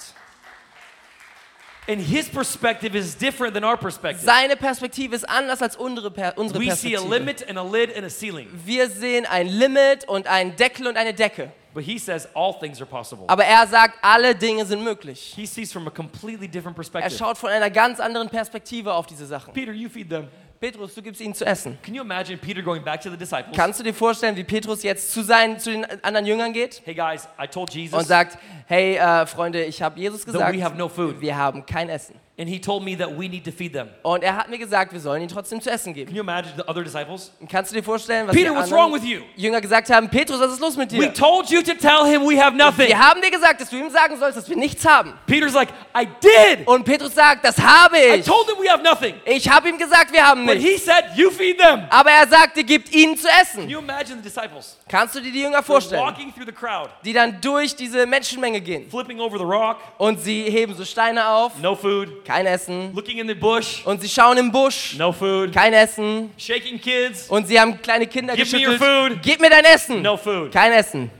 And 1.89 2.03
his 2.03 2.29
perspective 2.29 2.95
is 2.95 3.17
different 3.17 3.55
than 3.55 3.65
our 3.65 3.77
perspective. 3.79 4.23
Seine 4.23 4.57
Perspektive 4.57 5.15
ist 5.17 5.27
anders 5.29 5.63
als 5.63 5.75
unsere, 5.75 6.11
per 6.11 6.35
unsere 6.37 6.61
We 6.61 6.65
see 6.77 6.95
a 6.95 7.01
Perspektive. 7.01 7.09
limit 7.09 7.49
and 7.49 7.59
a 7.59 7.63
lid 7.63 7.97
and 7.97 8.05
a 8.05 8.11
ceiling. 8.11 8.47
Wir 8.67 8.91
sehen 8.91 9.25
ein 9.25 9.49
Limit 9.49 10.07
und 10.07 10.27
einen 10.27 10.55
Deckel 10.57 10.87
und 10.87 10.99
eine 10.99 11.15
Decke. 11.15 11.51
But 11.73 11.85
he 11.85 11.99
says 11.99 12.29
all 12.35 12.53
things 12.59 12.81
are 12.81 12.87
possible. 12.91 13.25
Aber 13.29 13.45
er 13.45 13.67
sagt, 13.67 13.99
alle 14.03 14.35
Dinge 14.35 14.67
sind 14.67 14.83
möglich. 14.85 15.33
He 15.35 15.47
sees 15.47 15.73
from 15.73 15.87
a 15.87 15.91
completely 15.91 16.49
different 16.49 16.77
Er 16.77 16.83
perspective. 16.83 17.17
schaut 17.17 17.39
von 17.39 17.49
einer 17.51 17.71
ganz 17.71 18.01
anderen 18.01 18.29
Perspektive 18.29 18.93
auf 18.93 19.07
diese 19.07 19.25
Sachen. 19.27 19.55
Peter, 19.55 19.73
you 19.73 19.89
feed 19.89 20.11
them. 20.11 20.29
Petrus, 20.61 20.93
du 20.95 21.03
gibst 21.03 21.21
ihnen 21.21 21.35
zu 21.35 21.45
essen. 21.45 21.79
Can 21.85 21.95
you 21.95 22.03
imagine 22.03 22.37
Peter 22.37 22.63
going 22.63 22.83
back 22.83 23.01
to 23.01 23.11
the 23.11 23.17
disciples? 23.17 23.57
Kannst 23.57 23.79
du 23.79 23.85
dir 23.85 23.95
vorstellen, 23.95 24.35
wie 24.35 24.43
Petrus 24.43 24.83
jetzt 24.83 25.13
zu, 25.13 25.23
seinen, 25.23 25.61
zu 25.61 25.71
den 25.71 25.85
anderen 26.03 26.27
Jüngern 26.27 26.53
geht 26.53 26.83
Hey 26.85 26.95
guys, 26.95 27.29
I 27.41 27.47
told 27.47 27.73
Jesus 27.73 27.97
und 27.97 28.07
sagt, 28.07 28.39
hey 28.67 28.97
äh, 28.97 29.27
Freunde, 29.27 29.65
ich 29.65 29.81
habe 29.83 30.01
Jesus 30.01 30.25
that 30.25 30.35
gesagt, 30.35 30.57
we 30.57 30.65
have 30.65 30.77
no 30.77 30.89
food. 30.89 31.21
wir 31.21 31.37
haben 31.37 31.65
kein 31.65 31.89
Essen. 31.89 32.17
And 32.41 32.49
he 32.49 32.61
told 32.61 32.85
me 32.85 32.97
that 32.97 33.11
we 33.19 33.29
need 33.29 33.45
to 33.47 33.51
feed 33.51 33.73
them. 33.73 33.89
Und 34.03 34.23
er 34.23 34.37
hat 34.37 34.49
mir 34.49 34.59
gesagt, 34.59 34.93
wir 34.93 35.01
sollen 35.01 35.23
ihnen 35.23 35.29
trotzdem 35.29 35.61
zu 35.61 35.69
essen 35.71 35.87
Can 35.87 35.95
geben. 35.95 36.15
you 36.15 36.21
imagine 36.23 36.53
the 36.57 36.63
other 36.69 36.85
disciples? 36.85 37.33
Kannst 37.51 37.73
du 37.73 37.75
dir 37.77 37.83
vorstellen, 37.83 38.29
was 38.29 38.35
Peter, 38.37 38.51
die 38.51 38.57
what's 38.57 38.71
wrong 38.71 38.93
with 38.95 39.03
you? 39.05 39.23
Jünger 39.35 39.61
gesagt 39.61 39.91
haben? 39.91 40.09
Petrus, 40.09 40.39
was 40.39 40.53
ist 40.53 40.61
los 40.61 40.77
mit 40.77 40.93
We 40.93 40.99
dir? 40.99 41.13
told 41.15 41.51
you 41.51 41.63
to 41.63 41.75
tell 41.75 42.07
him 42.07 42.23
we 42.25 42.41
have 42.41 42.57
nothing. 42.57 42.87
Wir 42.87 42.97
haben 42.99 43.21
dir 43.21 43.33
gesagt, 43.33 43.61
dass 43.61 43.71
du 43.71 43.77
ihm 43.77 43.91
sagen 43.91 44.17
sollst, 44.17 44.39
dass 44.39 44.49
wir 44.49 44.57
nichts 44.57 44.87
haben. 44.87 45.15
Peter's 45.27 45.53
like, 45.53 45.71
I 46.01 46.07
did. 46.23 46.65
Und 46.69 46.85
Petrus 46.85 47.13
sagt, 47.13 47.45
das 47.45 47.59
habe 47.59 47.97
I 47.99 48.21
ich. 48.21 48.25
told 48.27 48.47
him 48.49 48.57
we 48.63 48.71
have 48.71 48.85
nothing. 48.85 49.15
Ich 49.25 49.51
habe 49.51 49.69
ihm 49.69 49.77
gesagt, 49.77 50.13
wir 50.13 50.25
haben 50.25 50.47
But 50.47 50.59
nichts. 50.59 50.71
he 50.71 50.79
said, 50.79 51.05
you 51.17 51.33
feed 51.33 51.59
them. 51.59 51.87
Aber 51.91 52.11
er 52.13 52.29
sagte, 52.29 52.63
gibt 52.63 52.95
ihnen 52.95 53.17
zu 53.17 53.27
Can 53.27 53.41
essen. 53.43 53.69
you 53.69 53.81
imagine 53.81 54.19
the 54.23 54.23
disciples 54.23 54.79
Kannst 54.89 55.17
du 55.17 55.21
dir 55.21 55.33
die 55.33 55.43
Jünger 55.43 55.59
They're 55.59 55.63
vorstellen, 55.65 56.03
walking 56.03 56.33
through 56.33 56.47
the 56.47 56.53
crowd, 56.53 56.89
die 57.05 57.13
dann 57.13 57.41
durch 57.41 57.75
diese 57.75 58.07
Menschenmenge 58.07 58.61
gehen 58.61 58.89
flipping 58.89 59.19
over 59.19 59.39
the 59.39 59.45
rock, 59.45 59.79
und 59.99 60.21
sie 60.21 60.45
heben 60.45 60.73
so 60.77 60.85
Steine 60.85 61.27
auf, 61.29 61.59
no 61.61 61.75
food, 61.75 62.25
kein 62.29 62.47
Essen. 62.47 62.95
looking 62.95 63.19
in 63.19 63.27
the 63.27 63.35
bush, 63.35 63.85
Und 63.87 64.01
sie 64.03 64.09
schauen 64.09 64.37
im 64.39 64.53
Busch, 64.53 64.95
no 64.99 65.13
food, 65.13 65.53
kein 65.53 65.73
Essen. 65.73 66.31
shaking 66.37 66.79
kids, 66.79 67.29
Und 67.29 67.47
sie 67.49 67.59
haben 67.59 67.81
kleine 67.81 68.07
Kinder 68.07 68.35
Give 68.37 68.55
me 68.57 68.63
your 68.67 68.75
geschüttelt. 68.75 69.13
food. 69.15 69.23
Gib 69.23 69.41
mir 69.41 69.51
dein 69.51 69.65
Essen. 69.65 70.03
no 70.03 70.17
food. 70.17 70.53
Kein 70.53 70.73
Essen. 70.73 71.11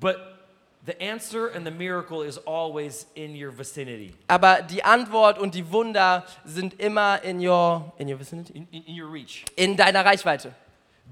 But 0.00 0.16
the 0.84 1.00
answer 1.00 1.48
and 1.54 1.64
the 1.66 1.70
miracle 1.70 2.22
is 2.22 2.38
always 2.46 3.06
in 3.14 3.34
your 3.34 3.50
vicinity, 3.50 4.12
Aber 4.28 4.62
die 4.62 4.82
Antwort 4.84 5.38
und 5.38 5.54
die 5.54 5.70
Wunder 5.72 6.24
sind 6.44 6.78
immer 6.80 7.22
in 7.24 7.40
your, 7.40 7.92
in 7.98 8.08
your 8.08 8.18
vicinity? 8.18 8.52
in, 8.54 8.68
in, 8.70 8.82
in 8.84 9.00
your 9.00 9.10
reach. 9.12 9.44
In 9.56 9.76
deiner 9.76 10.04
Reichweite. 10.04 10.54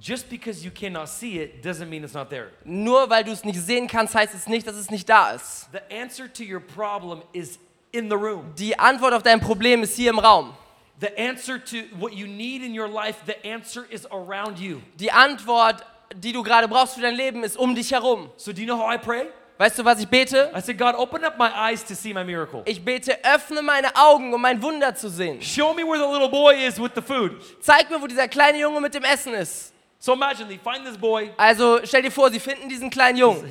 Just 0.00 0.28
because 0.28 0.64
you 0.64 0.70
cannot 0.70 1.08
see 1.08 1.38
it 1.38 1.62
doesn't 1.62 1.88
mean 1.88 2.04
it's 2.04 2.14
not 2.14 2.28
there. 2.28 2.50
Nur 2.64 3.08
weil 3.08 3.24
du 3.24 3.30
es 3.30 3.44
nicht 3.44 3.60
sehen 3.60 3.86
kannst, 3.86 4.14
heißt 4.14 4.34
es 4.34 4.46
nicht, 4.46 4.66
dass 4.66 4.76
es 4.76 4.90
nicht 4.90 5.08
da 5.08 5.32
ist. 5.32 5.68
The 5.72 5.94
answer 5.94 6.30
to 6.32 6.42
your 6.42 6.60
problem 6.60 7.22
is 7.32 7.58
in 7.92 8.08
the 8.10 8.16
room. 8.16 8.52
Die 8.58 8.78
Antwort 8.78 9.14
auf 9.14 9.22
dein 9.22 9.40
Problem 9.40 9.82
ist 9.82 9.96
hier 9.96 10.10
im 10.10 10.18
Raum. 10.18 10.54
The 11.00 11.16
answer 11.18 11.58
to 11.58 11.76
what 11.98 12.12
you 12.12 12.26
need 12.26 12.62
in 12.62 12.78
your 12.78 12.88
life, 12.88 13.18
the 13.26 13.36
answer 13.48 13.84
is 13.90 14.06
around 14.06 14.58
you. 14.58 14.80
Die 14.98 15.10
Antwort, 15.10 15.84
die 16.14 16.32
du 16.32 16.42
gerade 16.42 16.68
brauchst 16.68 16.94
für 16.94 17.00
dein 17.00 17.14
Leben, 17.14 17.42
ist 17.44 17.56
um 17.56 17.74
dich 17.74 17.92
herum. 17.92 18.30
So, 18.36 18.52
do 18.52 18.60
you 18.60 18.66
know 18.66 18.78
how 18.78 18.94
I 18.94 18.98
pray? 18.98 19.26
Weißt 19.58 19.78
du, 19.78 19.84
was 19.84 20.00
ich 20.00 20.08
bete? 20.08 20.50
I 20.54 20.60
said, 20.60 20.76
God, 20.76 20.96
open 20.96 21.24
up 21.24 21.38
my 21.38 21.48
eyes 21.48 21.84
to 21.84 21.94
see 21.94 22.12
my 22.12 22.24
miracle. 22.24 22.62
Ich 22.64 22.84
bete, 22.84 23.16
öffne 23.24 23.62
meine 23.62 23.94
Augen, 23.94 24.34
um 24.34 24.40
mein 24.40 24.60
Wunder 24.60 24.94
zu 24.94 25.08
sehen. 25.08 25.40
Show 25.40 25.72
me 25.72 25.82
where 25.82 25.98
the 25.98 26.12
little 26.12 26.28
boy 26.28 26.54
is 26.66 26.80
with 26.80 26.90
the 26.94 27.02
food. 27.02 27.40
Zeig 27.60 27.88
mir, 27.90 28.00
wo 28.02 28.06
dieser 28.06 28.26
kleine 28.26 28.58
Junge 28.58 28.80
mit 28.80 28.94
dem 28.94 29.04
Essen 29.04 29.34
ist. 29.34 29.73
So, 30.04 30.12
imagine 30.12 30.48
they 30.48 30.58
find 30.58 30.84
this 30.84 30.98
boy, 30.98 31.30
Also 31.38 31.80
stell 31.82 32.02
dir 32.02 32.10
vor, 32.10 32.30
sie 32.30 32.38
finden 32.38 32.68
diesen 32.68 32.90
kleinen 32.90 33.16
Jungen 33.16 33.42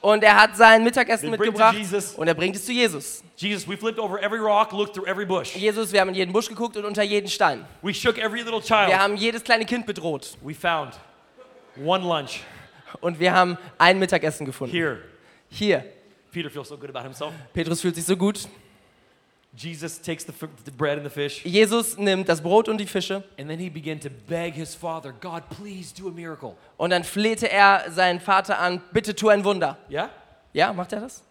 und 0.00 0.22
er 0.22 0.40
hat 0.40 0.56
sein 0.56 0.84
Mittagessen 0.84 1.28
mitgebracht 1.28 1.76
Jesus. 1.76 2.14
und 2.14 2.28
er 2.28 2.34
bringt 2.34 2.54
es 2.54 2.64
zu 2.64 2.70
Jesus. 2.70 3.24
Jesus, 3.36 3.66
we 3.66 3.76
flipped 3.76 3.98
over 3.98 4.22
every 4.22 4.38
rock, 4.38 4.70
looked 4.70 4.94
through 4.94 5.08
every 5.08 5.26
bush. 5.26 5.56
Jesus, 5.56 5.92
wir 5.92 6.00
haben 6.00 6.10
in 6.10 6.14
jeden 6.14 6.32
Busch 6.32 6.48
geguckt 6.48 6.76
und 6.76 6.84
unter 6.84 7.02
jeden 7.02 7.28
Stein. 7.28 7.64
We 7.82 7.92
shook 7.92 8.16
every 8.16 8.42
little 8.42 8.62
Wir 8.62 8.96
haben 8.96 9.16
jedes 9.16 9.42
kleine 9.42 9.64
Kind 9.64 9.84
bedroht 9.84 10.38
We 10.44 10.54
found 10.54 10.94
one 11.84 12.06
lunch 12.06 12.42
und 13.00 13.18
wir 13.18 13.32
haben 13.32 13.58
ein 13.76 13.98
Mittagessen 13.98 14.46
gefunden. 14.46 14.72
here. 14.76 14.98
Hier. 15.50 15.84
Peter 16.30 16.48
feels 16.48 16.68
so 16.68 16.78
good 16.78 16.90
about 16.90 17.02
himself. 17.02 17.32
Petrus 17.52 17.80
fühlt 17.80 17.96
sich 17.96 18.04
so 18.04 18.16
gut. 18.16 18.46
Jesus 19.54 20.00
takes 20.00 20.24
the, 20.24 20.32
the 20.64 20.70
bread 20.70 20.96
and 20.96 21.04
the 21.04 21.10
fish, 21.10 21.44
Jesus 21.44 21.98
nimmt 21.98 22.28
das 22.28 22.40
Brot 22.40 22.68
und 22.68 22.78
die 22.78 22.86
Fische 22.86 23.22
and 23.38 23.48
then 23.48 23.58
he 23.58 23.68
began 23.68 24.00
to 24.00 24.08
beg 24.28 24.54
his 24.54 24.74
father, 24.74 25.12
God, 25.12 25.42
please 25.50 25.92
do 25.92 26.08
a 26.08 26.10
miracle. 26.10 26.56
und 26.78 26.90
dann 26.90 27.04
flehte 27.04 27.50
er 27.50 27.90
seinen 27.90 28.20
Vater 28.20 28.58
an, 28.58 28.80
bitte 28.92 29.14
tu 29.14 29.28
ein 29.28 29.44
Wunder. 29.44 29.76
Yeah? 29.90 30.08
Ja, 30.54 30.72
macht 30.72 30.92
er 30.92 31.00
das? 31.00 31.22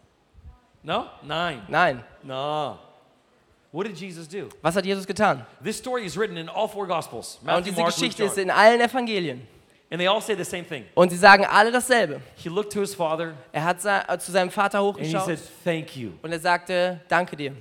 No? 0.83 1.05
Nine. 1.23 1.61
Nein. 1.67 2.03
No. 2.23 2.77
What 3.71 3.87
did 3.87 3.95
Jesus 3.97 4.27
do? 4.27 4.49
Was 4.61 4.75
hat 4.75 4.85
Jesus 4.85 5.05
getan? 5.07 5.45
This 5.63 5.77
story 5.77 6.05
is 6.05 6.17
written 6.17 6.37
in 6.37 6.49
all 6.49 6.67
four 6.67 6.85
Gospels 6.85 7.37
Und 7.39 7.45
Matthew, 7.45 7.63
diese 7.69 7.81
Mark, 7.81 7.87
Luke, 7.87 7.95
Geschichte 7.95 8.23
ist 8.23 8.37
in 8.37 8.51
allen 8.51 8.81
Evangelien. 8.81 9.47
And 9.89 9.99
they 9.99 10.07
all 10.07 10.21
say 10.21 10.35
the 10.35 10.43
same 10.43 10.63
thing. 10.63 10.85
Und 10.93 11.09
sie 11.09 11.17
sagen 11.17 11.45
alle 11.45 11.71
dasselbe. 11.71 12.21
He 12.35 12.49
looked 12.49 12.71
to 12.73 12.81
his 12.81 12.93
father 12.95 13.33
Er 13.51 13.63
hat 13.63 13.81
zu 13.81 14.31
seinem 14.31 14.49
Vater 14.49 14.79
and 14.79 14.99
he 14.99 15.15
hochgeschaut 15.15 15.25
said, 15.25 15.39
Thank 15.63 15.95
you. 15.95 16.11
und 16.21 16.31
er 16.31 16.39
sagte, 16.39 17.01
danke 17.07 17.35
dir. 17.35 17.55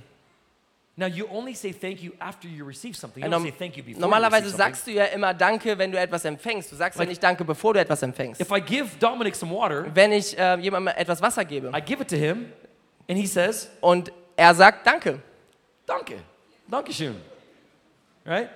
Now, 0.97 1.07
you 1.07 1.25
only 1.31 1.53
say 1.53 1.71
thank 1.71 2.03
you 2.03 2.11
after 2.19 2.49
you 2.49 2.65
receive 2.65 2.97
something. 2.97 3.23
You 3.23 3.29
don't 3.29 3.43
say 3.43 3.51
thank 3.51 3.77
you 3.77 3.83
before 3.83 4.01
Normalerweise 4.01 4.49
you 4.49 4.57
sagst 4.57 4.85
du 4.85 4.91
ja 4.91 5.05
immer 5.05 5.33
Danke, 5.33 5.77
wenn 5.77 5.89
du 5.91 5.97
etwas 5.97 6.25
empfängst. 6.25 6.69
Du 6.69 6.75
sagst 6.75 6.99
ja 6.99 7.05
nicht 7.05 7.23
Danke, 7.23 7.45
bevor 7.45 7.73
du 7.73 7.79
etwas 7.79 8.01
empfängst. 8.03 8.41
If 8.41 8.51
I 8.51 8.59
give 8.59 8.89
Dominic 8.99 9.35
some 9.35 9.53
water, 9.53 9.85
Wenn 9.95 10.11
ich 10.11 10.37
äh, 10.37 10.57
jemandem 10.57 10.93
etwas 10.97 11.21
Wasser 11.21 11.45
gebe 11.45 11.71
I 11.73 11.81
give 11.81 12.01
it 12.01 12.09
to 12.09 12.17
him, 12.17 12.51
and 13.09 13.17
he 13.17 13.25
says, 13.25 13.69
und 13.79 14.11
er 14.35 14.53
sagt 14.53 14.85
Danke, 14.85 15.21
Danke. 15.85 16.15
danke 16.15 16.23
Dankeschön. 16.67 17.15
Right? 18.25 18.49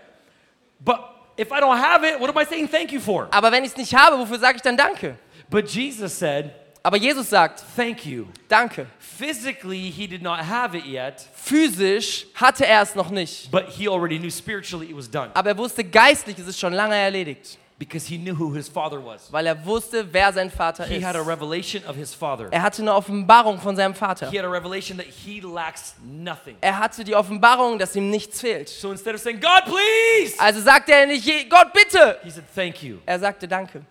But 0.81 0.99
if 1.39 1.49
I 1.51 1.61
don't 1.61 1.77
have 1.77 2.03
it, 2.03 2.19
what 2.19 2.29
am 2.29 2.38
I 2.38 2.45
saying 2.45 2.67
thank 2.69 2.91
you 2.91 2.99
for? 2.99 3.29
aber 3.31 3.49
wenn 3.51 3.63
ich 3.63 3.71
es 3.71 3.77
nicht 3.77 3.95
habe, 3.95 4.19
wofür 4.19 4.39
sage 4.39 4.57
ich 4.57 4.61
dann 4.61 4.75
Danke? 4.75 5.17
But 5.49 5.69
Jesus 5.69 6.19
said, 6.19 6.51
Aber 6.86 6.97
Jesus 6.97 7.29
sagt 7.31 7.63
Thank 7.75 8.05
you. 8.05 8.25
Danke. 8.47 8.86
Physically, 8.99 9.89
he 9.89 10.07
did 10.07 10.21
not 10.21 10.39
have 10.39 10.77
it 10.77 10.86
yet, 10.86 11.19
Physisch 11.33 12.27
hatte 12.36 12.65
er 12.65 12.81
es 12.83 12.93
noch 12.95 13.09
nicht, 13.09 13.49
but 13.49 13.69
he 13.69 13.88
already 13.89 14.19
knew 14.19 14.29
spiritually 14.29 14.88
it 14.89 14.95
was 14.95 15.09
done 15.09 15.31
aber 15.33 15.49
er 15.49 15.57
wusste 15.57 15.83
geistlich, 15.83 16.38
es 16.38 16.47
ist 16.47 16.59
schon 16.59 16.73
lange 16.73 16.95
erledigt, 16.95 17.57
because 17.79 18.05
he 18.07 18.17
knew 18.19 18.38
who 18.38 18.53
his 18.53 18.67
father 18.69 19.03
was. 19.03 19.31
weil 19.31 19.47
er 19.47 19.65
wusste, 19.65 20.05
wer 20.13 20.31
sein 20.31 20.51
Vater 20.51 20.86
He 20.86 21.03
had 21.03 21.15
a 21.15 21.21
ist. 21.21 21.27
revelation 21.27 21.81
of 21.88 21.95
his 21.95 22.13
father. 22.13 22.49
Er 22.51 22.61
hatte 22.61 22.81
eine 22.83 22.93
Offenbarung 22.93 23.59
von 23.59 23.75
seinem 23.75 23.95
Vater. 23.95 24.29
He 24.29 24.38
had 24.38 24.45
a 24.45 24.49
revelation 24.51 24.97
that 24.97 25.07
he 25.07 25.39
lacks 25.41 25.95
nothing. 26.05 26.55
Er 26.61 26.77
hatte 26.77 27.03
die 27.03 27.15
Offenbarung, 27.15 27.79
dass 27.79 27.95
ihm 27.95 28.09
nichts 28.11 28.41
fehlt. 28.41 28.69
So 28.69 28.91
instead 28.91 29.15
of 29.15 29.21
saying, 29.21 29.39
God, 29.39 29.63
please, 29.65 30.36
Also 30.39 30.59
sagte 30.61 30.91
er 30.93 31.07
nicht, 31.07 31.25
"Je- 31.25 31.45
Gott 31.49 31.73
bitte. 31.73 32.19
he 32.23 32.29
said, 32.29 32.43
Thank 32.53 32.83
you. 32.83 32.97
Er 33.07 33.17
sagte 33.19 33.47
Danke. 33.47 33.81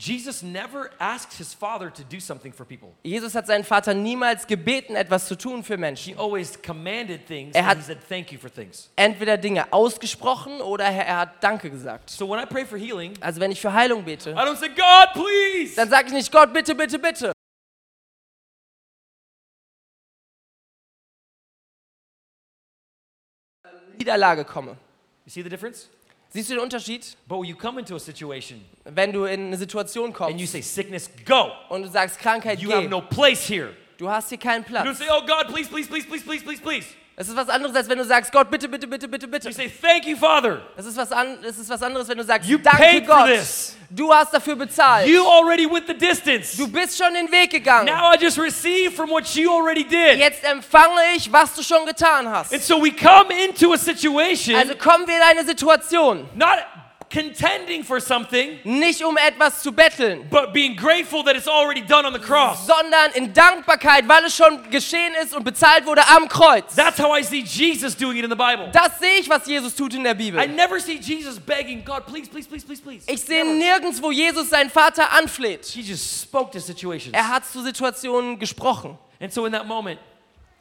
Jesus 0.00 0.44
never 0.44 0.90
asked 1.00 1.36
his 1.38 1.52
father 1.52 1.90
to 1.90 2.04
do 2.04 2.20
something 2.20 2.52
for 2.52 2.64
people. 2.64 2.94
Jesus 3.02 3.34
hat 3.34 3.48
seinen 3.48 3.64
Vater 3.64 3.94
niemals 3.94 4.46
gebeten, 4.46 4.94
etwas 4.94 5.26
zu 5.26 5.34
tun 5.36 5.64
für 5.64 5.74
He 5.74 5.80
Menschen. 5.80 6.16
always 6.18 6.56
commanded 6.62 7.26
things 7.26 7.52
Er 7.56 7.62
and 7.62 7.68
hat- 7.70 7.76
he 7.78 7.82
said, 7.82 7.98
Thank 8.08 8.30
you 8.30 8.38
for 8.38 8.48
things. 8.48 8.90
Entweder 8.94 9.36
Dinge 9.36 9.72
ausgesprochen 9.72 10.60
oder 10.60 10.84
er 10.84 11.04
er 11.04 11.16
hat 11.18 11.42
Danke 11.42 11.68
gesagt. 11.68 12.10
So 12.10 12.28
when 12.30 12.38
I 12.40 12.46
pray 12.46 12.64
for 12.64 12.78
healing, 12.78 13.14
Also 13.20 13.40
wenn 13.40 13.50
ich 13.50 13.60
für 13.60 13.72
Heilung 13.72 14.04
bete, 14.04 14.30
I 14.30 14.34
don't 14.34 14.54
say, 14.56 14.68
God, 14.68 15.14
please. 15.14 15.74
dann 15.74 15.90
sage 15.90 16.06
ich 16.06 16.12
nicht, 16.12 16.30
Gott 16.30 16.52
bitte, 16.52 16.76
bitte, 16.76 16.96
bitte. 17.00 17.32
Niederlage 23.98 24.44
komme. 24.44 24.76
You 25.26 25.30
see 25.30 25.42
the 25.42 25.48
difference? 25.48 25.88
Siehst 26.30 26.50
du 26.50 26.54
den 26.54 26.62
Unterschied? 26.62 27.16
But 27.26 27.38
when 27.38 27.48
you 27.48 27.56
come 27.56 27.78
into 27.80 27.94
a 27.96 27.98
situation 27.98 28.62
Wenn 28.84 29.12
du 29.12 29.24
in 29.24 29.46
eine 29.46 29.56
Situation 29.56 30.06
and 30.06 30.14
you 30.40 30.46
kommst 30.46 30.52
say, 30.52 30.60
Sickness, 30.60 31.10
go, 31.24 31.50
und 31.70 31.82
du 31.82 31.88
sagst, 31.88 32.18
Krankheit, 32.18 32.60
you 32.60 32.70
have 32.70 32.82
geh, 32.82 32.88
no 32.88 33.00
place 33.00 33.46
here. 33.48 33.74
du 33.96 34.08
hast 34.08 34.28
hier 34.28 34.38
keinen 34.38 34.62
You 34.64 34.74
don't 34.74 34.82
Platz. 34.84 34.98
say, 34.98 35.06
Oh, 35.10 35.22
God, 35.26 35.48
please, 35.48 35.68
please, 35.68 35.88
please, 35.88 36.06
please, 36.06 36.22
please, 36.24 36.42
please, 36.44 36.60
please. 36.60 36.86
Das 37.18 37.26
ist 37.26 37.34
was 37.34 37.48
anderes, 37.48 37.74
als 37.74 37.88
wenn 37.88 37.98
du 37.98 38.04
sagst, 38.04 38.30
Gott 38.30 38.48
bitte, 38.48 38.68
bitte, 38.68 38.86
bitte, 38.86 39.08
bitte, 39.08 39.26
bitte. 39.26 39.48
You 39.48 39.52
say, 39.52 39.68
Thank 39.68 40.06
you, 40.06 40.16
Father. 40.16 40.60
Das 40.76 40.86
ist 40.86 40.96
was, 40.96 41.10
an, 41.10 41.38
das 41.42 41.58
ist 41.58 41.68
was 41.68 41.82
anderes, 41.82 42.06
wenn 42.06 42.16
du 42.16 42.22
sagst, 42.22 42.48
You 42.48 42.58
danke 42.58 43.02
Gott, 43.02 43.26
this. 43.26 43.76
du 43.90 44.14
hast 44.14 44.32
dafür 44.32 44.54
bezahlt. 44.54 45.08
You 45.08 45.26
already 45.26 45.68
went 45.68 45.88
the 45.88 45.94
distance. 45.94 46.56
Du 46.56 46.68
bist 46.68 46.96
schon 46.96 47.12
den 47.14 47.28
Weg 47.32 47.50
gegangen. 47.50 47.86
Now 47.86 48.14
I 48.14 48.22
just 48.22 48.38
receive 48.38 48.92
from 48.92 49.10
what 49.10 49.24
you 49.34 49.50
already 49.52 49.82
did. 49.82 50.16
Jetzt 50.16 50.44
empfange 50.44 51.00
ich, 51.16 51.32
was 51.32 51.56
du 51.56 51.64
schon 51.64 51.84
getan 51.86 52.30
hast. 52.30 52.52
And 52.52 52.62
so 52.62 52.80
we 52.80 52.92
come 52.92 53.34
into 53.48 53.72
a 53.72 53.76
situation 53.76 54.54
Also 54.54 54.76
kommen 54.76 55.04
wir 55.08 55.16
in 55.16 55.22
eine 55.22 55.44
Situation, 55.44 56.28
not 56.36 56.58
contending 57.10 57.82
for 57.82 58.00
something, 58.00 58.58
nicht 58.64 59.02
um 59.04 59.16
etwas 59.16 59.62
zu 59.62 59.72
betteln, 59.72 60.28
but 60.30 60.52
being 60.52 60.76
grateful 60.76 61.24
that 61.24 61.34
it's 61.36 61.48
already 61.48 61.80
done 61.80 62.06
on 62.06 62.12
the 62.12 62.18
cross. 62.20 62.66
sondern 62.66 63.12
in 63.14 63.32
Dankbarkeit, 63.32 64.06
weil 64.08 64.24
es 64.24 64.36
schon 64.36 64.70
geschehen 64.70 65.14
ist 65.22 65.34
und 65.34 65.44
bezahlt 65.44 65.86
wurde 65.86 66.06
am 66.08 66.28
Kreuz. 66.28 66.74
That's 66.74 66.98
how 66.98 67.16
I 67.18 67.22
see 67.22 67.40
Jesus 67.42 67.96
doing 67.96 68.16
it 68.18 68.24
in 68.24 68.30
the 68.30 68.36
Bible. 68.36 68.70
Das 68.72 68.98
sehe 68.98 69.18
ich, 69.20 69.28
was 69.28 69.46
Jesus 69.46 69.74
tut 69.74 69.94
in 69.94 70.02
der 70.04 70.12
I 70.12 70.16
Bibel. 70.16 70.46
never 70.48 70.78
see 70.80 70.98
Jesus 71.00 71.40
begging, 71.40 71.84
God, 71.84 72.06
please, 72.06 72.28
please, 72.28 72.46
please, 72.48 72.64
please, 72.66 72.82
please. 72.82 73.04
Ich 73.10 73.22
sehe 73.22 73.44
nirgends, 73.44 74.02
wo 74.02 74.10
Jesus 74.10 74.50
seinen 74.50 74.70
Vater 74.70 75.10
anfleht. 75.12 75.64
He 75.66 75.80
just 75.80 76.22
spoke 76.22 76.50
to 76.52 76.60
situations. 76.60 77.14
Er 77.14 77.28
hat 77.28 77.46
zu 77.46 77.62
Situationen 77.62 78.38
gesprochen. 78.38 78.98
And 79.20 79.32
so 79.32 79.46
in 79.46 79.52
that 79.52 79.66
moment, 79.66 79.98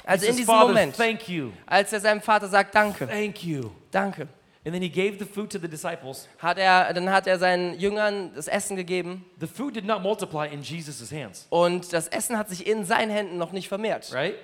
Also 0.06 0.26
in 0.26 0.38
diesem 0.38 0.56
Moment, 0.56 0.96
thank 0.96 1.28
you, 1.28 1.52
als 1.66 1.92
er 1.92 2.00
seinem 2.00 2.22
Vater 2.22 2.48
sagt, 2.48 2.74
danke, 2.74 3.06
thank 3.06 3.44
you. 3.44 3.72
danke, 3.92 4.28
And 4.68 4.74
then 4.74 4.82
he 4.82 4.90
gave 4.90 5.18
the 5.18 5.24
food 5.26 5.50
to 5.52 5.60
the 5.60 5.68
disciples. 5.70 6.28
hat 6.40 6.58
er, 6.58 6.94
dann 6.94 7.10
hat 7.10 7.26
er 7.26 7.40
seinen 7.40 7.80
Jüngern 7.80 8.34
das 8.36 8.50
Essen 8.50 8.76
gegeben 8.76 9.24
The 9.40 9.48
food 9.48 9.74
did 9.74 9.86
not 9.86 10.02
multiply 10.02 10.46
in 10.52 10.62
Jesus' 10.62 11.10
hands, 11.10 11.48
und 11.50 11.94
das 11.94 12.10
Essen 12.10 12.38
hat 12.38 12.50
sich 12.50 12.68
in 12.68 12.84
seinen 12.84 13.10
Händen 13.10 13.38
noch 13.38 13.54
nicht 13.54 13.70
vermehrt, 13.70 14.12
right? 14.12 14.36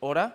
oder? 0.00 0.34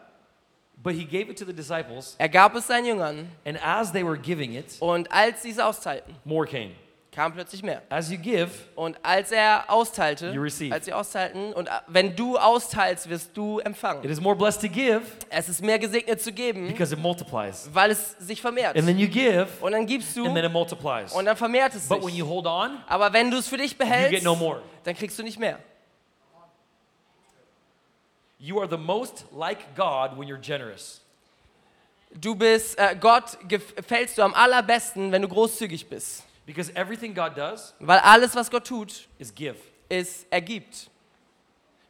But 0.84 0.96
he 0.96 1.06
gave 1.06 1.32
it 1.32 1.40
to 1.40 1.46
the 1.46 1.54
disciples, 1.54 2.16
Er 2.18 2.28
gab 2.28 2.56
es 2.56 2.68
seinen 2.68 2.88
Jüngern 2.88 3.30
and 3.46 3.58
as 3.66 3.94
they 3.94 4.06
were 4.06 4.18
giving 4.18 4.54
it, 4.54 4.76
und 4.82 5.10
als 5.14 5.44
sie 5.44 5.52
es 5.52 5.60
austeilten, 5.60 6.14
more 6.26 6.46
came. 6.46 6.72
Kam 7.18 7.34
plötzlich 7.34 7.64
mehr. 7.64 7.82
As 7.90 8.12
you 8.12 8.18
give, 8.20 8.50
Und 8.76 8.96
als 9.02 9.32
er 9.32 9.66
austeilte, 9.70 10.30
You 10.30 10.42
receive. 10.44 10.72
als 10.72 10.86
sie 10.86 10.94
austeilten, 10.94 11.52
und 11.54 11.66
äh, 11.68 11.72
wenn 11.88 12.16
du 12.16 12.38
austeilst, 12.38 13.10
wirst 13.10 13.36
du 13.36 13.60
it 13.60 13.66
empfangen. 13.66 14.04
is 14.04 14.22
more 14.22 14.36
blessed 14.36 14.62
to 14.62 14.70
give 14.70 15.02
Es 15.30 15.50
ist 15.50 15.64
mehr 15.64 15.80
gesegnet 15.80 16.22
zu 16.22 16.32
geben, 16.32 16.68
because 16.68 16.94
it 16.94 17.00
multiplies. 17.00 17.68
weil 17.74 17.90
es 17.90 18.12
sich 18.20 18.40
vermehrt. 18.40 18.78
And 18.78 18.86
then 18.86 19.00
you 19.00 19.08
give, 19.08 19.48
Und 19.62 19.72
dann 19.72 19.88
gibst 19.88 20.16
du 20.16 20.26
and 20.26 20.36
then 20.36 20.46
it 20.46 20.52
multiplies. 20.52 21.12
und 21.14 21.26
dann 21.26 21.36
vermehrt 21.36 21.74
es 21.74 21.88
But 21.90 22.02
when 22.02 22.10
sich. 22.10 22.18
you 22.20 22.28
hold 22.28 22.46
on, 22.46 22.78
Aber 22.88 23.12
wenn 23.14 23.32
du 23.32 23.38
es 23.38 23.48
für 23.48 23.58
dich 23.58 23.72
you 23.72 23.78
behältst, 23.80 24.12
get 24.12 24.24
no 24.24 24.36
more. 24.36 24.62
dann 24.84 24.96
kriegst 24.96 25.18
du 25.18 25.24
nicht 25.24 25.40
mehr. 25.40 25.58
You 28.40 28.60
are 28.60 28.70
the 28.70 28.78
most 28.78 29.26
like 29.36 29.76
God 29.76 30.12
when 30.20 30.28
you're 30.30 30.38
generous. 30.40 31.02
Du 32.14 32.36
bist, 32.36 32.78
äh, 32.78 32.96
Gott 33.00 33.38
gefällst 33.48 34.20
du 34.20 34.22
am 34.22 34.36
allerbesten, 34.36 35.12
wenn 35.12 35.24
du 35.24 35.28
großzügig 35.28 35.90
bist. 35.90 36.24
Because 36.48 36.72
everything 36.76 37.14
God 37.14 37.36
does 37.36 37.74
Weil 37.80 38.00
alles, 38.00 38.34
was 38.34 38.50
Gott 38.50 38.66
tut, 38.66 39.08
is 39.20 39.36
give. 39.36 39.58
ist, 39.90 40.26
er 40.32 40.42
gibt. 40.42 40.90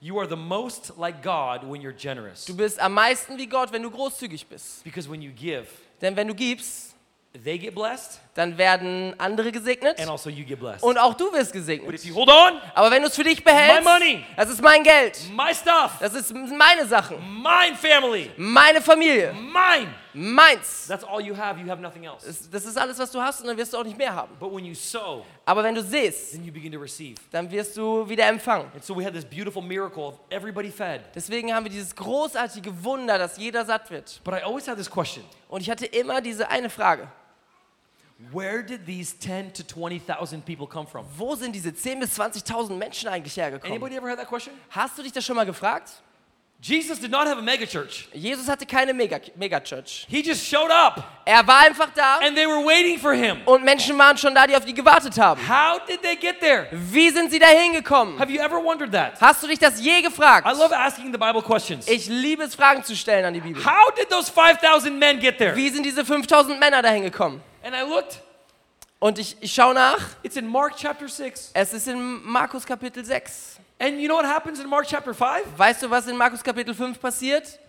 You 0.01 0.19
are 0.19 0.27
the 0.27 0.35
most 0.35 0.97
like 0.97 1.21
God 1.23 1.63
when 1.63 1.81
you're 1.81 1.95
generous. 1.95 2.45
Du 2.45 2.55
bist 2.55 2.79
am 2.79 2.93
meisten 2.93 3.37
wie 3.37 3.47
Gott, 3.47 3.71
wenn 3.71 3.83
du 3.83 3.89
großzügig 3.89 4.47
bist. 4.47 4.83
Because 4.83 5.09
when 5.09 5.21
you 5.21 5.31
give, 5.31 5.67
Denn 6.01 6.15
wenn 6.15 6.27
du 6.27 6.33
gibst, 6.35 6.95
they 7.33 7.57
get 7.57 7.73
blessed, 7.73 8.19
dann 8.37 8.55
werden 8.55 9.15
andere 9.17 9.51
gesegnet 9.51 9.99
and 9.99 10.09
also 10.11 10.29
und 10.81 10.97
auch 10.99 11.15
du 11.15 11.33
wirst 11.33 11.51
gesegnet. 11.51 11.99
on, 12.15 12.61
Aber 12.75 12.91
wenn 12.91 13.01
du 13.01 13.07
es 13.07 13.15
für 13.15 13.23
dich 13.23 13.43
behältst, 13.43 13.83
My 13.83 13.89
money. 13.91 14.25
das 14.35 14.51
ist 14.51 14.61
mein 14.61 14.83
Geld, 14.83 15.19
my 15.35 15.53
stuff, 15.55 15.93
das 15.99 16.13
ist 16.13 16.31
meine 16.33 16.85
Sachen, 16.85 17.17
family, 17.81 18.29
meine 18.37 18.79
Familie, 18.79 19.33
mine, 19.33 19.91
meins. 20.13 20.85
that's 20.87 21.03
all 21.03 21.19
you 21.19 21.35
have. 21.35 21.59
You 21.59 21.67
have 21.67 21.81
nothing 21.81 22.03
else. 22.03 22.27
Das, 22.27 22.47
das 22.47 22.65
ist 22.65 22.77
alles, 22.77 22.99
was 22.99 23.09
du 23.09 23.19
hast 23.19 23.41
und 23.41 23.47
dann 23.47 23.57
wirst 23.57 23.73
du 23.73 23.77
auch 23.79 23.83
nicht 23.83 23.97
mehr 23.97 24.13
haben. 24.13 24.35
But 24.39 24.53
when 24.53 24.65
you 24.65 24.75
sow, 24.75 25.25
Aber 25.43 25.63
wenn 25.63 25.73
du 25.73 25.81
siehst, 25.81 26.37
dann 27.31 27.49
wirst 27.49 27.75
du 27.75 28.07
wieder 28.07 28.27
empfangen. 28.27 28.69
And 28.71 28.83
so 28.83 28.95
we 28.95 29.03
had 29.03 29.15
this 29.15 29.25
beautiful 29.25 29.63
miracle 29.63 30.03
of 30.03 30.19
everybody 30.29 30.69
fed. 30.69 31.01
Deswegen 31.15 31.51
haben 31.55 31.63
wir 31.65 31.71
dieses 31.71 31.95
großartige 31.95 32.83
Wunder, 32.83 33.17
dass 33.17 33.35
jeder 33.37 33.65
satt 33.65 33.89
wird. 33.89 34.21
But 34.23 34.35
I 34.35 34.43
always 34.43 34.67
had 34.67 34.77
this 34.77 34.89
question 34.91 35.23
Und 35.49 35.61
ich 35.61 35.71
hatte 35.71 35.87
immer 35.87 36.21
diese 36.21 36.47
eine 36.49 36.69
Frage. 36.69 37.07
Where 38.31 38.63
did 38.63 38.85
these 38.85 39.13
10 39.19 39.53
to 39.53 39.63
20,000 39.63 40.43
people 40.43 40.67
come 40.67 40.87
from? 40.87 41.05
Wo 41.17 41.35
sind 41.35 41.53
diese 41.53 41.69
10.000 41.69 41.99
bis 41.99 42.19
20.000 42.19 42.75
Menschen 42.75 43.09
eigentlich 43.09 43.37
hergekommen? 43.37 43.71
Anybody 43.71 43.95
ever 43.95 44.09
had 44.09 44.17
that 44.17 44.27
question? 44.27 44.53
Hast 44.69 44.97
du 44.97 45.03
dich 45.03 45.11
das 45.11 45.23
schon 45.23 45.35
mal 45.35 45.45
gefragt? 45.45 46.01
Jesus 46.59 46.99
did 46.99 47.11
not 47.11 47.27
have 47.27 47.37
a 47.37 47.41
megachurch. 47.41 48.07
Jesus 48.13 48.47
hatte 48.49 48.65
keine 48.65 48.91
Mega- 48.91 49.19
Megachurch. 49.37 50.07
He 50.09 50.21
just 50.23 50.43
showed 50.43 50.71
up 50.71 51.03
Er 51.23 51.45
war 51.47 51.59
einfach 51.59 51.89
da 51.93 52.17
and 52.17 52.35
they 52.35 52.47
were 52.47 52.65
waiting 52.65 52.97
for 52.99 53.13
him. 53.13 53.41
und 53.45 53.63
Menschen 53.63 53.95
waren 53.97 54.17
schon 54.17 54.33
da, 54.33 54.47
die 54.47 54.55
auf 54.55 54.65
ihn 54.67 54.73
gewartet 54.75 55.17
haben. 55.19 55.39
How 55.47 55.79
did 55.85 56.01
they 56.01 56.15
get 56.15 56.39
there? 56.39 56.67
Wie 56.71 57.11
sind 57.11 57.29
sie 57.29 57.37
da 57.37 57.45
hingekommen? 57.47 58.17
Have 58.19 58.31
you 58.31 58.41
ever 58.41 58.57
wondered 58.61 58.91
that? 58.91 59.21
Hast 59.21 59.43
du 59.43 59.47
dich 59.47 59.59
das 59.59 59.79
je 59.79 60.01
gefragt? 60.01 60.47
I 60.47 60.57
love 60.57 60.75
asking 60.75 61.11
the 61.11 61.17
Bible 61.19 61.43
questions. 61.43 61.87
Ich 61.87 62.07
liebe 62.07 62.43
es, 62.43 62.55
Fragen 62.55 62.83
zu 62.83 62.95
stellen 62.95 63.23
an 63.25 63.33
die 63.35 63.39
Bibel. 63.41 63.63
How 63.63 63.93
did 63.95 64.09
those 64.09 64.29
5,000 64.31 64.97
men 64.97 65.19
get 65.19 65.37
there? 65.37 65.55
Wie 65.55 65.69
sind 65.69 65.83
diese 65.85 66.03
5000 66.03 66.59
Männer 66.59 66.81
da 66.81 66.89
hingekommen? 66.89 67.39
And 67.63 67.75
I 67.75 67.87
looked, 67.87 68.19
Und 68.99 69.19
ich, 69.19 69.37
ich 69.41 69.53
schaue 69.53 69.75
nach. 69.75 69.99
it's 70.23 70.35
in 70.37 70.47
Mark 70.47 70.75
chapter 70.75 71.07
6. 71.07 71.51
Es 71.53 71.71
ist 71.71 71.87
in 71.87 72.23
Markus 72.23 72.65
Kapitel 72.65 73.05
6. 73.05 73.57
And 73.79 74.01
you 74.01 74.07
know 74.07 74.15
what 74.15 74.25
happens 74.25 74.59
in 74.59 74.67
Mark 74.69 74.87
chapter 74.87 75.13
5? 75.13 75.45
Weißt 75.57 75.83
du, 75.83 75.89
was 75.89 76.07
in 76.07 76.17
Markus 76.17 76.43
Kapitel 76.43 76.73
5 76.73 76.99
passiert? 76.99 77.59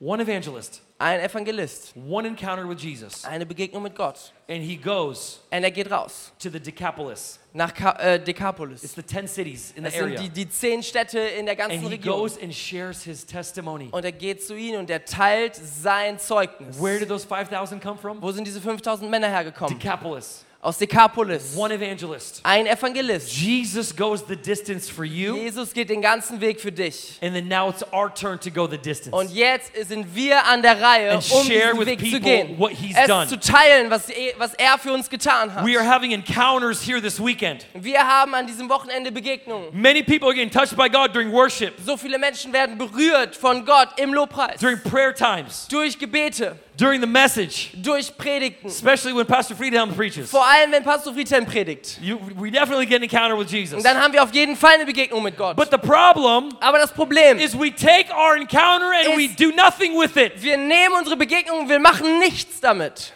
One 0.00 0.20
evangelist, 0.20 0.82
Ein 0.98 1.20
Evangelist. 1.20 1.94
one 1.96 2.26
encounter 2.26 2.68
with 2.68 2.78
Jesus, 2.82 3.24
Eine 3.24 3.46
Begegnung 3.46 3.82
mit 3.84 3.94
Gott. 3.94 4.32
and 4.48 4.60
he 4.62 4.76
goes 4.76 5.40
Und 5.50 5.62
er 5.62 5.70
geht 5.70 5.90
raus. 5.90 6.32
to 6.38 6.50
the 6.50 6.58
Decapolis. 6.60 7.38
Nach 7.54 7.72
Ka 7.72 7.92
äh, 7.92 8.16
It's 8.16 8.24
Decapolis. 8.26 8.82
the 8.94 9.02
10 9.02 9.26
cities 9.28 9.70
in 9.70 9.76
the 9.76 9.82
Das 9.84 9.94
sind 9.94 10.02
area. 10.02 10.20
die, 10.20 10.28
die 10.28 10.48
zehn 10.50 10.82
Städte 10.82 11.18
in 11.20 11.46
der 11.46 11.52
And 11.58 11.70
ganzen 11.70 11.80
he 11.88 11.94
Region. 11.94 12.18
goes 12.18 12.36
and 12.42 12.52
shares 12.52 13.04
his 13.04 13.24
testimony. 13.24 13.88
Und 13.92 14.04
er 14.04 14.12
geht 14.12 14.42
zu 14.44 14.54
ihnen 14.54 14.80
und 14.80 14.90
er 14.90 15.04
teilt 15.04 15.54
sein 15.54 16.18
Zeugnis. 16.18 16.78
Where 16.82 16.98
did 16.98 17.08
those 17.08 17.24
5,000 17.26 17.80
come 17.80 17.96
from? 17.96 18.20
Wo 18.20 18.32
sind 18.32 18.46
diese 18.46 18.60
5000 18.60 19.08
Männer 19.08 19.28
hergekommen? 19.28 19.78
Decapolis. 19.78 20.44
Aus 20.64 20.78
Decapolis. 20.78 21.54
One 21.56 21.74
evangelist. 21.74 22.40
Ein 22.42 22.66
Evangelist. 22.66 23.30
Jesus 23.36 23.94
goes 23.94 24.24
the 24.26 24.34
distance 24.34 24.88
for 24.90 25.04
you, 25.04 25.34
Jesus 25.36 25.74
geht 25.74 25.90
den 25.90 26.00
ganzen 26.00 26.40
Weg 26.40 26.58
für 26.58 26.72
dich. 26.72 27.18
and 27.20 27.34
then 27.34 27.48
now 27.48 27.68
it's 27.68 27.84
our 27.92 28.08
turn 28.08 28.38
to 28.40 28.50
go 28.50 28.66
the 28.66 28.78
distance. 28.78 29.14
Und 29.14 29.30
jetzt 29.30 29.72
sind 29.86 30.06
wir 30.16 30.42
an 30.46 30.62
der 30.62 30.80
Reihe, 30.80 31.10
And 31.10 31.30
um 31.32 31.44
share 31.46 31.72
diesen 31.74 31.86
Weg 31.86 32.00
zu 32.10 32.18
gehen. 32.18 32.58
what 32.58 32.70
he's 32.72 32.96
es 32.96 33.06
done. 33.06 33.28
zu 33.28 33.38
teilen, 33.38 33.90
was, 33.90 34.08
was 34.38 34.54
er 34.54 34.78
für 34.78 34.90
uns 34.94 35.10
getan 35.10 35.54
hat. 35.54 35.66
We 35.66 35.78
are 35.78 35.84
having 35.86 36.12
encounters 36.12 36.80
here 36.80 36.98
this 37.02 37.20
weekend. 37.22 37.66
Wir 37.74 37.98
haben 37.98 38.34
an 38.34 38.46
diesem 38.46 38.66
Wochenende 38.70 39.12
Begegnungen. 39.12 39.68
Many 39.72 40.02
people 40.02 40.28
are 40.28 40.34
getting 40.34 40.50
touched 40.50 40.76
by 40.78 40.88
God 40.88 41.12
during 41.14 41.30
worship, 41.30 41.74
So 41.84 41.98
viele 41.98 42.18
Menschen 42.18 42.54
werden 42.54 42.78
berührt 42.78 43.36
von 43.36 43.66
Gott 43.66 43.88
im 43.98 44.14
Lobpreis. 44.14 44.60
during 44.60 44.80
prayer 44.80 45.14
times, 45.14 45.68
Durch 45.68 45.98
Gebete, 45.98 46.56
during 46.76 47.00
the 47.00 47.06
message, 47.06 47.70
durch 47.74 48.16
Predigten. 48.16 48.68
especially 48.68 49.14
when 49.14 49.26
Pastor 49.26 49.54
Friedhelm 49.56 49.94
preaches. 49.94 50.30
Vor 50.30 50.44
allem, 50.44 50.72
wenn 50.72 50.82
Pastor 50.82 51.12
Friedhelm 51.12 51.46
predigt. 51.46 51.98
You, 52.00 52.18
we 52.36 52.50
definitely 52.50 52.86
get 52.86 52.96
an 52.96 53.02
encounter 53.04 53.38
with 53.38 53.50
Jesus. 53.50 53.76
Und 53.78 53.84
dann 53.84 53.96
haben 53.96 54.12
wir 54.12 54.22
auf 54.22 54.32
jeden 54.34 54.56
Fall 54.56 54.74
eine 54.74 54.86
Begegnung 54.86 55.22
mit 55.22 55.36
Gott. 55.36 55.56
But 55.56 55.70
the 55.70 55.78
problem 55.78 56.50
Aber 56.60 56.78
das 56.78 56.92
Problem 56.92 57.38
is 57.38 57.54
we 57.58 57.70
take 57.74 58.12
our 58.12 58.36
encounter 58.36 58.90
and 58.92 59.16
we 59.16 59.28
do 59.28 59.54
nothing 59.54 59.98
with 59.98 60.16
it. 60.16 60.32
wir 60.42 60.56
nehmen 60.56 60.94
unsere 60.98 61.16
Begegnung 61.16 61.60
und 61.60 61.68
wir 61.68 61.78
machen 61.78 62.18
nichts 62.18 62.60
damit. 62.60 63.12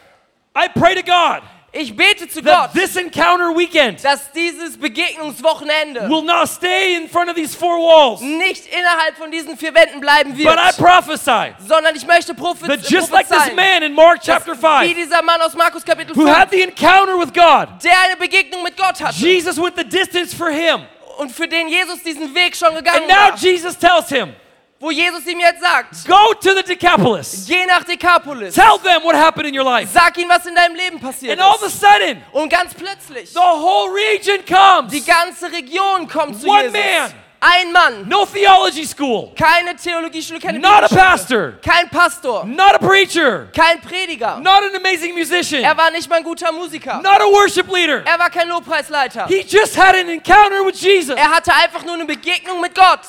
I 0.56 0.68
pray 0.68 0.94
to 0.94 1.02
God 1.02 1.42
Ich 1.70 1.94
bete 1.94 2.26
zu 2.28 2.42
that 2.42 2.72
Gott, 2.72 2.72
this 2.72 2.96
encounter 2.96 3.54
weekend 3.54 4.02
dass 4.02 4.32
dieses 4.32 4.78
Begegnungswochenende 4.78 6.08
will 6.08 6.22
not 6.22 6.48
stay 6.48 6.96
in 6.96 7.08
front 7.08 7.28
of 7.28 7.36
these 7.36 7.54
four 7.54 7.76
walls, 7.78 8.22
nicht 8.22 8.66
innerhalb 8.66 9.16
von 9.18 9.30
diesen 9.30 9.56
vier 9.58 9.74
Wänden 9.74 10.00
bleiben 10.00 10.32
but 10.32 10.40
I 10.40 10.44
wird, 10.44 10.76
prophesy 10.78 11.54
sondern 11.66 11.94
ich 11.94 12.06
möchte 12.06 12.34
prophez 12.34 12.66
that 12.66 12.88
just 12.88 13.10
like 13.12 13.28
this 13.28 13.36
prophezeien, 13.36 13.56
man 13.56 13.82
in 13.82 13.92
Mark 13.92 14.22
dass 14.22 14.44
chapter 14.44 14.54
wie 14.54 14.94
5 14.94 14.94
dieser 14.94 15.22
Mann 15.22 15.40
aus 15.42 15.54
Markus 15.54 15.84
Kapitel 15.84 16.16
who 16.16 16.24
5, 16.24 16.36
had 16.36 16.50
the 16.50 16.62
encounter 16.62 17.18
with 17.18 17.32
God, 17.34 17.68
der 17.84 17.92
eine 18.06 18.16
Begegnung 18.18 18.62
mit 18.62 18.76
Gott 18.76 18.98
hatte. 19.00 19.18
Jesus 19.18 19.60
went 19.60 19.76
the 19.76 19.84
distance 19.84 20.34
for 20.34 20.48
him. 20.48 20.86
und 21.18 21.32
für 21.32 21.48
den 21.48 21.68
Jesus 21.68 22.02
diesen 22.02 22.34
Weg 22.34 22.56
schon 22.56 22.74
gegangen 22.74 23.02
And 23.02 23.08
now 23.08 23.30
war, 23.30 23.36
Jesus 23.36 23.76
tells 23.76 24.08
him, 24.08 24.34
wo 24.80 24.90
Jesus 24.92 25.26
ihm 25.26 25.40
jetzt 25.40 25.60
sagt, 25.60 26.06
Go 26.06 26.34
to 26.34 26.54
the 26.54 26.62
Decapolis. 26.62 27.46
geh 27.48 27.66
nach 27.66 27.82
Decapolis, 27.84 28.54
Tell 28.54 28.78
them 28.82 29.02
what 29.02 29.16
happened 29.16 29.48
in 29.48 29.54
your 29.58 29.64
life. 29.64 29.90
sag 29.92 30.16
ihnen, 30.18 30.28
was 30.30 30.46
in 30.46 30.54
deinem 30.54 30.76
Leben 30.76 31.00
passiert 31.00 31.32
And 31.32 31.40
all 31.40 31.54
of 31.56 31.62
a 31.62 31.66
ist. 31.66 31.80
sudden, 31.80 32.22
Und 32.32 32.48
ganz 32.48 32.74
plötzlich, 32.74 33.30
the 33.32 33.38
whole 33.40 33.90
region 33.92 34.38
comes. 34.46 34.92
die 34.92 35.04
ganze 35.04 35.50
Region 35.50 36.06
kommt 36.08 36.40
zu 36.40 36.46
One 36.48 36.62
Jesus. 36.64 36.72
man. 36.74 37.12
Ein 37.40 37.70
Mann, 37.72 38.08
No 38.08 38.26
theology 38.26 38.84
school, 38.84 39.32
keine 39.36 39.76
Theologieschule, 39.76 40.40
keine 40.40 40.58
not 40.58 40.82
a 40.82 40.88
pastor, 40.88 41.52
kein 41.64 41.88
Pastor, 41.88 42.44
not 42.44 42.74
a 42.74 42.78
preacher, 42.78 43.46
kein 43.54 43.80
Prediger. 43.80 44.40
not 44.40 44.64
an 44.64 44.74
amazing 44.74 45.14
musician, 45.14 45.62
Er 45.62 45.76
war 45.76 45.88
nicht 45.92 46.08
mal 46.10 46.16
ein 46.16 46.24
guter 46.24 46.50
Musiker. 46.50 47.00
not 47.00 47.20
a 47.20 47.26
worship 47.30 47.72
leader. 47.72 48.02
Er 48.04 48.18
war 48.18 48.28
kein 48.30 48.48
Lobpreisleiter. 48.48 49.26
He 49.28 49.42
just 49.46 49.76
had 49.78 49.94
an 49.94 50.08
encounter 50.08 50.64
with 50.66 50.80
Jesus, 50.80 51.16
Er 51.16 51.30
hatte 51.30 51.52
einfach 51.54 51.84
nur 51.84 51.94
eine 51.94 52.06
Begegnung 52.06 52.60
mit 52.60 52.74
Gott. 52.74 53.00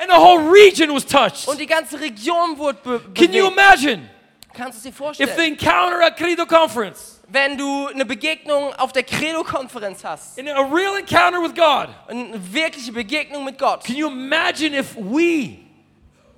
And 0.00 0.10
the 0.10 0.16
whole 0.16 0.50
region 0.50 0.94
was 0.94 1.04
touched. 1.04 1.48
Und 1.48 1.58
die 1.58 1.66
ganze 1.66 1.98
Region 2.00 2.56
wurde 2.56 2.78
be 2.82 3.00
Can 3.14 3.32
you 3.32 3.46
imagine? 3.48 4.08
Kannst 4.52 4.84
du 4.84 4.88
es 4.88 5.16
dir 5.16 5.24
if 5.24 5.36
the 5.36 5.46
encounter 5.46 6.00
at 6.02 6.16
Credo 6.16 6.46
Conference, 6.46 7.20
Wenn 7.28 7.58
du 7.58 7.88
eine 7.88 8.06
Begegnung 8.06 8.72
auf 8.74 8.92
der 8.92 9.02
Credo-Konferenz 9.02 10.04
hast, 10.04 10.38
in 10.38 10.48
a 10.48 10.60
real 10.60 10.96
encounter 10.96 11.42
with 11.42 11.54
God, 11.54 11.88
eine 12.08 12.40
wirkliche 12.52 12.92
Begegnung 12.92 13.44
mit 13.44 13.58
Gott, 13.58 13.84
can 13.84 13.96
you 13.96 14.08
imagine 14.08 14.78
if 14.78 14.96
we 14.96 15.58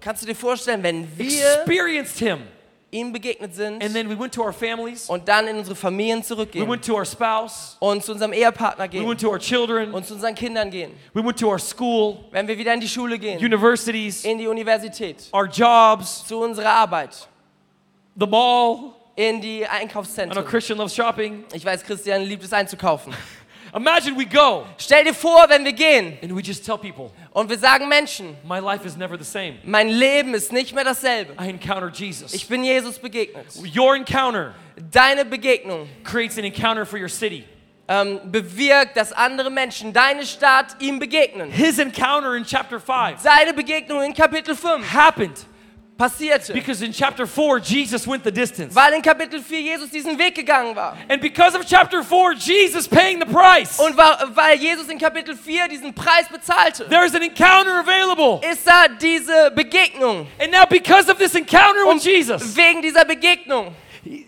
kannst 0.01 0.23
du 0.23 0.27
dir 0.27 0.35
vorstellen, 0.35 0.83
wenn 0.83 1.07
wir 1.17 1.55
experienced 1.55 2.19
Him 2.19 2.41
ihm 2.91 3.13
begegnet 3.13 3.55
sind 3.55 3.83
and 3.83 3.95
then 3.95 4.09
we 4.09 4.19
went 4.19 4.33
to 4.33 4.43
our 4.43 4.53
families, 4.53 5.09
und 5.09 5.29
dann 5.29 5.47
in 5.49 5.57
unsere 5.59 5.77
Familien 5.77 6.21
we 6.21 6.25
zurückgehen 6.25 6.69
went 6.69 6.85
to 6.85 6.95
our 6.95 7.05
spouse, 7.05 7.77
und 7.81 8.03
zu 8.03 8.13
unserem 8.13 8.33
Ehepartner 8.33 8.85
we 8.85 8.89
gehen 8.89 9.09
went 9.09 9.21
to 9.21 9.29
our 9.29 9.39
children, 9.39 9.93
und 9.93 10.07
zu 10.07 10.15
unseren 10.15 10.35
Kindern 10.35 10.71
gehen, 10.71 10.93
we 11.13 11.25
went 11.25 11.39
to 11.39 11.49
our 11.49 11.59
school, 11.59 12.19
wenn 12.31 12.47
wir 12.49 12.57
wieder 12.57 12.73
in 12.75 12.81
die 12.81 12.89
Schule 12.89 13.19
gehen, 13.19 13.39
universities, 13.39 14.25
in 14.25 14.39
die 14.39 14.47
Universität, 14.47 15.29
our 15.33 15.47
jobs, 15.47 16.27
zu 16.27 16.41
unserer 16.41 16.71
Arbeit, 16.71 17.29
the 18.19 18.27
mall. 18.27 18.95
in 19.19 19.41
die 19.41 19.63
I 19.63 19.65
know 19.65 19.71
Einkaufszentren. 19.81 20.45
Christian 20.45 20.79
loves 20.79 20.95
shopping. 20.95 21.45
Ich 21.53 21.65
weiß, 21.65 21.83
Christian 21.83 22.23
liebt 22.23 22.45
es 22.45 22.53
einzukaufen. 22.53 23.13
Imagine 23.75 24.17
we 24.17 24.25
go 24.27 24.67
Stell 24.79 25.05
dir 25.05 25.15
vor, 25.15 25.47
wenn 25.49 25.65
wir 25.65 25.73
gehen 25.73 26.19
and 26.23 26.35
we 26.35 26.41
just 26.43 26.65
tell 26.65 26.79
people, 26.79 27.11
und 27.33 27.49
wir 27.51 27.59
sagen 27.59 27.89
Menschen, 27.89 28.37
my 28.45 28.59
life 28.59 28.87
is 28.87 28.97
never 28.97 29.19
the 29.19 29.25
same. 29.25 29.55
mein 29.65 29.89
Leben 29.89 30.35
ist 30.35 30.53
nicht 30.53 30.75
mehr 30.75 30.85
dasselbe. 30.85 31.35
I 31.41 31.49
encounter 31.51 31.91
Jesus. 31.93 32.33
Ich 32.35 32.49
bin 32.49 32.65
Jesus 32.65 32.99
begegnet. 32.99 33.47
Your 33.77 33.95
encounter 33.95 34.55
Deine 34.93 35.25
Begegnung 35.25 35.89
creates 36.05 36.39
an 36.39 36.45
encounter 36.45 36.87
for 36.87 36.99
your 36.99 37.09
city. 37.09 37.45
ähm, 37.89 38.21
bewirkt, 38.31 38.97
dass 38.97 39.13
andere 39.13 39.51
Menschen, 39.51 39.93
deine 39.93 40.25
Stadt, 40.27 40.77
ihm 40.79 40.99
begegnen. 40.99 41.51
His 41.51 41.79
encounter 41.79 42.37
in 42.37 42.45
chapter 42.45 42.79
5 42.79 43.19
Seine 43.19 43.55
Begegnung 43.55 44.03
in 44.03 44.13
Kapitel 44.15 44.55
5 44.55 44.93
happened 44.93 45.47
passierte, 45.99 46.53
because 46.55 46.81
in 46.81 46.93
chapter 46.93 47.27
4, 47.27 47.59
Jesus 47.61 48.07
went 48.07 48.23
the 48.23 48.31
distance. 48.31 48.75
weil 48.75 48.95
in 48.95 49.03
Kapitel 49.03 49.41
4 49.43 49.59
Jesus 49.61 49.91
diesen 49.91 50.17
Weg 50.19 50.35
gegangen 50.37 50.75
war. 50.77 50.97
And 51.09 51.21
because 51.21 51.55
of 51.57 51.67
chapter 51.67 52.03
4, 52.03 52.35
Jesus 52.35 52.87
paying 52.89 53.19
the 53.19 53.27
price, 53.27 53.79
Und 53.81 53.97
weil 53.97 54.57
Jesus 54.57 54.89
in 54.89 54.99
Kapitel 54.99 55.35
4 55.37 55.69
diesen 55.69 55.93
Preis 55.93 56.29
bezahlte, 56.31 56.89
there's 56.89 57.15
an 57.15 57.23
encounter 57.23 57.81
available. 57.81 58.41
ist 58.49 58.65
da 58.67 58.87
diese 58.89 59.51
Begegnung. 59.55 60.27
And 60.41 60.53
now, 60.53 60.65
because 60.65 61.11
of 61.11 61.19
this 61.19 61.35
encounter 61.35 61.85
with 61.87 62.03
Jesus, 62.05 62.57
wegen 62.57 62.81
dieser 62.81 63.05
Begegnung 63.05 63.75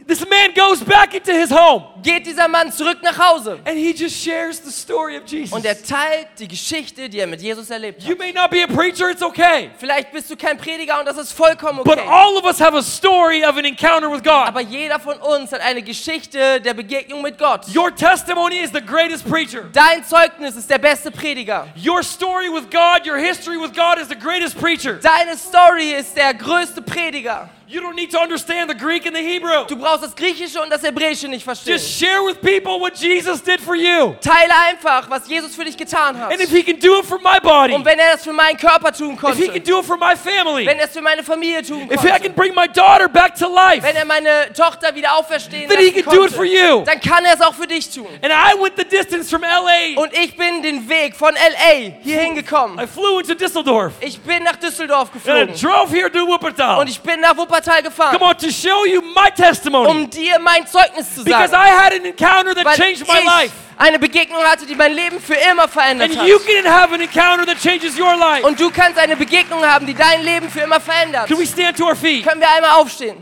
this 0.07 0.21
man 0.29 0.53
goes 0.55 0.83
back 0.85 1.15
into 1.15 1.33
his 1.33 1.51
home 1.51 1.85
geht 2.03 2.27
dieser 2.27 2.49
Mann 2.49 2.71
zurück 2.73 2.99
nach 3.03 3.19
Hause 3.19 3.59
and 3.65 3.77
he 3.77 3.93
just 3.93 4.17
shares 4.23 4.59
the 4.65 4.71
story 4.71 5.17
of 5.17 5.25
Jesus. 5.27 5.53
und 5.53 5.65
er 5.65 5.81
teilt 5.83 6.29
die 6.39 6.49
Geschichte, 6.49 7.09
die 7.09 7.19
er 7.19 7.27
mit 7.27 7.41
Jesus 7.43 7.71
erlebt 7.71 8.03
You 8.03 8.11
hat. 8.13 8.19
may 8.19 8.33
not 8.33 8.51
be 8.51 8.63
a 8.63 8.67
preacher, 8.67 9.11
it's 9.11 9.23
okay. 9.23 9.71
Vielleicht 9.79 10.13
bist 10.13 10.31
du 10.31 10.37
kein 10.37 10.57
Prediger 10.59 10.99
und 10.99 11.07
das 11.07 11.17
ist 11.17 11.33
vollkommen 11.33 11.83
But 11.85 11.99
okay. 11.99 12.09
all 12.09 12.37
of 12.37 12.45
us 12.45 12.61
have 12.61 12.77
a 12.77 12.83
story 12.83 13.45
of 13.45 13.57
an 13.57 13.65
encounter 13.65 14.11
with 14.11 14.23
God. 14.23 14.49
Aber 14.49 14.61
jeder 14.61 14.99
von 14.99 15.17
uns 15.19 15.53
hat 15.53 15.61
eine 15.61 15.83
Geschichte 15.83 16.61
der 16.61 16.75
Begegnung 16.75 17.23
mit 17.23 17.39
Gott. 17.39 17.67
Your 17.75 17.95
testimony 17.95 18.59
is 18.61 18.71
the 18.73 18.81
greatest 18.81 19.29
preacher. 19.29 19.65
Dein 19.73 20.05
Zeugnis 20.05 20.57
ist 20.57 20.69
der 20.71 20.79
beste 20.79 21.11
Prediger. 21.11 21.69
Your 21.77 22.03
story 22.03 22.49
with 22.53 22.71
God, 22.71 23.07
your 23.07 23.19
history 23.19 23.57
with 23.61 23.73
God 23.73 23.99
is 24.01 24.09
the 24.09 24.17
greatest 24.19 24.59
preacher. 24.59 24.95
Deine 25.01 25.37
Story 25.37 25.93
ist 25.99 26.17
der 26.17 26.35
größte 26.35 26.83
Prediger. 26.83 27.49
You 27.73 27.81
don't 27.81 27.95
need 27.95 28.11
to 28.11 28.19
understand 28.19 28.69
the 28.69 28.75
Greek 28.75 29.07
and 29.07 29.15
the 29.15 29.23
Hebrew. 29.23 29.65
Du 29.69 29.77
brauchst 29.77 30.03
das 30.03 30.17
Griechische 30.17 30.61
und 30.61 30.71
das 30.71 30.83
Hebräische 30.83 31.29
nicht 31.29 31.45
verstehen. 31.45 31.75
Just 31.75 32.01
share 32.01 32.21
with 32.27 32.35
people 32.41 32.81
what 32.81 32.97
Jesus 32.97 33.41
did 33.41 33.61
for 33.61 33.77
you. 33.77 34.17
Teile 34.21 34.53
einfach, 34.69 35.09
was 35.09 35.29
Jesus 35.29 35.55
für 35.55 35.65
dich 35.65 35.77
getan 35.77 36.19
hat. 36.19 36.33
And 36.33 36.41
if 36.41 36.51
he 36.51 36.65
can 36.65 36.81
do 36.81 36.99
it 36.99 37.07
for 37.07 37.21
my 37.21 37.39
body, 37.41 37.73
Und 37.73 37.85
wenn 37.85 37.97
er 38.01 38.15
das 38.15 38.25
für 38.25 38.33
meinen 38.33 38.57
Körper 38.57 38.93
tun 38.93 39.15
if 39.15 39.21
konnte, 39.21 39.39
he 39.39 39.47
can 39.47 39.63
do 39.63 39.79
it 39.79 39.85
for 39.85 39.97
my 39.97 40.17
family, 40.17 40.67
wenn 40.67 40.81
er 40.81 40.87
es 40.87 40.93
für 40.93 41.01
meine 41.01 41.23
Familie 41.23 41.63
tun 41.63 41.89
if 41.93 42.03
I 42.03 42.09
can 42.09 42.23
konnte, 42.23 42.31
bring 42.31 42.55
my 42.57 42.67
daughter 42.67 43.09
back 43.09 43.37
to 43.37 43.47
life, 43.47 43.85
wenn 43.87 43.95
er 43.95 44.05
meine 44.05 44.53
Tochter 44.53 44.93
wieder 44.93 45.15
auferstehen 45.15 45.69
then 45.69 45.79
he 45.79 45.93
can 45.93 46.13
do 46.13 46.25
it 46.25 46.33
for 46.33 46.45
konnte, 46.45 46.53
you. 46.53 46.83
dann 46.85 47.01
kann 47.01 47.25
er 47.25 47.35
es 47.35 47.41
auch 47.41 47.55
für 47.55 47.69
dich 47.69 47.89
tun. 47.89 48.09
And 48.21 48.33
I 48.33 48.61
went 48.61 48.77
the 48.77 48.85
distance 48.85 49.31
from 49.31 49.43
LA. 49.43 49.95
Und 49.95 50.13
ich 50.13 50.37
bin 50.37 50.61
den 50.63 50.89
Weg 50.89 51.15
von 51.15 51.37
L.A. 51.37 51.93
hier 52.03 52.19
hingekommen. 52.19 52.81
I 52.85 52.89
flew 52.89 53.21
into 53.21 53.35
Düsseldorf. 53.35 53.93
Ich 54.01 54.19
bin 54.21 54.43
nach 54.43 54.57
Düsseldorf 54.57 55.11
And 55.15 55.15
I 55.15 55.53
geflogen. 55.53 55.55
drove 55.55 55.95
here 55.95 56.11
to 56.11 56.27
Wuppertal. 56.27 56.81
Und 56.81 56.91
ich 56.91 56.99
bin 57.01 57.21
nach 57.21 57.37
Wuppertal 57.37 57.60
gefahren, 57.83 58.17
Come 58.19 58.31
on, 58.31 58.37
to 58.39 58.51
show 58.51 58.85
you 58.87 59.01
my 59.03 59.31
testimony. 59.35 59.91
um 59.91 60.11
dir 60.11 60.39
mein 60.39 60.67
Zeugnis 60.67 61.15
zu 61.15 61.25
Because 61.25 61.51
sagen. 61.51 61.67
I 61.69 61.71
had 61.71 61.93
an 61.93 62.05
encounter 62.05 62.55
that 62.55 62.65
Weil 62.65 62.77
changed 62.77 63.07
my 63.07 63.19
ich 63.21 63.25
life. 63.25 63.53
eine 63.77 63.99
Begegnung 63.99 64.43
hatte, 64.43 64.67
die 64.67 64.75
mein 64.75 64.93
Leben 64.93 65.21
für 65.21 65.35
immer 65.51 65.69
verändert 65.69 66.11
And 66.11 66.19
hat. 66.21 66.27
you 66.29 66.39
can 66.39 66.65
have 66.71 66.93
an 66.95 67.01
encounter 67.01 67.47
that 67.47 67.59
changes 67.61 67.99
your 67.99 68.17
life. 68.17 68.47
Und 68.47 68.59
du 68.61 68.71
kannst 68.71 68.99
eine 68.99 69.17
Begegnung 69.17 69.65
haben, 69.65 69.87
die 69.87 69.95
dein 69.95 70.23
Leben 70.23 70.49
für 70.51 70.61
immer 70.61 70.81
verändert. 70.81 71.27
Can 71.29 71.39
we 71.39 71.47
stand 71.47 71.77
to 71.77 71.85
our 71.87 71.97
feet? 71.97 72.25
Können 72.27 72.41
wir 72.41 72.51
einmal 72.51 72.73
aufstehen? 72.81 73.17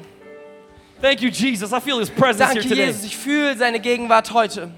Thank 1.01 1.21
you, 1.21 1.29
Jesus. 1.31 1.73
I 1.73 1.81
feel 1.81 1.99
his 2.01 2.11
presence 2.11 2.51
here 2.53 2.61
Danke, 2.61 2.69
today. 2.69 2.87
Jesus. 2.87 3.05
Ich 3.05 3.17
fühle 3.17 3.57
seine 3.57 3.79
Gegenwart 3.79 4.33
heute. 4.33 4.71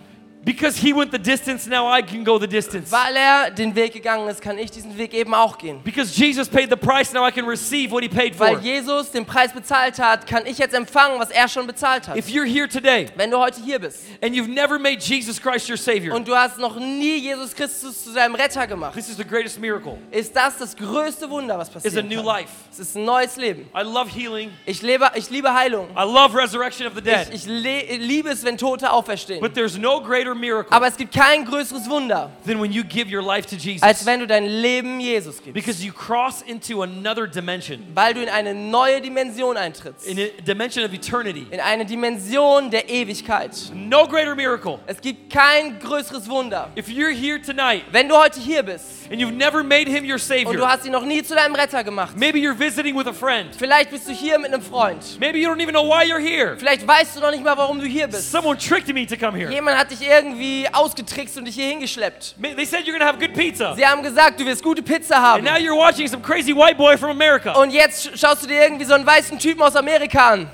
Because 0.42 0.78
he 0.78 0.94
went 0.94 1.10
the 1.12 1.18
distance, 1.18 1.66
now 1.68 1.86
I 1.86 2.00
can 2.00 2.24
go 2.24 2.38
the 2.38 2.46
distance. 2.48 2.90
Weil 2.90 3.14
er 3.14 3.50
den 3.50 3.74
Weg 3.76 3.92
gegangen 3.92 4.26
ist, 4.28 4.40
kann 4.40 4.56
ich 4.56 4.70
diesen 4.70 4.96
Weg 4.96 5.12
eben 5.12 5.34
auch 5.34 5.58
gehen. 5.58 5.82
Because 5.84 6.18
Jesus 6.18 6.48
paid 6.48 6.70
the 6.70 6.76
price, 6.76 7.12
now 7.12 7.26
I 7.26 7.30
can 7.30 7.44
receive 7.44 7.90
what 7.90 8.02
he 8.02 8.08
paid 8.08 8.38
Weil 8.38 8.54
for. 8.54 8.62
Jesus 8.62 9.10
den 9.10 9.26
Preis 9.26 9.52
bezahlt 9.52 9.98
hat, 9.98 10.26
kann 10.26 10.46
ich 10.46 10.56
jetzt 10.56 10.74
empfangen, 10.74 11.20
was 11.20 11.30
er 11.30 11.46
schon 11.46 11.66
bezahlt 11.66 12.08
hat. 12.08 12.16
If 12.16 12.28
you're 12.28 12.46
here 12.46 12.66
today 12.66 13.08
Wenn 13.16 13.30
du 13.30 13.38
heute 13.38 13.60
hier 13.62 13.78
bist 13.78 14.04
and 14.22 14.34
you've 14.34 14.48
never 14.48 14.78
made 14.78 14.98
Jesus 15.00 15.38
Christ 15.38 15.68
your 15.68 15.76
Savior, 15.76 16.14
und 16.16 16.26
du 16.26 16.34
hast 16.34 16.56
noch 16.56 16.76
nie 16.80 17.18
Jesus 17.18 17.54
Christus 17.54 18.04
zu 18.04 18.14
deinem 18.14 18.34
Retter 18.34 18.66
gemacht, 18.66 18.94
this 18.94 19.10
is 19.10 19.18
the 19.18 19.24
greatest 19.24 19.60
miracle. 19.60 19.98
ist 20.10 20.34
das 20.34 20.56
das 20.56 20.74
größte 20.74 21.28
Wunder, 21.28 21.58
was 21.58 21.68
It's 21.68 21.76
a 21.76 21.80
passiert. 22.00 22.08
new 22.08 22.22
life. 22.22 22.48
Es 22.72 22.78
ist 22.78 22.96
ein 22.96 23.04
neues 23.04 23.36
Leben. 23.36 23.68
I 23.76 23.82
love 23.82 24.08
healing. 24.10 24.50
Ich, 24.64 24.80
lebe, 24.80 25.10
ich 25.16 25.28
liebe 25.28 25.52
Heilung. 25.52 25.88
I 25.90 26.04
love 26.04 26.34
resurrection 26.34 26.86
of 26.86 26.94
the 26.94 27.00
Ich, 27.00 27.04
dead. 27.04 27.28
ich 27.34 27.44
le 27.46 27.96
liebe 27.98 28.30
es, 28.30 28.42
wenn 28.42 28.56
Tote 28.56 28.90
auferstehen. 28.90 29.40
But 29.42 29.52
there's 29.52 29.76
no 29.76 30.00
greater 30.00 30.29
miracle 30.34 30.72
Aber 30.72 30.86
es 30.86 30.96
gibt 30.96 31.14
kein 31.14 31.44
größeres 31.44 31.88
Wunder, 31.88 32.30
than 32.46 32.60
when 32.60 32.72
you 32.72 32.82
give 32.84 33.10
your 33.14 33.22
life 33.22 33.46
to 33.48 33.56
Jesus. 33.56 33.82
als 33.82 34.04
wenn 34.06 34.20
du 34.20 34.26
dein 34.26 34.46
Leben 34.46 35.00
Jesus 35.00 35.36
gibst. 35.36 35.54
Because 35.54 35.84
you 35.84 35.92
cross 35.92 36.42
into 36.42 36.82
another 36.82 37.26
dimension, 37.26 37.86
Weil 37.94 38.14
du 38.14 38.22
in 38.22 38.28
eine 38.28 38.54
neue 38.54 39.00
Dimension 39.00 39.56
eintrittst. 39.56 40.06
in 40.06 40.18
a 40.18 40.28
dimension 40.46 40.84
of 40.84 40.92
eternity. 40.92 41.46
In 41.50 41.60
eine 41.60 41.84
Dimension 41.84 42.70
der 42.70 42.88
Ewigkeit. 42.88 43.50
No 43.74 44.06
greater 44.06 44.34
miracle. 44.34 44.78
Es 44.86 45.00
gibt 45.00 45.32
kein 45.32 45.78
größeres 45.78 46.28
Wunder. 46.28 46.70
If 46.76 46.88
you're 46.88 47.12
here 47.14 47.40
tonight 47.40 47.84
Wenn 47.92 48.08
du 48.08 48.16
heute 48.16 48.40
hier 48.40 48.62
bist 48.62 49.10
and 49.10 49.20
you've 49.20 49.32
never 49.32 49.62
made 49.62 49.88
him 49.90 50.04
your 50.04 50.14
und 50.14 50.20
du 50.20 50.26
Savior, 50.26 50.68
hast 50.68 50.86
ihn 50.86 50.92
noch 50.92 51.04
nie 51.04 51.22
zu 51.22 51.34
deinem 51.34 51.54
Retter 51.54 51.82
gemacht, 51.84 52.16
maybe 52.16 52.38
you're 52.38 52.58
visiting 52.58 52.96
with 52.96 53.06
a 53.06 53.12
friend. 53.12 53.50
vielleicht 53.56 53.90
bist 53.90 54.08
du 54.08 54.12
hier 54.12 54.38
mit 54.38 54.52
einem 54.52 54.62
Freund. 54.62 55.18
Maybe 55.20 55.38
you 55.38 55.48
don't 55.50 55.60
even 55.60 55.74
know 55.74 55.84
why 55.86 56.04
you're 56.04 56.18
here. 56.20 56.56
Vielleicht 56.58 56.86
weißt 56.86 57.16
du 57.16 57.20
noch 57.20 57.30
nicht 57.30 57.42
mal, 57.42 57.56
warum 57.56 57.80
du 57.80 57.86
hier 57.86 58.06
bist. 58.06 58.30
Someone 58.30 58.56
tricked 58.58 58.92
me 58.94 59.06
to 59.06 59.16
come 59.16 59.36
here. 59.36 59.50
Jemand 59.50 59.78
hat 59.78 59.90
dich 59.90 60.00
irgendwie 60.24 60.66
ausgetrickst 60.72 61.36
und 61.38 61.44
dich 61.46 61.54
hier 61.54 61.68
hingeschleppt. 61.68 62.34
They 62.40 62.64
said 62.64 62.84
you're 62.86 62.92
gonna 62.92 63.06
have 63.06 63.18
good 63.18 63.34
pizza. 63.34 63.74
Sie 63.74 63.86
haben 63.86 64.02
gesagt, 64.02 64.38
du 64.40 64.44
wirst 64.46 64.62
gute 64.62 64.82
Pizza 64.82 65.16
And 65.16 65.24
haben. 65.26 65.44
now 65.44 65.54
you're 65.56 65.76
watching 65.76 66.06
some 66.08 66.22
crazy 66.22 66.54
white 66.54 66.76
boy 66.76 66.96
from 66.98 67.10
America. 67.10 67.52
Und 67.52 67.70
jetzt 67.70 68.06
sch- 68.06 68.18
schaust 68.18 68.42
du 68.42 68.46
dir 68.46 68.62
irgendwie 68.62 68.84
so 68.84 68.94
einen 68.94 69.06
weißen 69.06 69.38
Typen 69.38 69.62
aus 69.62 69.74
Amerika 69.76 70.30
an. 70.32 70.48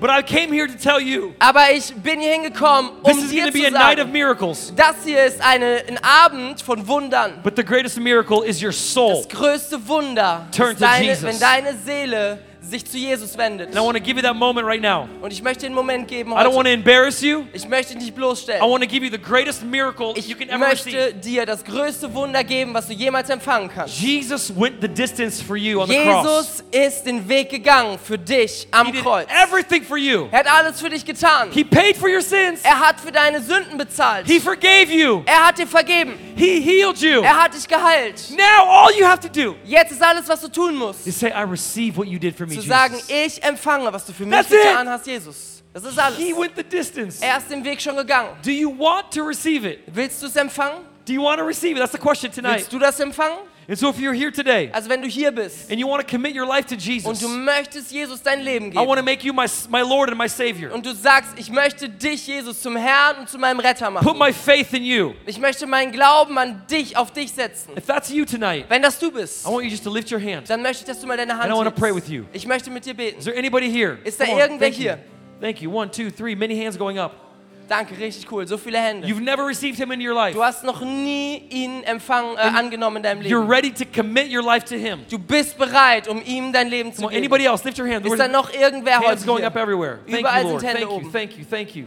But 0.00 0.10
I 0.10 0.20
came 0.20 0.52
here 0.52 0.66
to 0.66 0.74
tell 0.76 1.00
you 1.00 1.32
Aber 1.38 1.70
ich 1.72 1.94
bin 1.94 2.18
hier 2.18 2.32
hingekommen, 2.32 2.90
this 3.04 3.14
um 3.18 3.24
is 3.24 3.30
dir 3.30 3.42
gonna 3.42 3.52
be 3.52 3.60
zu 3.60 3.66
a 3.68 3.70
night 3.70 3.98
of 3.98 4.06
sagen, 4.06 4.12
miracles. 4.12 4.72
das 4.74 4.96
hier 5.04 5.24
ist 5.24 5.40
eine, 5.40 5.80
ein 5.88 5.98
Abend 6.02 6.60
von 6.60 6.88
Wundern. 6.88 7.40
But 7.44 7.54
the 7.56 7.64
greatest 7.64 7.98
miracle 8.00 8.42
is 8.44 8.60
your 8.60 8.72
soul. 8.72 9.22
Das 9.22 9.28
größte 9.28 9.86
Wunder 9.86 10.46
Turn 10.50 10.72
ist 10.72 10.78
to 10.80 10.84
deine, 10.84 11.04
Jesus. 11.04 11.22
wenn 11.24 11.38
deine 11.38 11.74
Seele 11.84 12.38
sich 12.72 12.84
zu 12.84 12.96
Jesus 12.98 13.38
wendet. 13.38 13.68
And 13.68 13.76
I 13.76 13.80
want 13.80 13.96
to 13.96 14.02
give 14.02 14.16
you 14.16 14.22
that 14.22 14.34
moment 14.34 14.66
right 14.66 14.80
now. 14.82 15.08
Und 15.20 15.32
ich 15.32 15.42
möchte 15.42 15.66
den 15.66 15.74
Moment 15.74 16.08
geben 16.08 16.32
I 16.32 16.36
don't 16.36 16.54
want 16.54 16.66
to 16.66 16.72
embarrass 16.72 17.20
you. 17.22 17.44
Ich 17.52 17.68
möchte 17.68 17.92
dich 17.94 18.02
nicht 18.02 18.08
I 18.08 18.16
bloßstellen. 18.16 18.62
want 18.62 18.82
to 18.82 18.88
give 18.88 19.04
you 19.04 19.10
the 19.10 19.18
greatest 19.18 19.62
miracle 19.62 20.12
Ich 20.16 20.26
you 20.28 20.36
can 20.36 20.48
ever 20.48 20.66
receive. 20.70 20.92
möchte 20.96 21.14
dir 21.14 21.46
das 21.46 21.64
größte 21.64 22.12
Wunder 22.14 22.42
geben, 22.42 22.74
was 22.74 22.88
du 22.88 22.94
jemals 22.94 23.30
empfangen 23.30 23.70
kannst. 23.72 23.98
Jesus 24.00 24.52
went 24.56 24.80
the 24.80 24.88
distance 24.88 25.42
for 25.42 25.56
you 25.56 25.80
on 25.80 25.88
the 25.88 25.96
cross. 25.96 26.24
Jesus 26.26 26.64
ist 26.72 27.04
den 27.06 27.28
Weg 27.28 27.50
gegangen 27.50 27.98
für 28.02 28.18
dich 28.18 28.62
He 28.62 28.68
am 28.72 28.90
did 28.92 29.02
Kreuz. 29.02 29.26
everything 29.30 29.84
for 29.84 29.96
you. 29.96 30.26
Er 30.32 30.40
hat 30.40 30.46
alles 30.50 30.80
für 30.80 30.90
dich 30.90 31.04
getan. 31.04 31.50
He 31.52 31.62
paid 31.64 31.96
for 31.96 32.08
your 32.08 32.22
sins. 32.22 32.60
Er 32.62 32.78
hat 32.80 32.98
für 33.00 33.12
deine 33.12 33.40
Sünden 33.42 33.76
bezahlt. 33.78 34.26
He 34.26 34.40
forgave 34.40 34.90
you. 34.90 35.22
Er 35.26 35.46
hat 35.48 35.58
dir 35.58 35.66
vergeben. 35.66 36.14
He 36.36 36.60
healed 36.60 36.98
you. 36.98 37.20
Er 37.22 37.42
hat 37.44 37.54
dich 37.54 37.68
geheilt. 37.68 38.30
Now 38.30 38.64
all 38.68 38.90
you 38.98 39.04
have 39.06 39.20
to 39.20 39.28
do 39.28 39.54
Jetzt 39.64 39.92
ist 39.92 40.02
alles, 40.02 40.28
was 40.28 40.40
du 40.40 40.48
tun 40.48 40.74
musst, 40.76 41.06
is 41.06 41.18
say, 41.18 41.28
I 41.30 41.42
receive 41.42 41.96
what 41.96 42.06
you 42.08 42.18
did 42.18 42.36
for 42.36 42.46
me, 42.46 42.54
zu 42.62 42.68
sagen, 42.68 42.94
Jesus. 42.94 43.38
ich 43.38 43.42
empfange, 43.42 43.92
was 43.92 44.04
du 44.06 44.12
für 44.12 44.24
mich 44.24 44.34
That's 44.34 44.50
it. 44.50 44.62
getan 44.62 44.88
hast, 44.88 45.06
Jesus. 45.06 45.62
Das 45.72 45.84
ist 45.84 45.98
alles. 45.98 46.18
He 46.18 46.34
went 46.34 46.52
the 46.56 46.62
distance. 46.62 47.24
Er 47.24 47.38
ist 47.38 47.50
den 47.50 47.64
Weg 47.64 47.80
schon 47.80 47.96
gegangen. 47.96 48.30
Do 48.44 48.50
you 48.50 48.70
want 48.78 49.10
to 49.12 49.22
receive 49.24 49.66
it? 49.66 49.80
Willst 49.86 50.22
du 50.22 50.26
es 50.26 50.36
empfangen? 50.36 50.82
Do 51.06 51.12
you 51.12 51.22
want 51.22 51.38
to 51.38 51.44
receive 51.44 51.72
it? 51.72 51.78
That's 51.78 51.92
the 51.92 51.98
question 51.98 52.30
tonight. 52.30 52.56
Willst 52.56 52.72
du 52.72 52.78
das 52.78 53.00
empfangen? 53.00 53.38
And 53.68 53.78
so 53.78 53.88
if 53.90 53.98
you're 53.98 54.12
here 54.12 54.32
today 54.32 54.70
Also 54.72 54.88
wenn 54.90 55.02
du 55.02 55.08
hier 55.08 55.30
bist 55.30 55.70
and 55.70 55.78
you 55.78 55.86
want 55.88 56.06
to 56.06 56.08
commit 56.16 56.34
your 56.36 56.46
life 56.46 56.66
to 56.66 56.74
und 56.74 56.82
Jesus, 56.84 57.18
du 57.20 57.28
möchtest 57.28 57.92
Jesus 57.92 58.20
dein 58.22 58.40
Leben 58.42 58.72
I 58.72 58.76
want 58.86 58.98
to 58.98 59.04
make 59.04 59.24
you 59.24 59.32
my, 59.32 59.46
my 59.70 59.80
Lord 59.82 60.08
and 60.10 60.18
my 60.18 60.28
Savior. 60.28 60.72
und 60.72 60.84
du 60.84 60.92
sagst, 60.94 61.30
ich 61.36 61.48
möchte 61.50 61.88
dich, 61.88 62.26
Jesus, 62.26 62.60
zum 62.60 62.76
Herrn 62.76 63.18
und 63.20 63.28
zu 63.28 63.38
meinem 63.38 63.60
Retter 63.60 63.88
machen. 63.90 64.04
Put 64.06 64.18
my 64.18 64.32
faith 64.32 64.72
in 64.72 64.82
you. 64.84 65.12
Ich 65.26 65.38
möchte 65.38 65.66
meinen 65.66 65.92
Glauben 65.92 66.36
an 66.38 66.62
dich, 66.70 66.96
auf 66.96 67.12
dich 67.12 67.30
setzen. 67.32 67.76
If 67.76 67.86
that's 67.86 68.10
you 68.10 68.24
tonight, 68.24 68.64
Wenn 68.68 68.82
das 68.82 68.98
du 68.98 69.10
bist, 69.12 69.46
I 69.46 69.50
want 69.50 69.64
you 69.64 69.70
just 69.70 69.84
to 69.84 69.92
lift 69.94 70.10
your 70.10 70.20
hand. 70.20 70.50
dann 70.50 70.60
möchte 70.62 70.80
ich, 70.82 70.86
dass 70.86 71.00
du 71.00 71.06
mal 71.06 71.16
deine 71.16 71.32
Hand 71.34 71.44
And 71.44 71.52
I 71.52 71.56
wanna 71.56 71.70
hebst. 71.70 71.80
pray 71.80 71.94
with 71.94 72.08
you. 72.08 72.24
Ich 72.32 72.46
möchte 72.46 72.70
mit 72.70 72.84
dir 72.84 72.94
beten. 72.94 73.18
Is 73.18 73.24
there 73.26 73.38
anybody 73.38 73.70
here? 73.70 73.98
Ist 74.04 74.20
da 74.20 74.24
Come 74.24 74.36
on, 74.36 74.40
irgendwer 74.42 74.66
thank 74.66 74.76
you. 74.78 74.82
hier? 74.82 74.98
Thank 75.40 75.60
you. 75.62 75.70
One, 75.72 75.90
two, 75.90 76.10
three. 76.10 76.34
Many 76.34 76.56
hands 76.56 76.76
going 76.78 76.98
up. 76.98 77.31
Danke, 77.68 77.96
richtig 77.98 78.30
cool. 78.30 78.46
So 78.46 78.58
viele 78.58 78.78
Hände. 78.78 79.06
You've 79.06 79.22
never 79.22 79.46
received 79.46 79.78
Him 79.78 79.92
into 79.92 80.06
your 80.06 80.14
life. 80.14 80.34
Du 80.34 80.42
hast 80.42 80.64
noch 80.64 80.80
nie 80.82 81.38
ihn 81.50 81.82
empfangen, 81.84 82.36
äh, 82.36 82.40
angenommen 82.40 82.98
in 82.98 83.02
deinem 83.02 83.22
You're 83.22 83.40
Leben. 83.40 83.50
ready 83.50 83.72
to 83.72 83.84
commit 83.84 84.30
your 84.30 84.42
life 84.42 84.64
to 84.66 84.74
Him. 84.74 85.00
Du 85.08 85.18
bist 85.18 85.56
bereit, 85.56 86.08
um 86.08 86.22
ihm 86.24 86.52
dein 86.52 86.68
Leben 86.68 86.92
zu 86.92 87.02
geben. 87.02 87.14
anybody 87.14 87.46
else? 87.46 87.64
Lift 87.64 87.78
your 87.78 87.88
hand. 87.88 88.04
Ist 88.04 88.18
da 88.18 88.28
noch 88.28 88.52
irgendwer 88.52 88.98
Hands 88.98 89.06
heute 89.06 89.24
going 89.24 89.44
up 89.44 89.56
everywhere. 89.56 90.00
Thank 90.06 90.20
Überall 90.20 90.42
you, 90.42 90.48
Lord. 90.48 90.60
sind 90.60 90.68
Hände 90.68 90.86
Thank 90.86 91.02
you, 91.02 91.10
thank 91.10 91.38
you, 91.38 91.44
thank 91.44 91.76
you. 91.76 91.86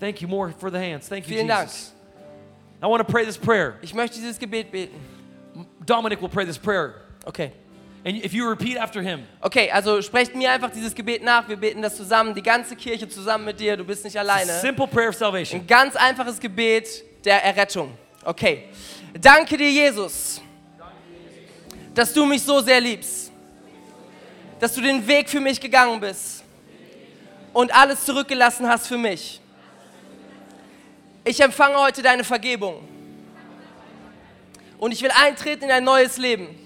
Thank 0.00 0.20
you 0.20 0.28
more 0.28 0.52
for 0.58 0.70
the 0.70 0.78
hands. 0.78 1.08
Thank 1.08 1.26
you, 1.26 1.34
Vielen 1.34 1.48
Dank. 1.48 1.68
Jesus. 1.68 1.94
I 2.82 2.86
want 2.86 3.06
to 3.06 3.10
pray 3.10 3.24
this 3.24 3.38
prayer. 3.38 3.78
Ich 3.80 3.94
möchte 3.94 4.16
dieses 4.16 4.38
Gebet 4.38 4.70
beten. 4.70 5.00
Dominic 5.86 6.20
will 6.20 6.28
pray 6.28 6.44
this 6.44 6.58
prayer. 6.58 6.94
Okay. 7.24 7.52
And 8.06 8.22
if 8.22 8.34
you 8.34 8.46
repeat 8.46 8.76
after 8.76 9.00
him, 9.00 9.26
Okay, 9.40 9.70
also 9.70 10.02
sprecht 10.02 10.34
mir 10.34 10.50
einfach 10.50 10.70
dieses 10.70 10.94
Gebet 10.94 11.22
nach. 11.22 11.48
Wir 11.48 11.56
beten 11.56 11.80
das 11.80 11.96
zusammen, 11.96 12.34
die 12.34 12.42
ganze 12.42 12.76
Kirche 12.76 13.08
zusammen 13.08 13.46
mit 13.46 13.58
dir. 13.58 13.78
Du 13.78 13.84
bist 13.84 14.04
nicht 14.04 14.18
alleine. 14.18 14.52
simple 14.60 14.86
prayer 14.86 15.08
of 15.08 15.14
salvation. 15.14 15.60
Ein 15.60 15.66
ganz 15.66 15.96
einfaches 15.96 16.38
Gebet 16.38 17.02
der 17.24 17.42
Errettung. 17.42 17.96
Okay. 18.22 18.64
Danke 19.18 19.56
dir, 19.56 19.70
Jesus, 19.70 20.42
dass 21.94 22.12
du 22.12 22.26
mich 22.26 22.42
so 22.42 22.60
sehr 22.60 22.80
liebst. 22.80 23.32
Dass 24.60 24.74
du 24.74 24.82
den 24.82 25.06
Weg 25.06 25.30
für 25.30 25.40
mich 25.40 25.60
gegangen 25.60 25.98
bist 25.98 26.44
und 27.54 27.74
alles 27.74 28.04
zurückgelassen 28.04 28.68
hast 28.68 28.86
für 28.86 28.98
mich. 28.98 29.40
Ich 31.24 31.40
empfange 31.40 31.76
heute 31.76 32.02
deine 32.02 32.24
Vergebung. 32.24 32.86
Und 34.78 34.92
ich 34.92 35.00
will 35.00 35.10
eintreten 35.24 35.64
in 35.64 35.70
ein 35.70 35.84
neues 35.84 36.18
Leben. 36.18 36.63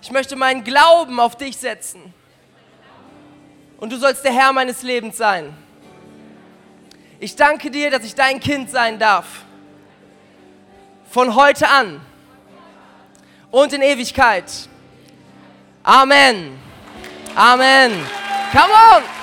Ich 0.00 0.10
möchte 0.10 0.36
meinen 0.36 0.64
Glauben 0.64 1.18
auf 1.20 1.36
dich 1.36 1.56
setzen. 1.56 2.14
Und 3.78 3.90
du 3.92 3.96
sollst 3.96 4.24
der 4.24 4.32
Herr 4.32 4.52
meines 4.52 4.82
Lebens 4.82 5.16
sein. 5.16 5.56
Ich 7.20 7.34
danke 7.34 7.70
dir, 7.70 7.90
dass 7.90 8.04
ich 8.04 8.14
dein 8.14 8.40
Kind 8.40 8.70
sein 8.70 8.98
darf. 8.98 9.26
Von 11.10 11.34
heute 11.34 11.68
an 11.68 12.00
und 13.50 13.72
in 13.72 13.82
Ewigkeit. 13.82 14.44
Amen. 15.82 16.58
Amen. 17.34 17.92
Come 18.52 18.72
on. 18.94 19.17